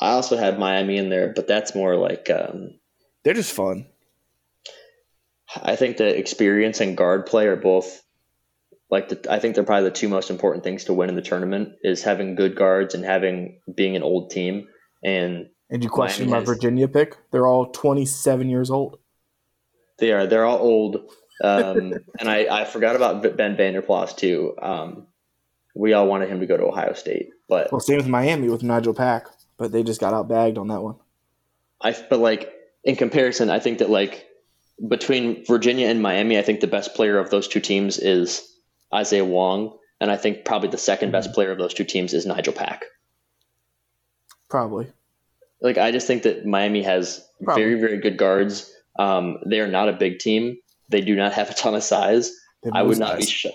I 0.00 0.12
also 0.12 0.36
had 0.36 0.58
Miami 0.58 0.96
in 0.96 1.08
there, 1.08 1.32
but 1.34 1.46
that's 1.46 1.74
more 1.74 1.96
like 1.96 2.28
um, 2.30 2.78
They're 3.24 3.34
just 3.34 3.52
fun. 3.52 3.86
I 5.62 5.76
think 5.76 5.96
the 5.96 6.16
experience 6.16 6.80
and 6.80 6.96
guard 6.96 7.26
play 7.26 7.46
are 7.46 7.56
both 7.56 8.02
like 8.90 9.08
the, 9.08 9.32
I 9.32 9.38
think 9.38 9.54
they're 9.54 9.64
probably 9.64 9.88
the 9.88 9.94
two 9.94 10.08
most 10.08 10.30
important 10.30 10.64
things 10.64 10.84
to 10.84 10.94
win 10.94 11.08
in 11.08 11.16
the 11.16 11.22
tournament 11.22 11.70
is 11.82 12.02
having 12.02 12.34
good 12.34 12.56
guards 12.56 12.94
and 12.94 13.04
having 13.04 13.60
being 13.74 13.96
an 13.96 14.02
old 14.02 14.30
team. 14.30 14.68
And 15.02 15.48
And 15.70 15.82
you 15.82 15.90
question 15.90 16.26
Miami 16.26 16.32
my 16.32 16.38
has- 16.40 16.48
Virginia 16.56 16.88
pick? 16.88 17.16
They're 17.30 17.46
all 17.46 17.66
27 17.70 18.48
years 18.48 18.70
old. 18.70 18.98
They 20.00 20.12
are 20.12 20.26
they're 20.26 20.44
all 20.44 20.58
old. 20.58 21.10
Um, 21.42 21.94
and 22.18 22.28
I, 22.28 22.62
I 22.62 22.64
forgot 22.64 22.96
about 22.96 23.36
Ben 23.36 23.56
Vander 23.56 23.82
Plas 23.82 24.14
too. 24.14 24.54
Um, 24.60 25.06
we 25.74 25.92
all 25.92 26.06
wanted 26.06 26.28
him 26.28 26.40
to 26.40 26.46
go 26.46 26.56
to 26.56 26.64
Ohio 26.64 26.94
State, 26.94 27.30
but 27.48 27.70
Well, 27.70 27.80
same 27.80 27.98
with 27.98 28.08
Miami 28.08 28.48
with 28.48 28.62
Nigel 28.62 28.94
Pack, 28.94 29.26
but 29.56 29.72
they 29.72 29.82
just 29.82 30.00
got 30.00 30.12
outbagged 30.12 30.58
on 30.58 30.68
that 30.68 30.82
one. 30.82 30.96
I 31.80 31.96
but 32.10 32.18
like 32.18 32.52
in 32.84 32.96
comparison, 32.96 33.50
I 33.50 33.60
think 33.60 33.78
that 33.78 33.90
like 33.90 34.26
between 34.88 35.44
Virginia 35.44 35.88
and 35.88 36.02
Miami, 36.02 36.38
I 36.38 36.42
think 36.42 36.60
the 36.60 36.66
best 36.66 36.94
player 36.94 37.18
of 37.18 37.30
those 37.30 37.48
two 37.48 37.60
teams 37.60 37.98
is 37.98 38.56
Isaiah 38.92 39.24
Wong, 39.24 39.76
and 40.00 40.10
I 40.10 40.16
think 40.16 40.44
probably 40.44 40.70
the 40.70 40.78
second 40.78 41.12
best 41.12 41.32
player 41.32 41.52
of 41.52 41.58
those 41.58 41.74
two 41.74 41.84
teams 41.84 42.14
is 42.14 42.26
Nigel 42.26 42.52
Pack. 42.52 42.84
Probably. 44.48 44.90
Like 45.60 45.78
I 45.78 45.92
just 45.92 46.06
think 46.06 46.22
that 46.24 46.46
Miami 46.46 46.82
has 46.82 47.24
Probably. 47.42 47.62
very 47.62 47.80
very 47.80 47.98
good 47.98 48.16
guards. 48.16 48.72
Um, 48.98 49.38
they 49.46 49.60
are 49.60 49.68
not 49.68 49.88
a 49.88 49.92
big 49.92 50.18
team. 50.18 50.56
They 50.88 51.00
do 51.00 51.14
not 51.14 51.32
have 51.32 51.50
a 51.50 51.54
ton 51.54 51.74
of 51.74 51.82
size. 51.82 52.32
I 52.72 52.82
would 52.82 52.98
no 52.98 53.06
not 53.06 53.18
be. 53.18 53.26
Sh- 53.26 53.46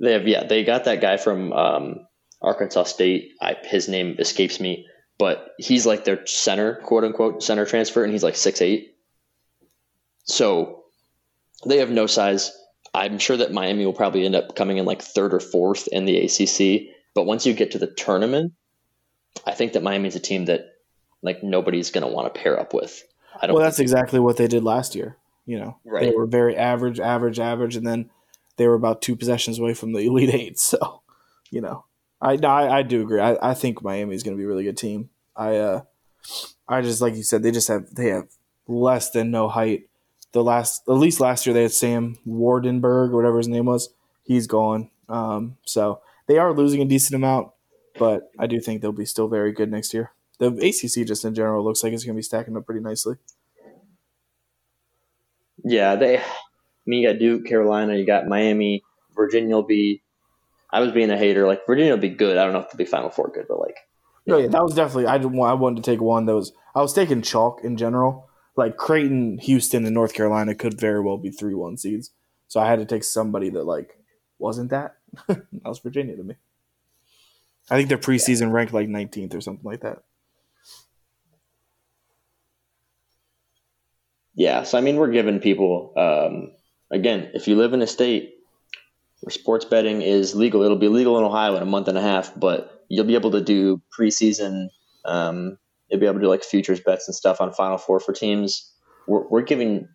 they 0.00 0.12
have 0.12 0.26
yeah. 0.26 0.44
They 0.44 0.64
got 0.64 0.84
that 0.84 1.00
guy 1.00 1.16
from 1.16 1.52
um, 1.52 2.06
Arkansas 2.40 2.84
State. 2.84 3.32
I, 3.40 3.56
his 3.62 3.88
name 3.88 4.16
escapes 4.18 4.60
me, 4.60 4.86
but 5.18 5.50
he's 5.58 5.86
like 5.86 6.04
their 6.04 6.24
center, 6.26 6.76
quote 6.76 7.04
unquote, 7.04 7.42
center 7.42 7.66
transfer, 7.66 8.02
and 8.02 8.12
he's 8.12 8.24
like 8.24 8.36
six 8.36 8.60
eight. 8.62 8.96
So 10.24 10.84
they 11.66 11.78
have 11.78 11.90
no 11.90 12.06
size. 12.06 12.52
I'm 12.94 13.18
sure 13.18 13.36
that 13.36 13.52
Miami 13.52 13.86
will 13.86 13.92
probably 13.92 14.24
end 14.24 14.36
up 14.36 14.54
coming 14.54 14.78
in 14.78 14.84
like 14.84 15.02
third 15.02 15.32
or 15.32 15.40
fourth 15.40 15.88
in 15.88 16.04
the 16.04 16.18
ACC. 16.18 16.94
But 17.14 17.24
once 17.24 17.46
you 17.46 17.54
get 17.54 17.72
to 17.72 17.78
the 17.78 17.86
tournament, 17.86 18.52
I 19.46 19.52
think 19.52 19.72
that 19.72 19.82
Miami's 19.82 20.16
a 20.16 20.20
team 20.20 20.46
that 20.46 20.66
like 21.22 21.42
nobody's 21.42 21.90
going 21.90 22.06
to 22.06 22.12
want 22.12 22.32
to 22.32 22.40
pair 22.40 22.58
up 22.58 22.74
with. 22.74 23.02
I 23.40 23.46
don't. 23.46 23.54
Well, 23.54 23.64
that's 23.64 23.78
exactly 23.78 24.20
what 24.20 24.36
they 24.36 24.48
did 24.48 24.64
last 24.64 24.94
year. 24.94 25.16
You 25.46 25.58
know, 25.58 25.78
right. 25.84 26.02
they 26.02 26.10
were 26.10 26.26
very 26.26 26.56
average, 26.56 27.00
average, 27.00 27.38
average, 27.38 27.76
and 27.76 27.86
then 27.86 28.10
they 28.56 28.68
were 28.68 28.74
about 28.74 29.02
two 29.02 29.16
possessions 29.16 29.58
away 29.58 29.74
from 29.74 29.92
the 29.92 30.00
Elite 30.06 30.34
Eight. 30.34 30.58
So, 30.58 31.02
you 31.50 31.60
know, 31.60 31.84
I 32.20 32.34
I, 32.34 32.78
I 32.78 32.82
do 32.82 33.02
agree. 33.02 33.20
I, 33.20 33.36
I 33.50 33.54
think 33.54 33.82
Miami 33.82 34.14
is 34.14 34.22
going 34.22 34.36
to 34.36 34.38
be 34.38 34.44
a 34.44 34.48
really 34.48 34.64
good 34.64 34.76
team. 34.76 35.10
I 35.36 35.56
uh, 35.56 35.82
I 36.68 36.80
just 36.80 37.00
like 37.00 37.16
you 37.16 37.22
said, 37.22 37.42
they 37.42 37.50
just 37.50 37.68
have 37.68 37.94
they 37.94 38.08
have 38.08 38.28
less 38.66 39.10
than 39.10 39.30
no 39.30 39.48
height. 39.48 39.88
The 40.32 40.42
last, 40.42 40.82
at 40.88 40.94
least 40.94 41.20
last 41.20 41.44
year, 41.44 41.52
they 41.52 41.62
had 41.62 41.72
Sam 41.72 42.16
Waardenburg 42.26 43.10
or 43.10 43.16
whatever 43.16 43.36
his 43.36 43.48
name 43.48 43.66
was. 43.66 43.90
He's 44.22 44.46
gone. 44.46 44.88
Um, 45.08 45.58
so 45.66 46.00
they 46.26 46.38
are 46.38 46.54
losing 46.54 46.80
a 46.80 46.86
decent 46.86 47.14
amount, 47.14 47.50
but 47.98 48.30
I 48.38 48.46
do 48.46 48.60
think 48.60 48.80
they'll 48.80 48.92
be 48.92 49.04
still 49.04 49.28
very 49.28 49.52
good 49.52 49.70
next 49.70 49.92
year. 49.92 50.12
The 50.38 50.48
ACC 50.48 51.06
just 51.06 51.24
in 51.24 51.34
general 51.34 51.64
looks 51.64 51.82
like 51.82 51.92
it's 51.92 52.04
going 52.04 52.14
to 52.14 52.18
be 52.18 52.22
stacking 52.22 52.56
up 52.56 52.66
pretty 52.66 52.80
nicely. 52.80 53.16
Yeah, 55.64 55.94
they. 55.96 56.18
I 56.18 56.22
mean, 56.86 57.02
you 57.02 57.08
got 57.08 57.18
Duke, 57.18 57.46
Carolina, 57.46 57.96
you 57.96 58.04
got 58.04 58.26
Miami, 58.26 58.82
Virginia 59.14 59.54
will 59.54 59.62
be. 59.62 60.02
I 60.70 60.80
was 60.80 60.90
being 60.90 61.10
a 61.10 61.18
hater. 61.18 61.46
Like 61.46 61.66
Virginia 61.66 61.92
will 61.92 62.00
be 62.00 62.08
good. 62.08 62.36
I 62.36 62.44
don't 62.44 62.52
know 62.52 62.60
if 62.60 62.70
they'll 62.70 62.78
be 62.78 62.84
Final 62.84 63.10
Four 63.10 63.30
good, 63.32 63.46
but 63.48 63.60
like. 63.60 63.76
No, 64.26 64.38
yeah, 64.38 64.48
that 64.48 64.62
was 64.62 64.74
definitely. 64.74 65.06
I 65.06 65.18
didn't. 65.18 65.40
I 65.40 65.54
wanted 65.54 65.82
to 65.82 65.90
take 65.90 66.00
one 66.00 66.26
that 66.26 66.34
was. 66.34 66.52
I 66.74 66.80
was 66.80 66.92
taking 66.92 67.22
chalk 67.22 67.60
in 67.62 67.76
general. 67.76 68.28
Like 68.56 68.76
Creighton, 68.76 69.38
Houston, 69.38 69.84
and 69.84 69.94
North 69.94 70.12
Carolina 70.12 70.54
could 70.54 70.78
very 70.78 71.00
well 71.00 71.18
be 71.18 71.30
three 71.30 71.54
one 71.54 71.76
seeds. 71.76 72.10
So 72.48 72.60
I 72.60 72.68
had 72.68 72.80
to 72.80 72.84
take 72.84 73.04
somebody 73.04 73.50
that 73.50 73.64
like 73.64 73.98
wasn't 74.38 74.70
that. 74.70 74.96
that 75.28 75.46
was 75.64 75.78
Virginia 75.78 76.16
to 76.16 76.22
me. 76.22 76.34
I 77.70 77.76
think 77.76 77.88
their 77.88 77.98
preseason 77.98 78.52
ranked 78.52 78.72
like 78.72 78.88
19th 78.88 79.34
or 79.34 79.40
something 79.40 79.64
like 79.64 79.80
that. 79.80 80.02
Yeah, 84.34 84.62
so 84.62 84.78
I 84.78 84.80
mean, 84.80 84.96
we're 84.96 85.12
giving 85.12 85.40
people 85.40 85.92
um, 85.96 86.52
again, 86.90 87.30
if 87.34 87.48
you 87.48 87.56
live 87.56 87.72
in 87.72 87.82
a 87.82 87.86
state 87.86 88.34
where 89.20 89.30
sports 89.30 89.64
betting 89.64 90.02
is 90.02 90.34
legal, 90.34 90.62
it'll 90.62 90.76
be 90.76 90.88
legal 90.88 91.18
in 91.18 91.24
Ohio 91.24 91.56
in 91.56 91.62
a 91.62 91.66
month 91.66 91.88
and 91.88 91.98
a 91.98 92.02
half, 92.02 92.32
but 92.38 92.84
you'll 92.88 93.06
be 93.06 93.14
able 93.14 93.32
to 93.32 93.40
do 93.40 93.80
preseason. 93.98 94.68
Um, 95.04 95.58
you'll 95.88 96.00
be 96.00 96.06
able 96.06 96.16
to 96.16 96.22
do 96.22 96.28
like 96.28 96.44
futures 96.44 96.80
bets 96.80 97.08
and 97.08 97.14
stuff 97.14 97.40
on 97.40 97.52
Final 97.52 97.78
Four 97.78 98.00
for 98.00 98.12
teams. 98.12 98.72
We're, 99.08 99.26
we're 99.28 99.42
giving 99.42 99.88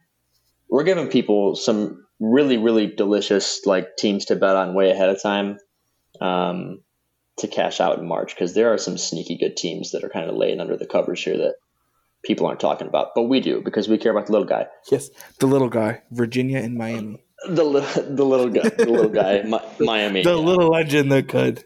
we're 0.69 0.83
giving 0.83 1.07
people 1.07 1.55
some 1.55 2.05
really 2.19 2.57
really 2.57 2.87
delicious 2.87 3.61
like 3.65 3.95
teams 3.97 4.25
to 4.25 4.35
bet 4.35 4.55
on 4.55 4.73
way 4.73 4.91
ahead 4.91 5.09
of 5.09 5.21
time 5.21 5.57
um, 6.19 6.81
to 7.37 7.47
cash 7.47 7.79
out 7.79 7.99
in 7.99 8.07
March 8.07 8.35
because 8.35 8.53
there 8.53 8.73
are 8.73 8.77
some 8.77 8.97
sneaky 8.97 9.37
good 9.37 9.55
teams 9.55 9.91
that 9.91 10.03
are 10.03 10.09
kind 10.09 10.29
of 10.29 10.35
laying 10.35 10.59
under 10.59 10.75
the 10.75 10.87
covers 10.87 11.23
here 11.23 11.37
that 11.37 11.55
people 12.27 12.45
aren't 12.45 12.59
talking 12.59 12.87
about, 12.87 13.15
but 13.15 13.23
we 13.23 13.39
do 13.39 13.61
because 13.61 13.87
we 13.87 13.97
care 13.97 14.11
about 14.11 14.25
the 14.25 14.33
little 14.33 14.47
guy. 14.47 14.67
Yes, 14.91 15.09
the 15.39 15.47
little 15.47 15.69
guy, 15.69 16.01
Virginia 16.11 16.59
and 16.59 16.75
Miami. 16.75 17.23
The 17.47 17.63
little, 17.63 18.15
the 18.15 18.25
little 18.25 18.49
guy, 18.49 18.69
the 18.69 18.89
little 18.89 19.09
guy, 19.09 19.43
Miami. 19.79 20.23
The 20.23 20.35
yeah. 20.35 20.35
little 20.35 20.69
legend 20.69 21.11
that 21.11 21.29
could. 21.29 21.63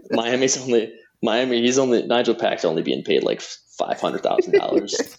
Miami's 0.10 0.60
only 0.60 0.92
Miami. 1.22 1.62
He's 1.62 1.78
only 1.78 2.06
Nigel 2.06 2.34
Pack's 2.34 2.64
only 2.64 2.82
being 2.82 3.04
paid 3.04 3.22
like 3.22 3.40
five 3.78 4.00
hundred 4.00 4.22
thousand 4.22 4.54
dollars. 4.54 5.18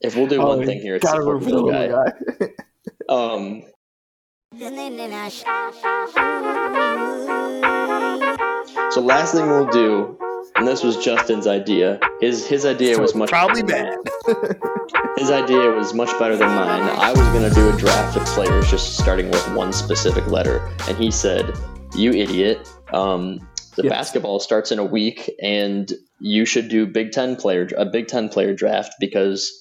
if 0.00 0.16
we'll 0.16 0.28
do 0.28 0.40
oh, 0.40 0.56
one 0.56 0.64
thing 0.64 0.80
here, 0.80 0.96
it's 0.96 1.10
support 1.10 1.42
the 1.42 1.48
little 1.48 1.70
guy. 1.70 1.88
guy. 1.88 2.12
um. 3.08 3.62
So 8.90 9.00
last 9.00 9.34
thing 9.34 9.48
we'll 9.48 9.66
do 9.66 10.16
and 10.56 10.66
this 10.66 10.82
was 10.82 10.96
Justin's 10.96 11.46
idea. 11.46 11.98
His 12.20 12.46
his 12.46 12.64
idea 12.64 12.94
so 12.94 13.02
was 13.02 13.14
much 13.14 13.30
probably 13.30 13.62
bad. 13.62 13.96
his 15.16 15.30
idea 15.30 15.70
was 15.70 15.94
much 15.94 16.16
better 16.18 16.36
than 16.36 16.48
mine. 16.48 16.82
I 16.82 17.10
was 17.10 17.26
gonna 17.28 17.50
do 17.50 17.68
a 17.68 17.76
draft 17.76 18.16
of 18.16 18.24
players 18.26 18.70
just 18.70 18.96
starting 18.96 19.30
with 19.30 19.54
one 19.54 19.72
specific 19.72 20.26
letter, 20.28 20.68
and 20.88 20.96
he 20.96 21.10
said, 21.10 21.52
"You 21.96 22.12
idiot! 22.12 22.68
Um, 22.92 23.40
the 23.76 23.84
yes. 23.84 23.90
basketball 23.90 24.38
starts 24.38 24.70
in 24.70 24.78
a 24.78 24.84
week, 24.84 25.30
and 25.42 25.92
you 26.20 26.44
should 26.44 26.68
do 26.68 26.86
Big 26.86 27.10
Ten 27.12 27.36
player 27.36 27.68
a 27.76 27.84
Big 27.84 28.08
Ten 28.08 28.28
player 28.28 28.54
draft 28.54 28.94
because." 29.00 29.60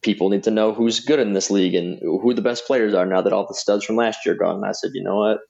People 0.00 0.28
need 0.28 0.44
to 0.44 0.52
know 0.52 0.72
who's 0.72 1.00
good 1.00 1.18
in 1.18 1.32
this 1.32 1.50
league 1.50 1.74
and 1.74 1.98
who 1.98 2.32
the 2.32 2.40
best 2.40 2.68
players 2.68 2.94
are 2.94 3.04
now 3.04 3.20
that 3.20 3.32
all 3.32 3.48
the 3.48 3.54
studs 3.54 3.84
from 3.84 3.96
last 3.96 4.24
year 4.24 4.36
are 4.36 4.38
gone. 4.38 4.54
And 4.54 4.64
I 4.64 4.70
said, 4.70 4.92
you 4.94 5.02
know 5.02 5.16
what? 5.16 5.40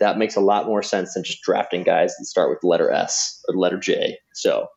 That 0.00 0.18
makes 0.18 0.36
a 0.36 0.40
lot 0.40 0.66
more 0.66 0.82
sense 0.82 1.14
than 1.14 1.24
just 1.24 1.42
drafting 1.42 1.82
guys 1.82 2.14
that 2.16 2.24
start 2.26 2.50
with 2.50 2.62
letter 2.62 2.90
S 2.90 3.42
or 3.48 3.56
letter 3.56 3.78
J. 3.78 4.18
So, 4.34 4.68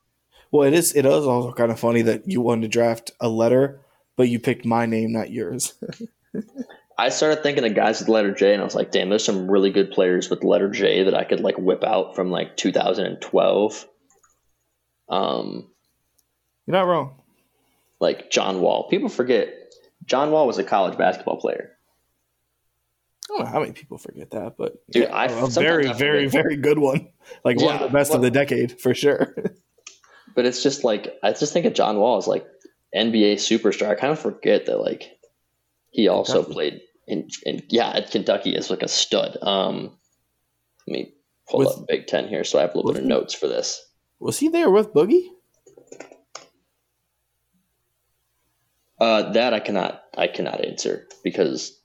well, 0.52 0.68
it 0.68 0.74
is. 0.74 0.96
It 0.96 1.06
is 1.06 1.26
also 1.26 1.52
kind 1.54 1.72
of 1.72 1.80
funny 1.80 2.02
that 2.04 2.28
you 2.28 2.42
wanted 2.42 2.64
to 2.64 2.68
draft 2.68 3.12
a 3.20 3.30
letter, 3.30 3.82
but 4.16 4.30
you 4.30 4.40
picked 4.40 4.66
my 4.66 4.86
name, 4.86 5.12
not 5.12 5.32
yours. 5.32 5.74
I 6.98 7.10
started 7.10 7.44
thinking 7.44 7.64
of 7.64 7.76
guys 7.76 8.00
with 8.00 8.10
letter 8.10 8.34
J, 8.34 8.54
and 8.54 8.62
I 8.62 8.66
was 8.66 8.76
like, 8.76 8.92
damn, 8.92 9.10
there's 9.10 9.24
some 9.24 9.50
really 9.50 9.70
good 9.70 9.92
players 9.92 10.30
with 10.30 10.44
letter 10.44 10.70
J 10.70 11.04
that 11.04 11.16
I 11.16 11.24
could 11.24 11.40
like 11.40 11.58
whip 11.58 11.84
out 11.84 12.14
from 12.14 12.30
like 12.30 12.58
2012. 12.58 13.88
Um, 15.08 15.70
you're 16.66 16.74
not 16.74 16.88
wrong. 16.88 17.16
Like 18.00 18.32
John 18.32 18.60
Wall. 18.60 18.90
People 18.90 19.10
forget 19.10 19.54
John 20.06 20.32
Wall 20.32 20.46
was 20.46 20.58
a 20.58 20.64
college 20.64 20.98
basketball 20.98 21.38
player. 21.38 21.72
I 23.30 23.38
don't 23.38 23.46
know 23.46 23.52
how 23.52 23.60
many 23.60 23.74
people 23.74 23.98
forget 23.98 24.32
that, 24.32 24.56
but 24.58 24.78
Dude, 24.92 25.04
yeah, 25.04 25.16
I, 25.16 25.26
a 25.26 25.48
very, 25.48 25.92
very, 25.94 26.28
very 26.28 26.56
good 26.56 26.80
one. 26.80 27.10
Like 27.46 27.60
yeah, 27.60 27.66
one 27.68 27.76
of 27.76 27.82
the 27.82 27.90
best 27.90 28.10
well, 28.10 28.18
of 28.18 28.24
the 28.24 28.32
decade 28.32 28.80
for 28.80 28.96
sure. 28.96 29.36
but 30.36 30.46
it's 30.46 30.64
just 30.64 30.84
like 30.84 31.14
I 31.22 31.32
just 31.32 31.54
think 31.54 31.66
of 31.66 31.74
John 31.74 31.98
Wall 31.98 32.18
as 32.18 32.28
like 32.28 32.46
NBA 32.96 33.36
superstar. 33.36 33.90
I 33.90 33.96
kind 33.96 34.12
of 34.12 34.20
forget 34.20 34.66
that 34.66 34.80
like 34.80 35.20
he 35.92 36.08
also 36.08 36.44
Kentucky. 36.44 36.54
played 36.54 36.82
in, 37.08 37.28
in 37.46 37.64
yeah 37.70 37.90
at 37.90 38.12
Kentucky 38.12 38.56
as 38.56 38.70
like 38.70 38.82
a 38.82 38.88
stud. 38.88 39.38
Um, 39.42 39.98
let 40.88 40.94
me 40.94 41.14
pull 41.48 41.60
with, 41.60 41.68
up 41.70 41.88
Big 41.88 42.08
Ten 42.08 42.28
here 42.28 42.44
so 42.44 42.58
I 42.58 42.62
have 42.62 42.74
a 42.74 42.78
little 42.78 42.94
bit 42.94 43.00
of 43.00 43.04
he, 43.04 43.10
notes 43.10 43.34
for 43.34 43.48
this. 43.48 43.84
Was 44.20 44.40
he 44.40 44.48
there 44.50 44.70
with 44.70 44.94
Boogie? 44.94 45.28
Uh, 49.00 49.32
that 49.32 49.54
I 49.54 49.60
cannot 49.60 50.02
I 50.18 50.28
cannot 50.28 50.66
answer 50.66 51.08
because 51.24 51.80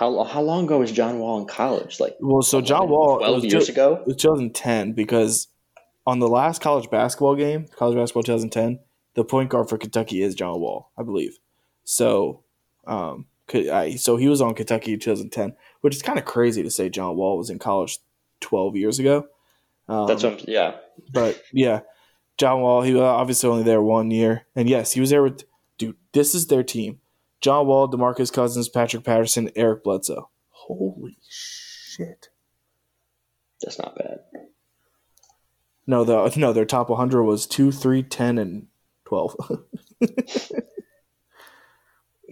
how 0.00 0.24
how 0.24 0.40
long 0.40 0.64
ago 0.64 0.78
was 0.78 0.90
John 0.90 1.18
Wall 1.18 1.38
in 1.38 1.46
college? 1.46 2.00
Like, 2.00 2.16
well, 2.20 2.40
so 2.40 2.62
John 2.62 2.88
Wall 2.88 3.18
twelve 3.18 3.44
years 3.44 3.66
ju- 3.66 3.72
ago. 3.72 3.96
It 4.00 4.06
was 4.06 4.16
2010 4.16 4.94
because 4.94 5.48
on 6.06 6.20
the 6.20 6.28
last 6.28 6.62
college 6.62 6.88
basketball 6.88 7.36
game, 7.36 7.66
college 7.76 7.96
basketball 7.96 8.22
2010, 8.22 8.80
the 9.12 9.24
point 9.24 9.50
guard 9.50 9.68
for 9.68 9.76
Kentucky 9.76 10.22
is 10.22 10.34
John 10.34 10.58
Wall, 10.58 10.90
I 10.96 11.02
believe. 11.02 11.38
So, 11.84 12.42
um, 12.86 13.26
I, 13.52 13.96
so 13.96 14.16
he 14.16 14.26
was 14.26 14.40
on 14.40 14.54
Kentucky 14.54 14.96
2010, 14.96 15.54
which 15.82 15.94
is 15.94 16.00
kind 16.00 16.18
of 16.18 16.24
crazy 16.24 16.62
to 16.62 16.70
say 16.70 16.88
John 16.88 17.16
Wall 17.16 17.36
was 17.36 17.50
in 17.50 17.58
college 17.58 17.98
12 18.40 18.76
years 18.76 18.98
ago. 18.98 19.26
Um, 19.86 20.06
That's 20.06 20.22
what, 20.22 20.48
yeah. 20.48 20.76
But 21.12 21.42
yeah, 21.52 21.80
John 22.38 22.62
Wall, 22.62 22.80
he 22.80 22.94
was 22.94 23.02
obviously 23.02 23.50
only 23.50 23.64
there 23.64 23.82
one 23.82 24.10
year, 24.10 24.46
and 24.56 24.66
yes, 24.66 24.92
he 24.92 25.00
was 25.00 25.10
there 25.10 25.22
with. 25.22 25.44
Dude, 25.76 25.96
this 26.12 26.34
is 26.34 26.46
their 26.46 26.62
team. 26.62 27.00
John 27.40 27.66
Wall, 27.66 27.88
DeMarcus 27.88 28.32
Cousins, 28.32 28.68
Patrick 28.68 29.04
Patterson, 29.04 29.50
Eric 29.56 29.82
Bledsoe. 29.82 30.28
Holy 30.50 31.16
shit. 31.28 32.28
That's 33.62 33.78
not 33.78 33.96
bad. 33.96 34.18
No, 35.86 36.04
the 36.04 36.32
no, 36.36 36.52
their 36.52 36.66
top 36.66 36.90
100 36.90 37.24
was 37.24 37.46
2, 37.46 37.72
3, 37.72 38.02
10 38.02 38.38
and 38.38 38.66
12. 39.06 39.36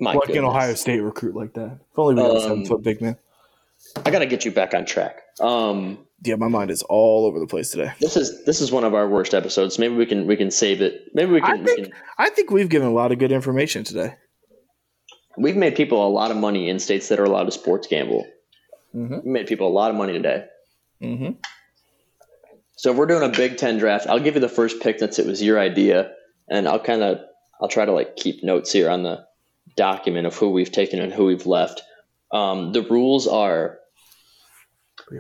My 0.01 0.13
like 0.13 0.29
an 0.29 0.45
Ohio 0.45 0.75
State 0.75 1.01
recruit 1.01 1.35
like 1.35 1.55
that. 1.55 1.81
If 1.91 1.99
only 1.99 2.15
we 2.15 2.23
had 2.23 2.31
um, 2.31 2.37
a 2.37 2.41
seven 2.41 2.67
foot 2.67 2.85
big 2.85 3.01
man. 3.01 3.17
I 4.07 4.11
got 4.11 4.21
to 4.21 4.27
get 4.27 4.45
you 4.45 4.53
back 4.53 4.73
on 4.75 4.85
track. 4.85 5.23
Um, 5.41 5.99
yeah, 6.23 6.37
my 6.37 6.47
mind 6.47 6.71
is 6.71 6.83
all 6.83 7.27
over 7.27 7.41
the 7.41 7.49
place 7.49 7.71
today. 7.71 7.93
This 8.01 8.17
is 8.17 8.45
this 8.45 8.61
is 8.61 8.71
one 8.71 8.85
of 8.85 8.95
our 8.95 9.09
worst 9.09 9.35
episodes. 9.35 9.77
Maybe 9.77 9.97
we 9.97 10.07
can 10.07 10.29
we 10.29 10.37
can 10.37 10.53
save 10.53 10.83
it. 10.83 11.11
Maybe 11.15 11.33
we 11.33 11.41
can. 11.41 11.51
I 11.51 11.65
think, 11.65 11.79
we 11.79 11.85
can, 11.85 11.93
I 12.17 12.31
think 12.31 12.51
we've 12.53 12.69
given 12.69 12.87
a 12.87 12.93
lot 12.93 13.11
of 13.11 13.19
good 13.19 13.33
information 13.33 13.83
today 13.83 14.15
we've 15.39 15.57
made 15.57 15.77
people 15.77 16.07
a 16.07 16.11
lot 16.11 16.31
of 16.31 16.37
money 16.37 16.69
in 16.69 16.79
states 16.79 17.09
that 17.09 17.21
are 17.21 17.25
allowed 17.25 17.45
to 17.45 17.53
sports 17.53 17.87
gamble. 17.87 18.27
Mm-hmm. 18.95 19.19
We 19.25 19.31
made 19.31 19.47
people 19.47 19.69
a 19.69 19.73
lot 19.73 19.91
of 19.91 19.97
money 19.97 20.13
today. 20.13 20.47
Mm-hmm. 21.01 21.33
So 22.77 22.91
if 22.91 22.97
we're 22.97 23.07
doing 23.07 23.23
a 23.23 23.35
Big 23.35 23.57
Ten 23.57 23.79
draft, 23.79 24.07
I'll 24.07 24.21
give 24.21 24.35
you 24.35 24.41
the 24.41 24.49
first 24.49 24.81
pick 24.81 24.99
since 24.99 25.19
it 25.19 25.27
was 25.27 25.43
your 25.43 25.59
idea, 25.59 26.13
and 26.49 26.69
I'll 26.69 26.81
kind 26.81 27.03
of 27.03 27.21
I'll 27.61 27.69
try 27.69 27.85
to 27.85 27.93
like 27.93 28.17
keep 28.17 28.43
notes 28.43 28.73
here 28.73 28.89
on 28.91 29.03
the 29.03 29.27
document 29.77 30.27
of 30.27 30.37
who 30.37 30.51
we've 30.51 30.73
taken 30.73 31.01
and 31.01 31.13
who 31.13 31.27
we've 31.27 31.47
left. 31.47 31.83
Um, 32.31 32.73
the 32.73 32.83
rules 32.83 33.27
are 33.27 33.79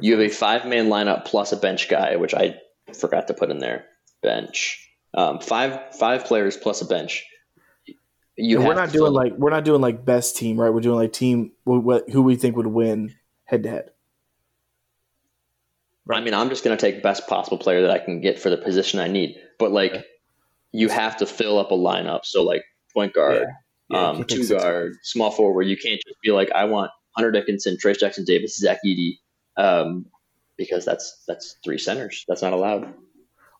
you 0.00 0.12
have 0.12 0.20
a 0.20 0.32
five 0.32 0.66
man 0.66 0.88
lineup 0.88 1.24
plus 1.24 1.52
a 1.52 1.56
bench 1.56 1.88
guy, 1.88 2.16
which 2.16 2.34
I 2.34 2.56
forgot 2.94 3.28
to 3.28 3.34
put 3.34 3.50
in 3.50 3.58
there. 3.58 3.86
Bench. 4.22 4.84
Um, 5.14 5.40
five 5.40 5.96
five 5.96 6.24
players 6.24 6.56
plus 6.56 6.80
a 6.80 6.86
bench 6.86 7.24
you 8.39 8.61
we're 8.61 8.74
not 8.74 8.93
doing 8.93 9.12
like 9.12 9.32
we're 9.36 9.51
not 9.51 9.64
doing 9.64 9.80
like 9.80 10.05
best 10.05 10.36
team, 10.36 10.61
right? 10.61 10.70
We're 10.70 10.80
doing 10.80 10.97
like 10.97 11.12
team 11.12 11.53
who 11.64 12.22
we 12.22 12.36
think 12.36 12.57
would 12.57 12.68
win 12.68 13.14
head 13.45 13.64
to 13.64 13.68
head. 13.68 13.91
I 16.11 16.20
mean, 16.20 16.32
I'm 16.32 16.49
just 16.49 16.64
going 16.64 16.76
to 16.76 16.80
take 16.80 17.03
best 17.03 17.26
possible 17.26 17.59
player 17.59 17.82
that 17.82 17.91
I 17.91 17.99
can 17.99 18.20
get 18.20 18.39
for 18.39 18.49
the 18.49 18.57
position 18.57 18.99
I 18.99 19.09
need. 19.09 19.36
But 19.59 19.72
like, 19.72 20.07
you 20.72 20.89
have 20.89 21.18
to 21.18 21.26
fill 21.26 21.59
up 21.59 21.70
a 21.70 21.74
lineup. 21.74 22.20
So 22.24 22.43
like 22.43 22.62
point 22.95 23.12
guard, 23.12 23.49
Yeah, 23.91 24.09
um, 24.09 24.24
two 24.24 24.47
guard, 24.49 24.95
small 25.03 25.30
forward. 25.30 25.64
You 25.64 25.76
can't 25.76 26.01
just 26.07 26.16
be 26.22 26.30
like, 26.30 26.51
I 26.55 26.64
want 26.64 26.93
Hunter 27.16 27.30
Dickinson, 27.30 27.76
Trayce 27.76 27.99
Jackson-Davis, 27.99 28.57
Zach 28.57 28.78
Edey, 28.86 29.18
um, 29.57 30.07
because 30.57 30.84
that's 30.84 31.24
that's 31.26 31.57
three 31.64 31.78
centers. 31.78 32.24
That's 32.28 32.41
not 32.43 32.53
allowed. 32.53 32.95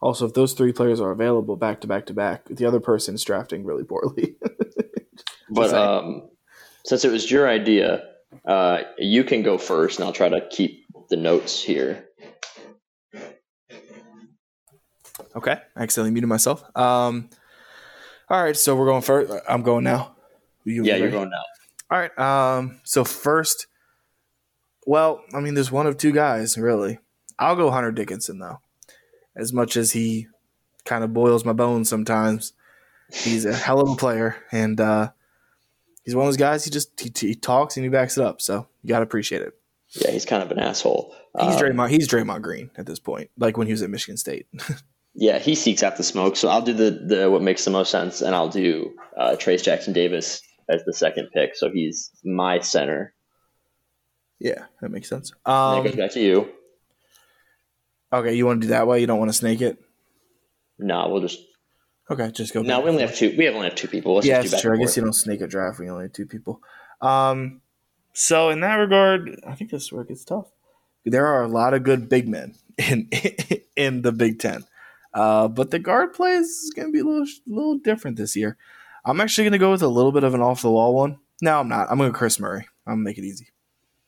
Also, 0.01 0.26
if 0.26 0.34
those 0.34 0.53
three 0.53 0.72
players 0.72 1.01
are 1.01 1.11
available 1.11 1.57
back 1.57 1.80
to 1.80 1.86
back 1.86 2.07
to 2.07 2.14
back, 2.14 2.44
the 2.46 2.64
other 2.66 2.80
person's 2.80 3.24
drafting 3.24 3.64
really 3.64 3.84
poorly. 3.84 4.36
But 5.51 5.72
um, 5.72 6.28
since 6.84 7.07
it 7.07 7.11
was 7.11 7.30
your 7.30 7.49
idea, 7.49 8.03
uh, 8.46 8.80
you 8.99 9.24
can 9.24 9.42
go 9.42 9.57
first, 9.57 9.99
and 9.99 10.07
I'll 10.07 10.12
try 10.12 10.28
to 10.28 10.46
keep 10.51 10.84
the 11.09 11.16
notes 11.16 11.62
here. 11.62 12.05
okay, 15.34 15.57
I 15.74 15.82
accidentally 15.82 16.11
muted 16.11 16.28
myself. 16.28 16.62
Um, 16.76 17.30
all 18.28 18.42
right, 18.42 18.57
so 18.57 18.76
we're 18.76 18.86
going 18.86 19.01
first. 19.03 19.32
I'm 19.49 19.62
going 19.62 19.84
now. 19.84 20.16
You 20.64 20.84
Yeah, 20.84 20.92
ready? 20.92 21.03
you're 21.05 21.12
going 21.12 21.30
now. 21.30 21.44
All 21.90 21.99
right. 21.99 22.18
Um. 22.18 22.80
So 22.84 23.03
first, 23.05 23.66
well, 24.86 25.22
I 25.32 25.40
mean, 25.40 25.55
there's 25.55 25.72
one 25.72 25.86
of 25.86 25.96
two 25.96 26.12
guys 26.12 26.59
really. 26.59 26.99
I'll 27.38 27.57
go 27.57 27.70
Hunter 27.70 27.90
Dickinson 27.92 28.38
though. 28.38 28.61
As 29.39 29.53
much 29.53 29.76
as 29.76 29.93
he 29.93 30.26
kind 30.84 31.05
of 31.05 31.14
boils 31.14 31.45
my 31.45 31.53
bones 31.53 31.89
sometimes, 31.89 32.53
he's 33.12 33.45
a 33.45 33.55
hell 33.55 33.80
of 33.80 33.89
a 33.89 33.95
player, 33.97 34.36
and 34.53 34.80
uh, 34.80 35.11
he's 36.05 36.14
one 36.14 36.26
of 36.26 36.28
those 36.28 36.36
guys. 36.36 36.64
He 36.64 36.70
just 36.70 36.99
he, 37.01 37.12
he 37.28 37.34
talks 37.34 37.76
and 37.76 37.84
he 37.84 37.89
backs 37.91 38.18
it 38.18 38.24
up. 38.24 38.41
So 38.43 38.66
you 38.82 38.89
gotta 38.89 39.05
appreciate 39.05 39.43
it. 39.43 39.55
Yeah, 39.91 40.11
he's 40.11 40.26
kind 40.26 40.43
of 40.43 40.51
an 40.51 40.59
asshole. 40.59 41.14
He's 41.41 41.55
Um, 41.55 41.62
Draymond. 41.62 41.89
He's 41.91 42.09
Draymond 42.09 42.43
Green 42.43 42.70
at 42.76 42.84
this 42.84 42.99
point, 42.99 43.30
like 43.39 43.57
when 43.57 43.66
he 43.66 43.72
was 43.72 43.80
at 43.82 43.91
Michigan 43.91 44.16
State. 44.18 44.47
Yeah, 45.20 45.41
he 45.41 45.57
seeks 45.57 45.82
out 45.82 45.97
the 45.97 46.05
smoke. 46.05 46.36
So 46.36 46.49
I'll 46.49 46.62
do 46.62 46.72
the, 46.72 46.91
the 46.93 47.28
what 47.28 47.43
makes 47.43 47.64
the 47.64 47.72
most 47.72 47.91
sense, 47.91 48.20
and 48.22 48.36
I'll 48.36 48.49
do 48.51 48.95
uh, 49.18 49.30
Trayce 49.36 49.64
Jackson-Davis 49.64 50.41
as 50.68 50.84
the 50.84 50.93
second 50.93 51.30
pick. 51.34 51.57
So 51.57 51.70
he's 51.72 52.12
my 52.22 52.61
center. 52.61 53.14
yeah, 54.39 54.66
that 54.80 54.91
makes 54.93 55.09
sense. 55.09 55.32
Um, 55.45 55.82
goes 55.82 55.97
back 55.97 56.12
to 56.12 56.20
you. 56.20 56.49
Okay, 58.12 58.34
you 58.34 58.46
want 58.46 58.61
to 58.62 58.66
do 58.66 58.70
that 58.70 58.86
way? 58.86 59.00
You 59.00 59.06
don't 59.06 59.18
want 59.18 59.30
to 59.30 59.36
snake 59.36 59.61
it? 59.61 59.78
No, 60.78 61.09
we'll 61.09 61.20
just 61.20 61.40
Okay, 62.11 62.30
just 62.30 62.54
go. 62.54 62.62
no. 62.62 62.80
We 62.80 62.88
only 62.90 63.02
have 63.02 63.14
two. 63.14 63.34
We 63.36 63.48
only 63.48 63.68
have 63.68 63.74
two 63.74 63.88
people. 63.88 64.14
Let's 64.14 64.26
yeah, 64.26 64.40
just 64.40 64.62
true. 64.62 64.72
I 64.72 64.78
guess 64.78 64.96
you 64.96 65.02
don't 65.02 65.12
snake 65.12 65.42
a 65.42 65.46
draft. 65.46 65.78
We 65.78 65.90
only 65.90 66.04
have 66.04 66.12
two 66.12 66.26
people. 66.26 66.62
Um, 67.02 67.61
so 68.14 68.48
in 68.48 68.61
that 68.61 68.76
regard, 68.76 69.40
I 69.46 69.54
think 69.54 69.70
this 69.70 69.92
work 69.92 69.92
is 69.92 69.92
where 69.92 70.02
it 70.02 70.09
gets 70.09 70.24
tough. 70.24 70.46
There 71.04 71.26
are 71.26 71.42
a 71.42 71.48
lot 71.48 71.74
of 71.74 71.82
good 71.82 72.09
big 72.09 72.26
men 72.26 72.54
in 72.78 73.11
in 73.76 74.02
the 74.02 74.12
Big 74.12 74.38
Ten, 74.38 74.64
uh, 75.12 75.48
but 75.48 75.70
the 75.70 75.78
guard 75.78 76.14
play 76.14 76.32
is 76.32 76.72
going 76.74 76.88
to 76.88 76.92
be 76.92 77.00
a 77.00 77.04
little 77.04 77.26
little 77.46 77.78
different 77.78 78.16
this 78.16 78.34
year. 78.34 78.56
I'm 79.04 79.20
actually 79.20 79.44
going 79.44 79.52
to 79.52 79.59
go 79.59 79.70
with 79.70 79.82
a 79.82 79.88
little 79.88 80.12
bit 80.12 80.24
of 80.24 80.34
an 80.34 80.40
off 80.40 80.62
the 80.62 80.70
wall 80.70 80.94
one. 80.94 81.18
No, 81.42 81.61
I'm 81.61 81.68
not. 81.68 81.90
I'm 81.90 81.98
going 81.98 82.11
to 82.11 82.18
Kris 82.18 82.40
Murray. 82.40 82.66
I'm 82.86 82.94
going 82.94 83.04
to 83.04 83.04
make 83.04 83.18
it 83.18 83.24
easy. 83.24 83.48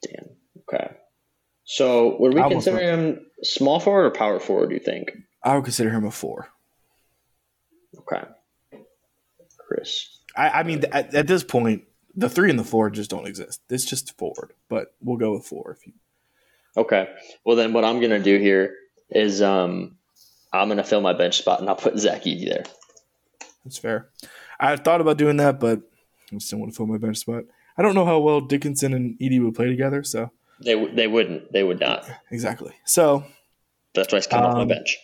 Damn. 0.01 0.29
Okay. 0.57 0.95
So 1.63 2.17
would 2.19 2.33
we 2.33 2.41
I 2.41 2.45
almost 2.45 2.65
consider 2.65 2.83
him 2.83 3.25
small 3.43 3.79
forward 3.79 4.05
or 4.05 4.11
power 4.11 4.39
forward? 4.39 4.69
Do 4.69 4.75
you 4.75 4.81
think? 4.81 5.11
I 5.43 5.55
would 5.55 5.63
consider 5.63 5.89
him 5.89 6.05
a 6.05 6.11
four. 6.11 6.49
Okay. 7.97 8.23
Kris. 9.57 10.19
I, 10.35 10.49
I 10.49 10.63
mean, 10.63 10.83
at, 10.91 11.13
at 11.13 11.27
this 11.27 11.43
point, 11.43 11.83
the 12.15 12.29
three 12.29 12.49
and 12.49 12.59
the 12.59 12.63
four 12.63 12.89
just 12.89 13.09
don't 13.09 13.27
exist. 13.27 13.61
It's 13.69 13.85
just 13.85 14.17
forward, 14.17 14.53
but 14.69 14.93
we'll 15.01 15.17
go 15.17 15.33
with 15.33 15.45
four 15.45 15.77
if 15.77 15.87
you. 15.87 15.93
Okay. 16.75 17.09
Well, 17.45 17.55
then 17.55 17.73
what 17.73 17.85
I'm 17.85 17.99
gonna 17.99 18.19
do 18.21 18.37
here 18.37 18.75
is 19.09 19.41
um, 19.41 19.97
I'm 20.53 20.67
gonna 20.67 20.83
fill 20.83 21.01
my 21.01 21.13
bench 21.13 21.37
spot, 21.37 21.59
and 21.59 21.69
I'll 21.69 21.75
put 21.75 21.97
Zach 21.97 22.23
Edey 22.23 22.47
there. 22.47 22.63
That's 23.63 23.77
fair. 23.77 24.09
I 24.59 24.75
thought 24.75 25.01
about 25.01 25.17
doing 25.17 25.37
that, 25.37 25.59
but 25.59 25.79
I 26.31 26.35
just 26.35 26.49
didn't 26.49 26.61
want 26.61 26.73
to 26.73 26.77
fill 26.77 26.87
my 26.87 26.97
bench 26.97 27.17
spot. 27.17 27.43
I 27.77 27.81
don't 27.81 27.95
know 27.95 28.05
how 28.05 28.19
well 28.19 28.41
Dickinson 28.41 28.93
and 28.93 29.17
Edey 29.19 29.43
would 29.43 29.55
play 29.55 29.67
together, 29.67 30.03
so 30.03 30.31
They 30.63 30.85
they 30.93 31.07
wouldn't. 31.07 31.51
They 31.51 31.63
would 31.63 31.79
not. 31.79 32.09
exactly. 32.31 32.73
So 32.85 33.23
That's 33.93 34.11
why 34.11 34.17
it's 34.19 34.27
come 34.27 34.43
off 34.45 34.55
my 34.55 34.61
Um, 34.61 34.67
bench. 34.67 34.97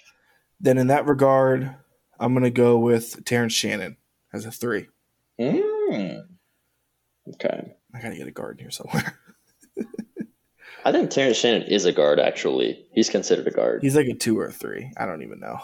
then, 0.60 0.78
in 0.78 0.88
that 0.88 1.06
regard, 1.08 1.76
I'm 2.20 2.34
going 2.34 2.44
to 2.44 2.50
go 2.50 2.78
with 2.78 3.24
Terrence 3.26 3.54
Shannon 3.54 3.98
as 4.34 4.46
a 4.46 4.52
three. 4.52 4.88
Mm. 5.40 6.22
Okay. 7.36 7.74
I 7.94 8.02
got 8.02 8.10
to 8.10 8.16
get 8.16 8.28
a 8.28 8.32
guard 8.32 8.60
here 8.60 8.72
somewhere. 8.72 9.18
I 10.86 10.92
think 10.92 11.10
Terrence 11.10 11.38
Shannon 11.38 11.64
is 11.64 11.86
a 11.86 11.92
guard. 11.92 12.20
Actually, 12.20 12.86
he's 12.94 13.10
considered 13.10 13.48
a 13.48 13.52
guard. 13.52 13.82
He's 13.84 13.96
like 13.96 14.08
a 14.08 14.14
two 14.14 14.40
or 14.40 14.46
a 14.46 14.52
three. 14.52 14.92
I 14.98 15.06
don't 15.06 15.24
even 15.24 15.40
know. 15.40 15.60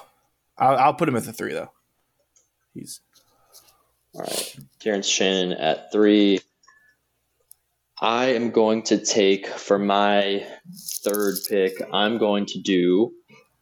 I'll, 0.58 0.76
I'll 0.78 0.94
put 0.94 1.08
him 1.08 1.16
at 1.16 1.24
the 1.24 1.34
three 1.34 1.54
though. 1.54 1.72
He's 2.74 3.00
All 4.16 4.22
right. 4.22 4.56
Terrence 4.80 5.08
Shannon 5.08 5.54
at 5.54 5.92
three. 5.92 6.40
I 8.04 8.26
am 8.34 8.52
going 8.52 8.84
to 8.84 9.04
take 9.04 9.48
for 9.48 9.80
my 9.80 10.46
third 11.06 11.36
pick. 11.50 11.74
I'm 11.94 12.18
going 12.18 12.46
to 12.48 12.62
do 12.62 13.14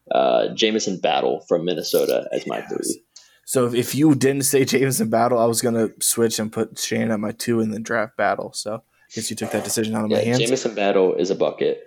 uh, 0.10 0.48
Jamison 0.56 1.00
Battle 1.00 1.46
from 1.48 1.64
Minnesota 1.64 2.28
as 2.32 2.48
my 2.48 2.58
Yes. 2.58 2.70
three. 2.70 3.04
so. 3.46 3.68
If, 3.68 3.76
if 3.76 3.96
you 3.96 4.16
didn't 4.16 4.44
say 4.46 4.66
Jamison 4.66 5.10
Battle, 5.12 5.38
I 5.38 5.46
was 5.46 5.62
going 5.62 5.76
to 5.76 5.94
switch 6.04 6.40
and 6.40 6.52
put 6.52 6.80
Shannon 6.80 7.12
at 7.12 7.20
my 7.20 7.32
two 7.32 7.60
and 7.60 7.72
then 7.72 7.84
draft 7.84 8.18
Battle. 8.18 8.52
So 8.54 8.76
I 8.76 8.80
guess 9.14 9.30
you 9.30 9.36
took 9.36 9.52
that 9.52 9.64
decision 9.64 9.96
out 9.96 10.06
of 10.06 10.10
my 10.12 10.18
hands. 10.18 10.40
Jamison 10.40 10.74
Battle 10.74 11.14
is 11.14 11.30
a 11.30 11.36
bucket. 11.36 11.84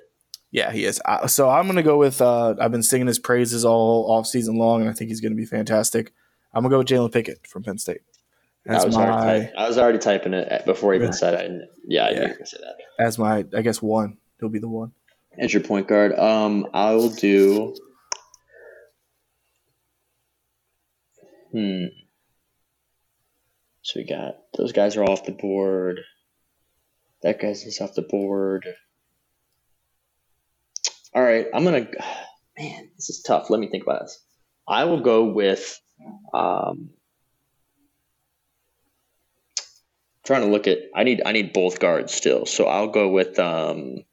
Yeah, 0.53 0.71
he 0.71 0.85
is. 0.85 1.03
So 1.27 1.51
I'm 1.51 1.65
going 1.65 1.75
to 1.77 1.83
go 1.83 1.99
with. 1.99 2.21
Uh, 2.23 2.55
I've 2.61 2.71
been 2.71 2.85
singing 2.85 3.09
his 3.09 3.19
praises 3.19 3.65
all 3.65 4.09
off 4.13 4.29
season 4.29 4.57
long, 4.57 4.81
and 4.83 4.89
I 4.89 4.93
think 4.93 5.09
he's 5.11 5.21
going 5.21 5.33
to 5.33 5.37
be 5.37 5.45
fantastic. 5.45 6.13
I'm 6.53 6.63
going 6.63 6.71
to 6.71 6.75
go 6.75 6.79
with 6.79 7.11
Jalen 7.11 7.13
Pickett 7.13 7.49
from 7.49 7.65
Penn 7.65 7.79
State. 7.79 8.03
I 8.69 8.75
As 8.77 8.85
was, 8.87 8.97
already 8.97 9.13
my, 9.13 9.25
type- 9.41 9.53
I 9.59 9.69
was 9.69 9.79
already 9.79 9.99
typing 9.99 10.33
it 10.35 10.65
before 10.65 10.93
I 10.93 10.97
even 10.97 11.09
Really? 11.09 11.19
said 11.19 11.35
it. 11.35 11.47
And 11.51 11.63
yeah, 11.87 12.05
I 12.07 12.11
knew 12.11 12.15
Yeah. 12.17 12.23
you 12.23 12.29
were 12.29 12.35
going 12.35 12.45
to 12.45 12.47
say 12.47 12.59
that. 12.61 13.05
as 13.05 13.19
my, 13.19 13.45
I 13.55 13.63
guess 13.63 13.83
one. 13.83 14.17
He'll 14.41 14.49
be 14.49 14.59
the 14.59 14.69
one. 14.69 14.93
As 15.39 15.53
your 15.53 15.63
point 15.63 15.87
guard, 15.89 16.19
um, 16.19 16.67
I 16.73 16.93
will 16.95 17.11
do. 17.11 17.75
Hmm. 21.53 21.85
So 23.83 24.01
we 24.01 24.07
got 24.07 24.37
those 24.57 24.73
guys 24.73 24.97
are 24.97 25.05
off 25.05 25.25
the 25.27 25.33
board. 25.33 26.01
That 27.23 27.41
guy's 27.41 27.65
is 27.65 27.81
off 27.81 27.95
the 27.95 28.03
board. 28.03 28.67
All 31.15 31.23
right, 31.23 31.47
I'm 31.55 31.65
gonna. 31.65 31.87
Man, 32.59 32.89
this 32.97 33.11
is 33.11 33.23
tough. 33.23 33.51
Let 33.51 33.59
me 33.61 33.69
think 33.69 33.83
about 33.83 34.03
this. 34.03 34.23
I 34.69 34.85
will 34.85 35.01
go 35.01 35.25
with. 35.25 35.79
Um, 36.33 36.91
trying 40.25 40.43
to 40.43 40.49
look 40.49 40.67
at. 40.67 40.79
I 40.95 41.05
need. 41.05 41.23
I 41.25 41.33
need 41.33 41.53
both 41.53 41.79
guards 41.79 42.13
still. 42.13 42.47
So 42.47 42.65
I'll 42.67 42.89
go 42.89 43.09
with. 43.09 43.39
Um, 43.39 44.05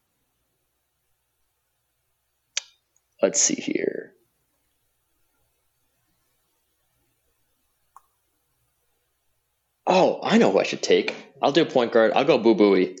let's 3.20 3.40
see 3.40 3.54
here. 3.54 4.12
Oh, 9.86 10.20
I 10.22 10.38
know 10.38 10.52
who 10.52 10.60
I 10.60 10.62
should 10.62 10.82
take. 10.82 11.14
I'll 11.42 11.52
do 11.52 11.64
point 11.64 11.92
guard. 11.92 12.12
I'll 12.14 12.24
go 12.24 12.38
Boo 12.38 12.54
Buie. 12.54 12.96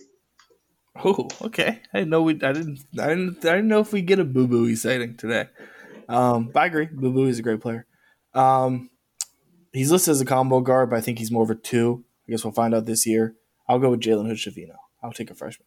Oh, 1.04 1.28
okay. 1.42 1.80
I 1.94 1.98
didn't 1.98 2.10
know 2.10 2.22
we. 2.22 2.34
I 2.34 2.52
didn't. 2.52 2.80
I 2.98 3.08
didn't. 3.08 3.38
I 3.38 3.56
didn't 3.56 3.68
know 3.68 3.80
if 3.80 3.92
we 3.92 4.02
get 4.02 4.18
a 4.18 4.24
Boo 4.24 4.46
Boo 4.46 4.74
sighting 4.76 5.16
today. 5.16 5.46
Um, 6.08 6.50
but 6.52 6.60
I 6.60 6.66
agree. 6.66 6.86
Boo 6.86 7.12
Boo 7.12 7.26
is 7.26 7.38
a 7.38 7.42
great 7.42 7.60
player. 7.60 7.86
Um, 8.34 8.90
he's 9.72 9.90
listed 9.90 10.12
as 10.12 10.20
a 10.20 10.24
combo 10.26 10.60
guard, 10.60 10.90
but 10.90 10.96
I 10.96 11.00
think 11.00 11.18
he's 11.18 11.30
more 11.30 11.44
of 11.44 11.50
a 11.50 11.54
two. 11.54 12.04
I 12.26 12.30
guess 12.30 12.44
we'll 12.44 12.52
find 12.52 12.74
out 12.74 12.86
this 12.86 13.06
year. 13.06 13.34
I'll 13.68 13.78
go 13.78 13.90
with 13.90 14.00
Jalen 14.00 14.26
Hood-Schifino. 14.26 14.76
I'll 15.02 15.12
take 15.12 15.30
a 15.30 15.34
freshman. 15.34 15.66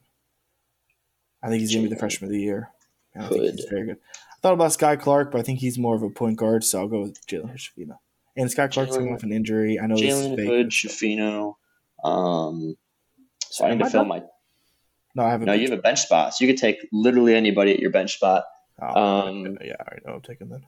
I 1.44 1.50
think 1.50 1.62
he's 1.62 1.74
going 1.74 1.84
to 1.84 1.90
be 1.90 1.94
the 1.94 2.00
freshman 2.00 2.30
of 2.30 2.34
the 2.34 2.42
year. 2.42 2.70
I 3.18 3.28
think 3.28 3.44
he's 3.44 3.66
very 3.70 3.86
good. 3.86 3.98
I 4.14 4.36
thought 4.42 4.54
about 4.54 4.72
Skyy 4.72 5.00
Clark, 5.00 5.32
but 5.32 5.40
I 5.40 5.42
think 5.44 5.60
he's 5.60 5.78
more 5.78 5.96
of 5.96 6.04
a 6.04 6.10
point 6.10 6.38
guard, 6.38 6.64
so 6.64 6.80
I'll 6.80 6.88
go 6.88 7.02
with 7.02 7.26
Jalen 7.28 7.50
Hood-Schifino. 7.50 7.98
And 8.38 8.50
Skyy 8.50 8.72
Clark's 8.72 8.96
coming 8.96 9.14
off 9.14 9.24
an 9.24 9.32
injury. 9.32 9.80
I 9.80 9.88
know 9.88 9.96
Jalen. 9.96 10.46
Hood, 10.46 10.70
Schifino. 10.70 11.56
Um, 12.04 12.76
so 13.50 13.66
I 13.66 13.70
Am 13.70 13.78
need 13.78 13.84
I 13.84 13.88
to 13.88 13.92
fill 13.92 14.02
done? 14.02 14.08
my. 14.10 14.24
No, 15.16 15.24
I 15.24 15.30
haven't. 15.30 15.46
No, 15.48 15.54
you 15.54 15.70
have 15.70 15.80
a 15.80 15.82
bench 15.82 16.02
spot, 16.02 16.34
so 16.34 16.44
you 16.44 16.52
could 16.52 16.60
take 16.60 16.78
literally 16.92 17.36
anybody 17.36 17.72
at 17.74 17.80
your 17.80 17.92
bench 17.92 18.16
spot. 18.16 18.44
Oh, 18.82 19.28
um, 19.28 19.58
yeah, 19.64 19.76
I 19.80 19.96
know. 20.06 20.16
I'm 20.16 20.22
taking 20.22 20.50
that. 20.50 20.62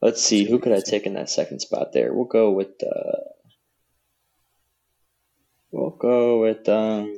Let's 0.00 0.22
see, 0.22 0.44
who 0.44 0.58
could 0.58 0.72
I 0.72 0.80
take 0.80 1.04
in 1.04 1.14
that 1.14 1.28
second 1.28 1.60
spot 1.60 1.92
there? 1.92 2.12
We'll 2.14 2.24
go 2.24 2.50
with. 2.50 2.68
Uh, 2.82 3.18
we'll 5.70 5.90
go 5.90 6.40
with. 6.40 6.68
Um, 6.68 7.14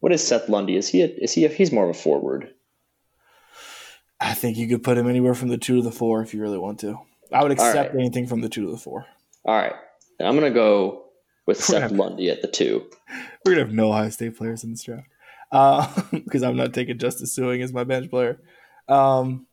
what 0.00 0.12
is 0.12 0.26
Seth 0.26 0.48
Lundy? 0.48 0.76
Is 0.76 0.88
he? 0.88 1.02
A, 1.02 1.06
is 1.06 1.32
he? 1.32 1.44
A, 1.44 1.48
he's 1.48 1.72
more 1.72 1.84
of 1.84 1.90
a 1.90 1.94
forward. 1.98 2.52
I 4.20 4.34
think 4.34 4.56
you 4.56 4.68
could 4.68 4.84
put 4.84 4.98
him 4.98 5.08
anywhere 5.08 5.34
from 5.34 5.48
the 5.48 5.58
two 5.58 5.76
to 5.76 5.82
the 5.82 5.90
four 5.90 6.22
if 6.22 6.32
you 6.32 6.40
really 6.40 6.58
want 6.58 6.80
to. 6.80 6.98
I 7.32 7.42
would 7.42 7.52
accept 7.52 7.94
right. 7.94 8.00
anything 8.00 8.26
from 8.26 8.40
the 8.40 8.48
two 8.48 8.66
to 8.66 8.70
the 8.70 8.78
four. 8.78 9.06
All 9.44 9.56
right. 9.56 9.74
And 10.18 10.28
I'm 10.28 10.36
going 10.36 10.52
to 10.52 10.54
go 10.54 11.06
with 11.46 11.58
We're 11.58 11.62
Seth 11.62 11.90
gonna- 11.90 12.02
Lundy 12.02 12.30
at 12.30 12.42
the 12.42 12.48
two. 12.48 12.88
We're 13.44 13.54
gonna 13.54 13.66
have 13.66 13.74
no 13.74 13.88
Ohio 13.90 14.10
State 14.10 14.36
players 14.36 14.62
in 14.62 14.70
this 14.70 14.84
draft 14.84 15.08
because 16.12 16.42
I'm 16.42 16.56
not 16.56 16.72
taking 16.72 16.98
Justice 16.98 17.36
Sueing 17.36 17.62
as 17.62 17.72
my 17.72 17.82
bench 17.84 18.08
player. 18.08 18.40
Um, 18.88 19.46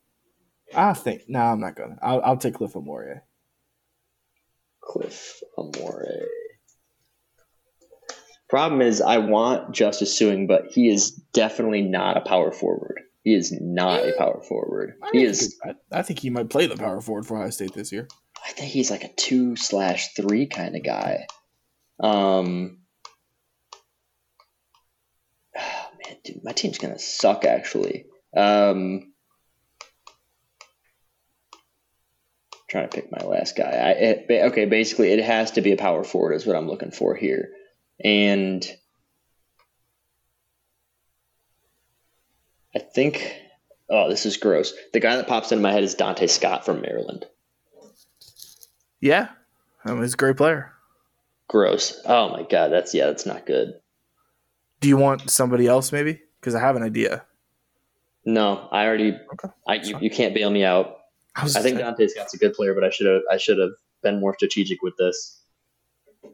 I 0.75 0.93
think 0.93 1.23
no, 1.27 1.39
I'm 1.39 1.59
not 1.59 1.75
gonna. 1.75 1.97
I'll, 2.01 2.21
I'll 2.21 2.37
take 2.37 2.55
Cliff 2.55 2.73
Omoruyi. 2.73 3.21
Cliff 4.81 5.41
Omoruyi. 5.57 6.25
Problem 8.49 8.81
is, 8.81 8.99
I 8.99 9.19
want 9.19 9.75
Justice 9.75 10.19
Sueing, 10.19 10.47
but 10.47 10.65
he 10.71 10.89
is 10.89 11.11
definitely 11.11 11.83
not 11.83 12.17
a 12.17 12.21
power 12.21 12.51
forward. 12.51 12.99
He 13.23 13.35
is 13.35 13.55
not 13.61 13.99
a 13.99 14.13
power 14.17 14.41
forward. 14.41 14.95
He 15.11 15.23
is. 15.23 15.55
I, 15.63 15.99
I 15.99 16.01
think 16.01 16.19
he 16.19 16.31
might 16.31 16.49
play 16.49 16.65
the 16.65 16.75
power 16.75 16.99
forward 16.99 17.27
for 17.27 17.37
Ohio 17.37 17.51
State 17.51 17.73
this 17.73 17.91
year. 17.91 18.07
I 18.43 18.51
think 18.51 18.71
he's 18.71 18.89
like 18.89 19.03
a 19.03 19.13
two 19.13 19.55
slash 19.55 20.13
three 20.15 20.47
kind 20.47 20.75
of 20.75 20.83
guy. 20.83 21.27
Um, 21.99 22.79
oh, 25.57 25.87
man, 26.03 26.17
dude, 26.23 26.43
my 26.43 26.53
team's 26.53 26.79
gonna 26.79 26.97
suck. 26.97 27.45
Actually, 27.45 28.05
um, 28.35 29.08
trying 32.69 32.87
to 32.87 32.95
pick 32.95 33.11
my 33.11 33.25
last 33.25 33.57
guy. 33.57 33.69
I 33.69 33.89
it, 33.91 34.25
okay, 34.29 34.65
basically, 34.65 35.11
it 35.11 35.23
has 35.23 35.51
to 35.51 35.61
be 35.61 35.71
a 35.71 35.77
power 35.77 36.03
forward 36.03 36.33
is 36.33 36.45
what 36.45 36.55
I'm 36.55 36.67
looking 36.67 36.91
for 36.91 37.15
here, 37.15 37.49
and 38.03 38.65
I 42.75 42.79
think. 42.79 43.35
Oh, 43.91 44.07
this 44.07 44.27
is 44.27 44.37
gross. 44.37 44.71
The 44.93 44.99
guy 44.99 45.15
that 45.15 45.27
pops 45.27 45.51
into 45.51 45.63
my 45.63 45.71
head 45.71 45.83
is 45.83 45.95
Donta 45.95 46.29
Scott 46.29 46.63
from 46.63 46.81
Maryland. 46.81 47.25
Yeah, 49.01 49.29
I 49.83 49.91
mean, 49.93 50.03
he's 50.03 50.13
a 50.13 50.17
great 50.17 50.37
player. 50.37 50.71
Gross. 51.47 51.99
Oh 52.05 52.29
my 52.29 52.43
god, 52.43 52.67
that's 52.71 52.93
yeah, 52.93 53.07
that's 53.07 53.25
not 53.25 53.47
good. 53.47 53.73
Do 54.79 54.87
you 54.87 54.97
want 54.97 55.31
somebody 55.31 55.65
else 55.65 55.91
maybe? 55.91 56.21
Because 56.39 56.53
I 56.53 56.59
have 56.59 56.75
an 56.75 56.83
idea. 56.83 57.25
No, 58.25 58.67
I 58.71 58.85
already. 58.85 59.17
Okay. 59.33 59.53
I 59.67 59.75
you, 59.75 59.97
you 59.99 60.09
can't 60.11 60.35
bail 60.35 60.51
me 60.51 60.63
out. 60.63 60.98
I, 61.35 61.43
was 61.43 61.55
I 61.55 61.61
think 61.61 61.77
Donta 61.79 62.09
Scott's 62.09 62.33
a 62.33 62.37
good 62.37 62.53
player, 62.53 62.73
but 62.73 62.83
I 62.83 62.89
should 62.89 63.07
have 63.07 63.21
I 63.31 63.37
should 63.37 63.57
have 63.59 63.71
been 64.03 64.19
more 64.19 64.33
strategic 64.35 64.81
with 64.81 64.95
this. 64.97 65.41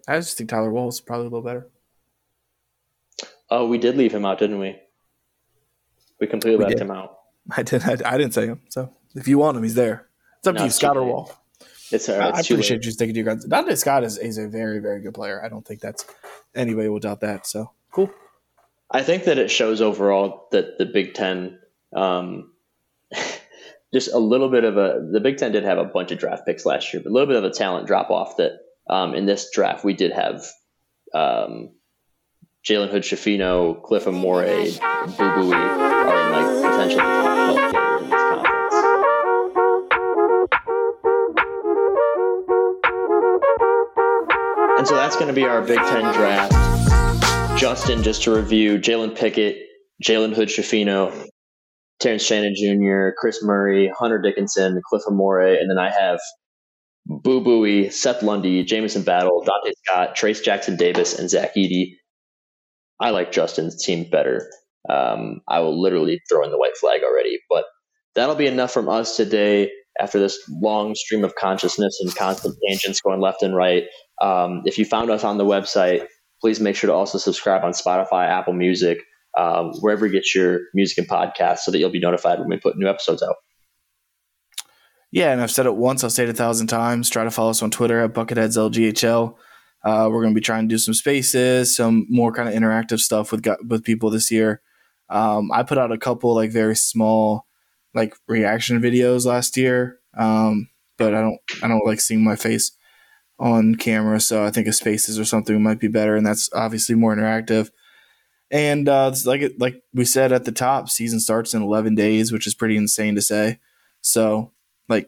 I 0.08 0.18
just 0.18 0.38
think 0.38 0.50
Tyler 0.50 0.72
Walls 0.72 0.96
is 0.96 1.02
probably 1.02 1.28
a 1.28 1.30
little 1.30 1.41
better. 1.43 1.68
Oh, 3.50 3.68
we 3.68 3.78
did 3.78 3.96
leave 3.98 4.14
him 4.14 4.26
out, 4.26 4.39
didn't 4.39 4.60
we? 4.60 4.76
We 6.20 6.28
completely 6.28 6.58
We 6.58 6.64
left 6.64 6.78
did. 6.78 6.82
him 6.84 6.91
out. 6.91 7.18
I 7.56 7.64
did. 7.64 7.84
I, 7.84 7.98
I 8.06 8.18
didn't 8.18 8.34
say 8.34 8.48
him. 8.48 8.62
So 8.70 8.91
if 9.16 9.28
you 9.28 9.38
want 9.38 9.58
him, 9.58 9.64
he's 9.64 9.76
there. 9.76 10.08
It's 10.39 10.48
up 10.48 10.56
No, 10.56 10.60
to 10.60 10.66
you, 10.66 10.72
Scott 10.72 10.98
or. 10.98 11.04
Wahl. 11.06 11.32
It's, 11.91 12.10
uh, 12.10 12.32
I 12.34 12.39
it's 12.39 12.48
too 12.48 12.56
appreciate 12.56 12.78
late. 12.78 12.86
you 12.86 12.91
sticking 12.91 13.14
to 13.14 13.20
your 13.20 13.26
guns. 13.26 13.46
Dante 13.46 13.76
Scott 13.76 14.04
is, 14.04 14.18
is 14.18 14.39
a 14.39 14.48
very, 14.48 14.80
very 14.80 15.02
good 15.02 15.14
player. 15.14 15.43
I 15.43 15.50
don't 15.50 15.66
think 15.66 15.82
that's 15.82 16.04
anybody 16.56 16.89
will 16.89 17.00
doubt 17.00 17.22
that. 17.22 17.46
So 17.46 17.72
cool. 17.91 18.10
I 18.89 19.04
think 19.04 19.26
that 19.26 19.38
it 19.38 19.52
shows 19.52 19.82
overall 19.82 20.48
that 20.52 20.80
the 20.80 20.86
Big 20.88 21.14
Ten, 21.14 21.60
um, 21.96 22.52
just 23.96 24.14
a 24.14 24.20
little 24.20 24.50
bit 24.50 24.66
of 24.66 24.76
a 24.76 25.08
the 25.10 25.22
Big 25.22 25.38
Ten 25.38 25.54
did 25.54 25.64
have 25.64 25.78
a 25.78 25.86
bunch 25.86 26.12
of 26.12 26.20
draft 26.20 26.46
picks 26.46 26.66
last 26.66 26.93
year, 26.93 27.02
but 27.02 27.12
a 27.12 27.14
little 27.14 27.28
bit 27.28 27.38
of 27.38 27.46
a 27.46 27.50
talent 27.50 27.88
drop 27.88 28.12
off. 28.12 28.36
That 28.36 28.52
um, 28.89 29.16
in 29.16 29.26
this 29.26 29.50
draft 29.54 29.86
we 29.86 29.93
did 29.93 30.12
have 30.12 30.43
um, 31.14 31.70
Jalen 32.68 32.89
Hood, 32.89 33.04
Schifino, 33.04 33.82
Cliff 33.82 34.04
Omoruyi, 34.04 34.78
Boo 35.18 35.24
Buie 35.24 35.56
are 35.56 36.26
in 36.26 36.32
like 36.34 36.72
potentially 36.72 37.00
top 37.00 37.36
twelve 37.46 37.72
players 37.72 38.04
in 38.04 38.10
this 38.10 38.22
conference. 38.22 38.74
And 44.78 44.86
so 44.86 44.96
that's 44.96 45.16
going 45.16 45.30
to 45.30 45.34
be 45.34 45.46
our 45.46 45.62
Big 45.62 45.80
Ten 45.80 46.14
draft. 46.14 46.52
Justin, 47.58 48.04
just 48.04 48.24
to 48.24 48.36
review, 48.36 48.78
Jalen 48.78 49.16
Pickett, 49.16 49.56
Jalen 50.04 50.34
Hood 50.34 50.50
Schifino, 50.50 51.30
Terrence 52.00 52.24
Shannon 52.24 52.54
Jr., 52.56 53.16
Kris 53.18 53.43
Murray, 53.43 53.91
Hunter 53.98 54.22
Dickinson, 54.22 54.82
Cliff 54.88 55.04
Omoruyi, 55.08 55.60
and 55.60 55.70
then 55.70 55.78
I 55.78 55.89
have 55.91 56.20
Boo 57.06 57.41
Buie, 57.41 57.91
Seth 57.91 58.24
Lundy, 58.24 58.64
Jamison 58.64 59.04
Battle, 59.04 59.43
Donta 59.46 59.72
Scott, 59.84 60.16
Trayce 60.16 60.43
Jackson-Davis, 60.43 61.18
and 61.18 61.30
Zach 61.30 61.56
Edey. 61.56 61.93
I 63.00 63.12
like 63.12 63.32
Justin's 63.32 63.84
team 63.84 64.10
better. 64.10 64.50
Um, 64.89 65.41
I 65.48 65.60
will 65.60 65.82
literally 65.82 66.22
throw 66.30 66.43
in 66.43 66.52
the 66.52 66.58
white 66.58 66.78
flag 66.78 67.02
already, 67.04 67.39
but 67.50 67.66
that'll 68.16 68.36
be 68.36 68.48
enough 68.48 68.72
from 68.72 68.89
us 68.89 69.16
today 69.16 69.72
after 70.00 70.20
this 70.20 70.39
long 70.62 70.96
stream 70.96 71.24
of 71.24 71.36
consciousness 71.36 72.00
and 72.02 72.16
constant 72.16 72.56
tangents 72.68 73.02
going 73.02 73.22
left 73.22 73.43
and 73.43 73.56
right. 73.56 73.84
Um, 74.22 74.64
if 74.66 74.78
you 74.78 74.86
found 74.86 75.10
us 75.10 75.24
on 75.24 75.38
the 75.38 75.46
website, 75.46 76.06
please 76.41 76.60
make 76.60 76.76
sure 76.76 76.89
to 76.89 76.93
also 76.93 77.18
subscribe 77.18 77.64
on 77.64 77.72
Spotify, 77.72 78.28
Apple 78.28 78.54
Music, 78.54 79.00
um, 79.38 79.74
wherever 79.80 80.06
you 80.06 80.12
get 80.12 80.34
your 80.34 80.62
music 80.74 80.98
and 80.98 81.08
podcasts 81.08 81.60
so 81.60 81.72
that 81.72 81.80
you'll 81.80 81.90
be 81.90 82.00
notified 82.00 82.40
when 82.40 82.50
we 82.50 82.58
put 82.58 82.78
new 82.78 82.88
episodes 82.88 83.22
out. 83.22 83.36
Yeah, 85.12 85.32
and 85.32 85.42
I've 85.42 85.52
said 85.52 85.66
it 85.66 85.76
once. 85.76 86.04
I'll 86.04 86.10
say 86.10 86.24
it 86.24 86.30
a 86.30 86.34
thousand 86.34 86.68
times. 86.68 87.10
Try 87.10 87.24
to 87.24 87.32
follow 87.32 87.52
us 87.52 87.64
on 87.64 87.72
Twitter 87.72 88.02
at 88.02 88.14
BucketheadsLGHL. 88.14 89.36
Uh, 89.84 90.10
we're 90.12 90.22
going 90.22 90.34
to 90.34 90.40
be 90.40 90.44
trying 90.44 90.68
to 90.68 90.74
do 90.74 90.80
some 90.80 90.94
spaces, 90.94 91.76
some 91.76 92.08
more 92.10 92.34
kind 92.34 92.50
of 92.50 92.56
interactive 92.56 93.00
stuff 93.00 93.32
with 93.32 93.48
with 93.68 93.84
people 93.84 94.10
this 94.10 94.32
year. 94.32 94.62
Um, 95.10 95.52
I 95.52 95.64
put 95.64 95.78
out 95.78 95.92
a 95.92 95.98
couple 95.98 96.34
like 96.34 96.52
very 96.52 96.76
small 96.76 97.46
like 97.94 98.16
reaction 98.28 98.82
videos 98.82 99.26
last 99.26 99.56
year, 99.56 100.00
um, 100.18 100.70
but 100.98 101.14
I 101.14 101.22
don't 101.22 101.40
I 101.62 101.68
don't 101.68 101.86
like 101.86 102.02
seeing 102.02 102.24
my 102.24 102.36
face 102.36 102.72
on 103.40 103.76
camera, 103.76 104.20
so 104.20 104.44
I 104.44 104.50
think 104.50 104.68
a 104.68 104.74
spaces 104.74 105.20
or 105.20 105.26
something 105.26 105.62
might 105.62 105.80
be 105.80 105.88
better, 105.88 106.16
and 106.16 106.26
that's 106.26 106.50
obviously 106.54 106.96
more 106.96 107.16
interactive. 107.16 107.70
And 108.52 108.88
uh, 108.88 109.14
like 109.26 109.54
like 109.58 109.82
we 109.93 110.06
said 110.06 110.32
at 110.32 110.46
the 110.46 110.52
top, 110.52 110.89
season 110.89 111.20
starts 111.20 111.54
in 111.54 111.62
11 111.62 111.96
days, 111.96 112.32
which 112.32 112.48
is 112.48 112.54
pretty 112.54 112.78
insane 112.78 113.16
to 113.16 113.22
say. 113.22 113.60
So 114.02 114.52
like 114.88 115.08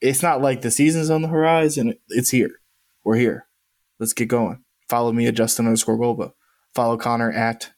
it's 0.00 0.22
not 0.22 0.42
like 0.42 0.62
the 0.62 0.70
season's 0.70 1.10
on 1.10 1.22
the 1.22 1.28
horizon; 1.28 1.94
it's 2.08 2.30
here. 2.30 2.60
We're 3.04 3.16
here. 3.16 3.46
Let's 3.98 4.12
get 4.12 4.28
going. 4.28 4.64
Follow 4.88 5.12
me 5.12 5.26
at 5.26 5.34
Justin 5.34 5.66
underscore 5.66 5.98
Golba. 5.98 6.32
Follow 6.74 6.96
Connor 6.96 7.32
at 7.32 7.70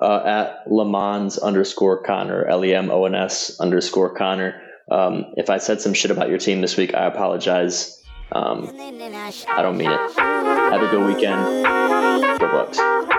uh, 0.00 0.22
at 0.24 0.70
Lemons 0.70 1.38
underscore 1.38 2.02
Connor, 2.02 2.44
L 2.46 2.64
E 2.64 2.74
M 2.74 2.90
O 2.90 3.04
N 3.06 3.14
S 3.14 3.58
underscore 3.60 4.14
Connor. 4.14 4.60
Um, 4.90 5.26
if 5.36 5.48
I 5.48 5.58
said 5.58 5.80
some 5.80 5.94
shit 5.94 6.10
about 6.10 6.28
your 6.28 6.38
team 6.38 6.60
this 6.60 6.76
week, 6.76 6.94
I 6.94 7.06
apologize. 7.06 8.02
Um, 8.32 8.70
I 8.78 9.62
don't 9.62 9.76
mean 9.76 9.90
it. 9.90 10.18
Have 10.18 10.82
a 10.82 10.88
good 10.88 11.06
weekend. 11.06 11.64
Go 12.40 12.48
Bucks. 12.50 13.13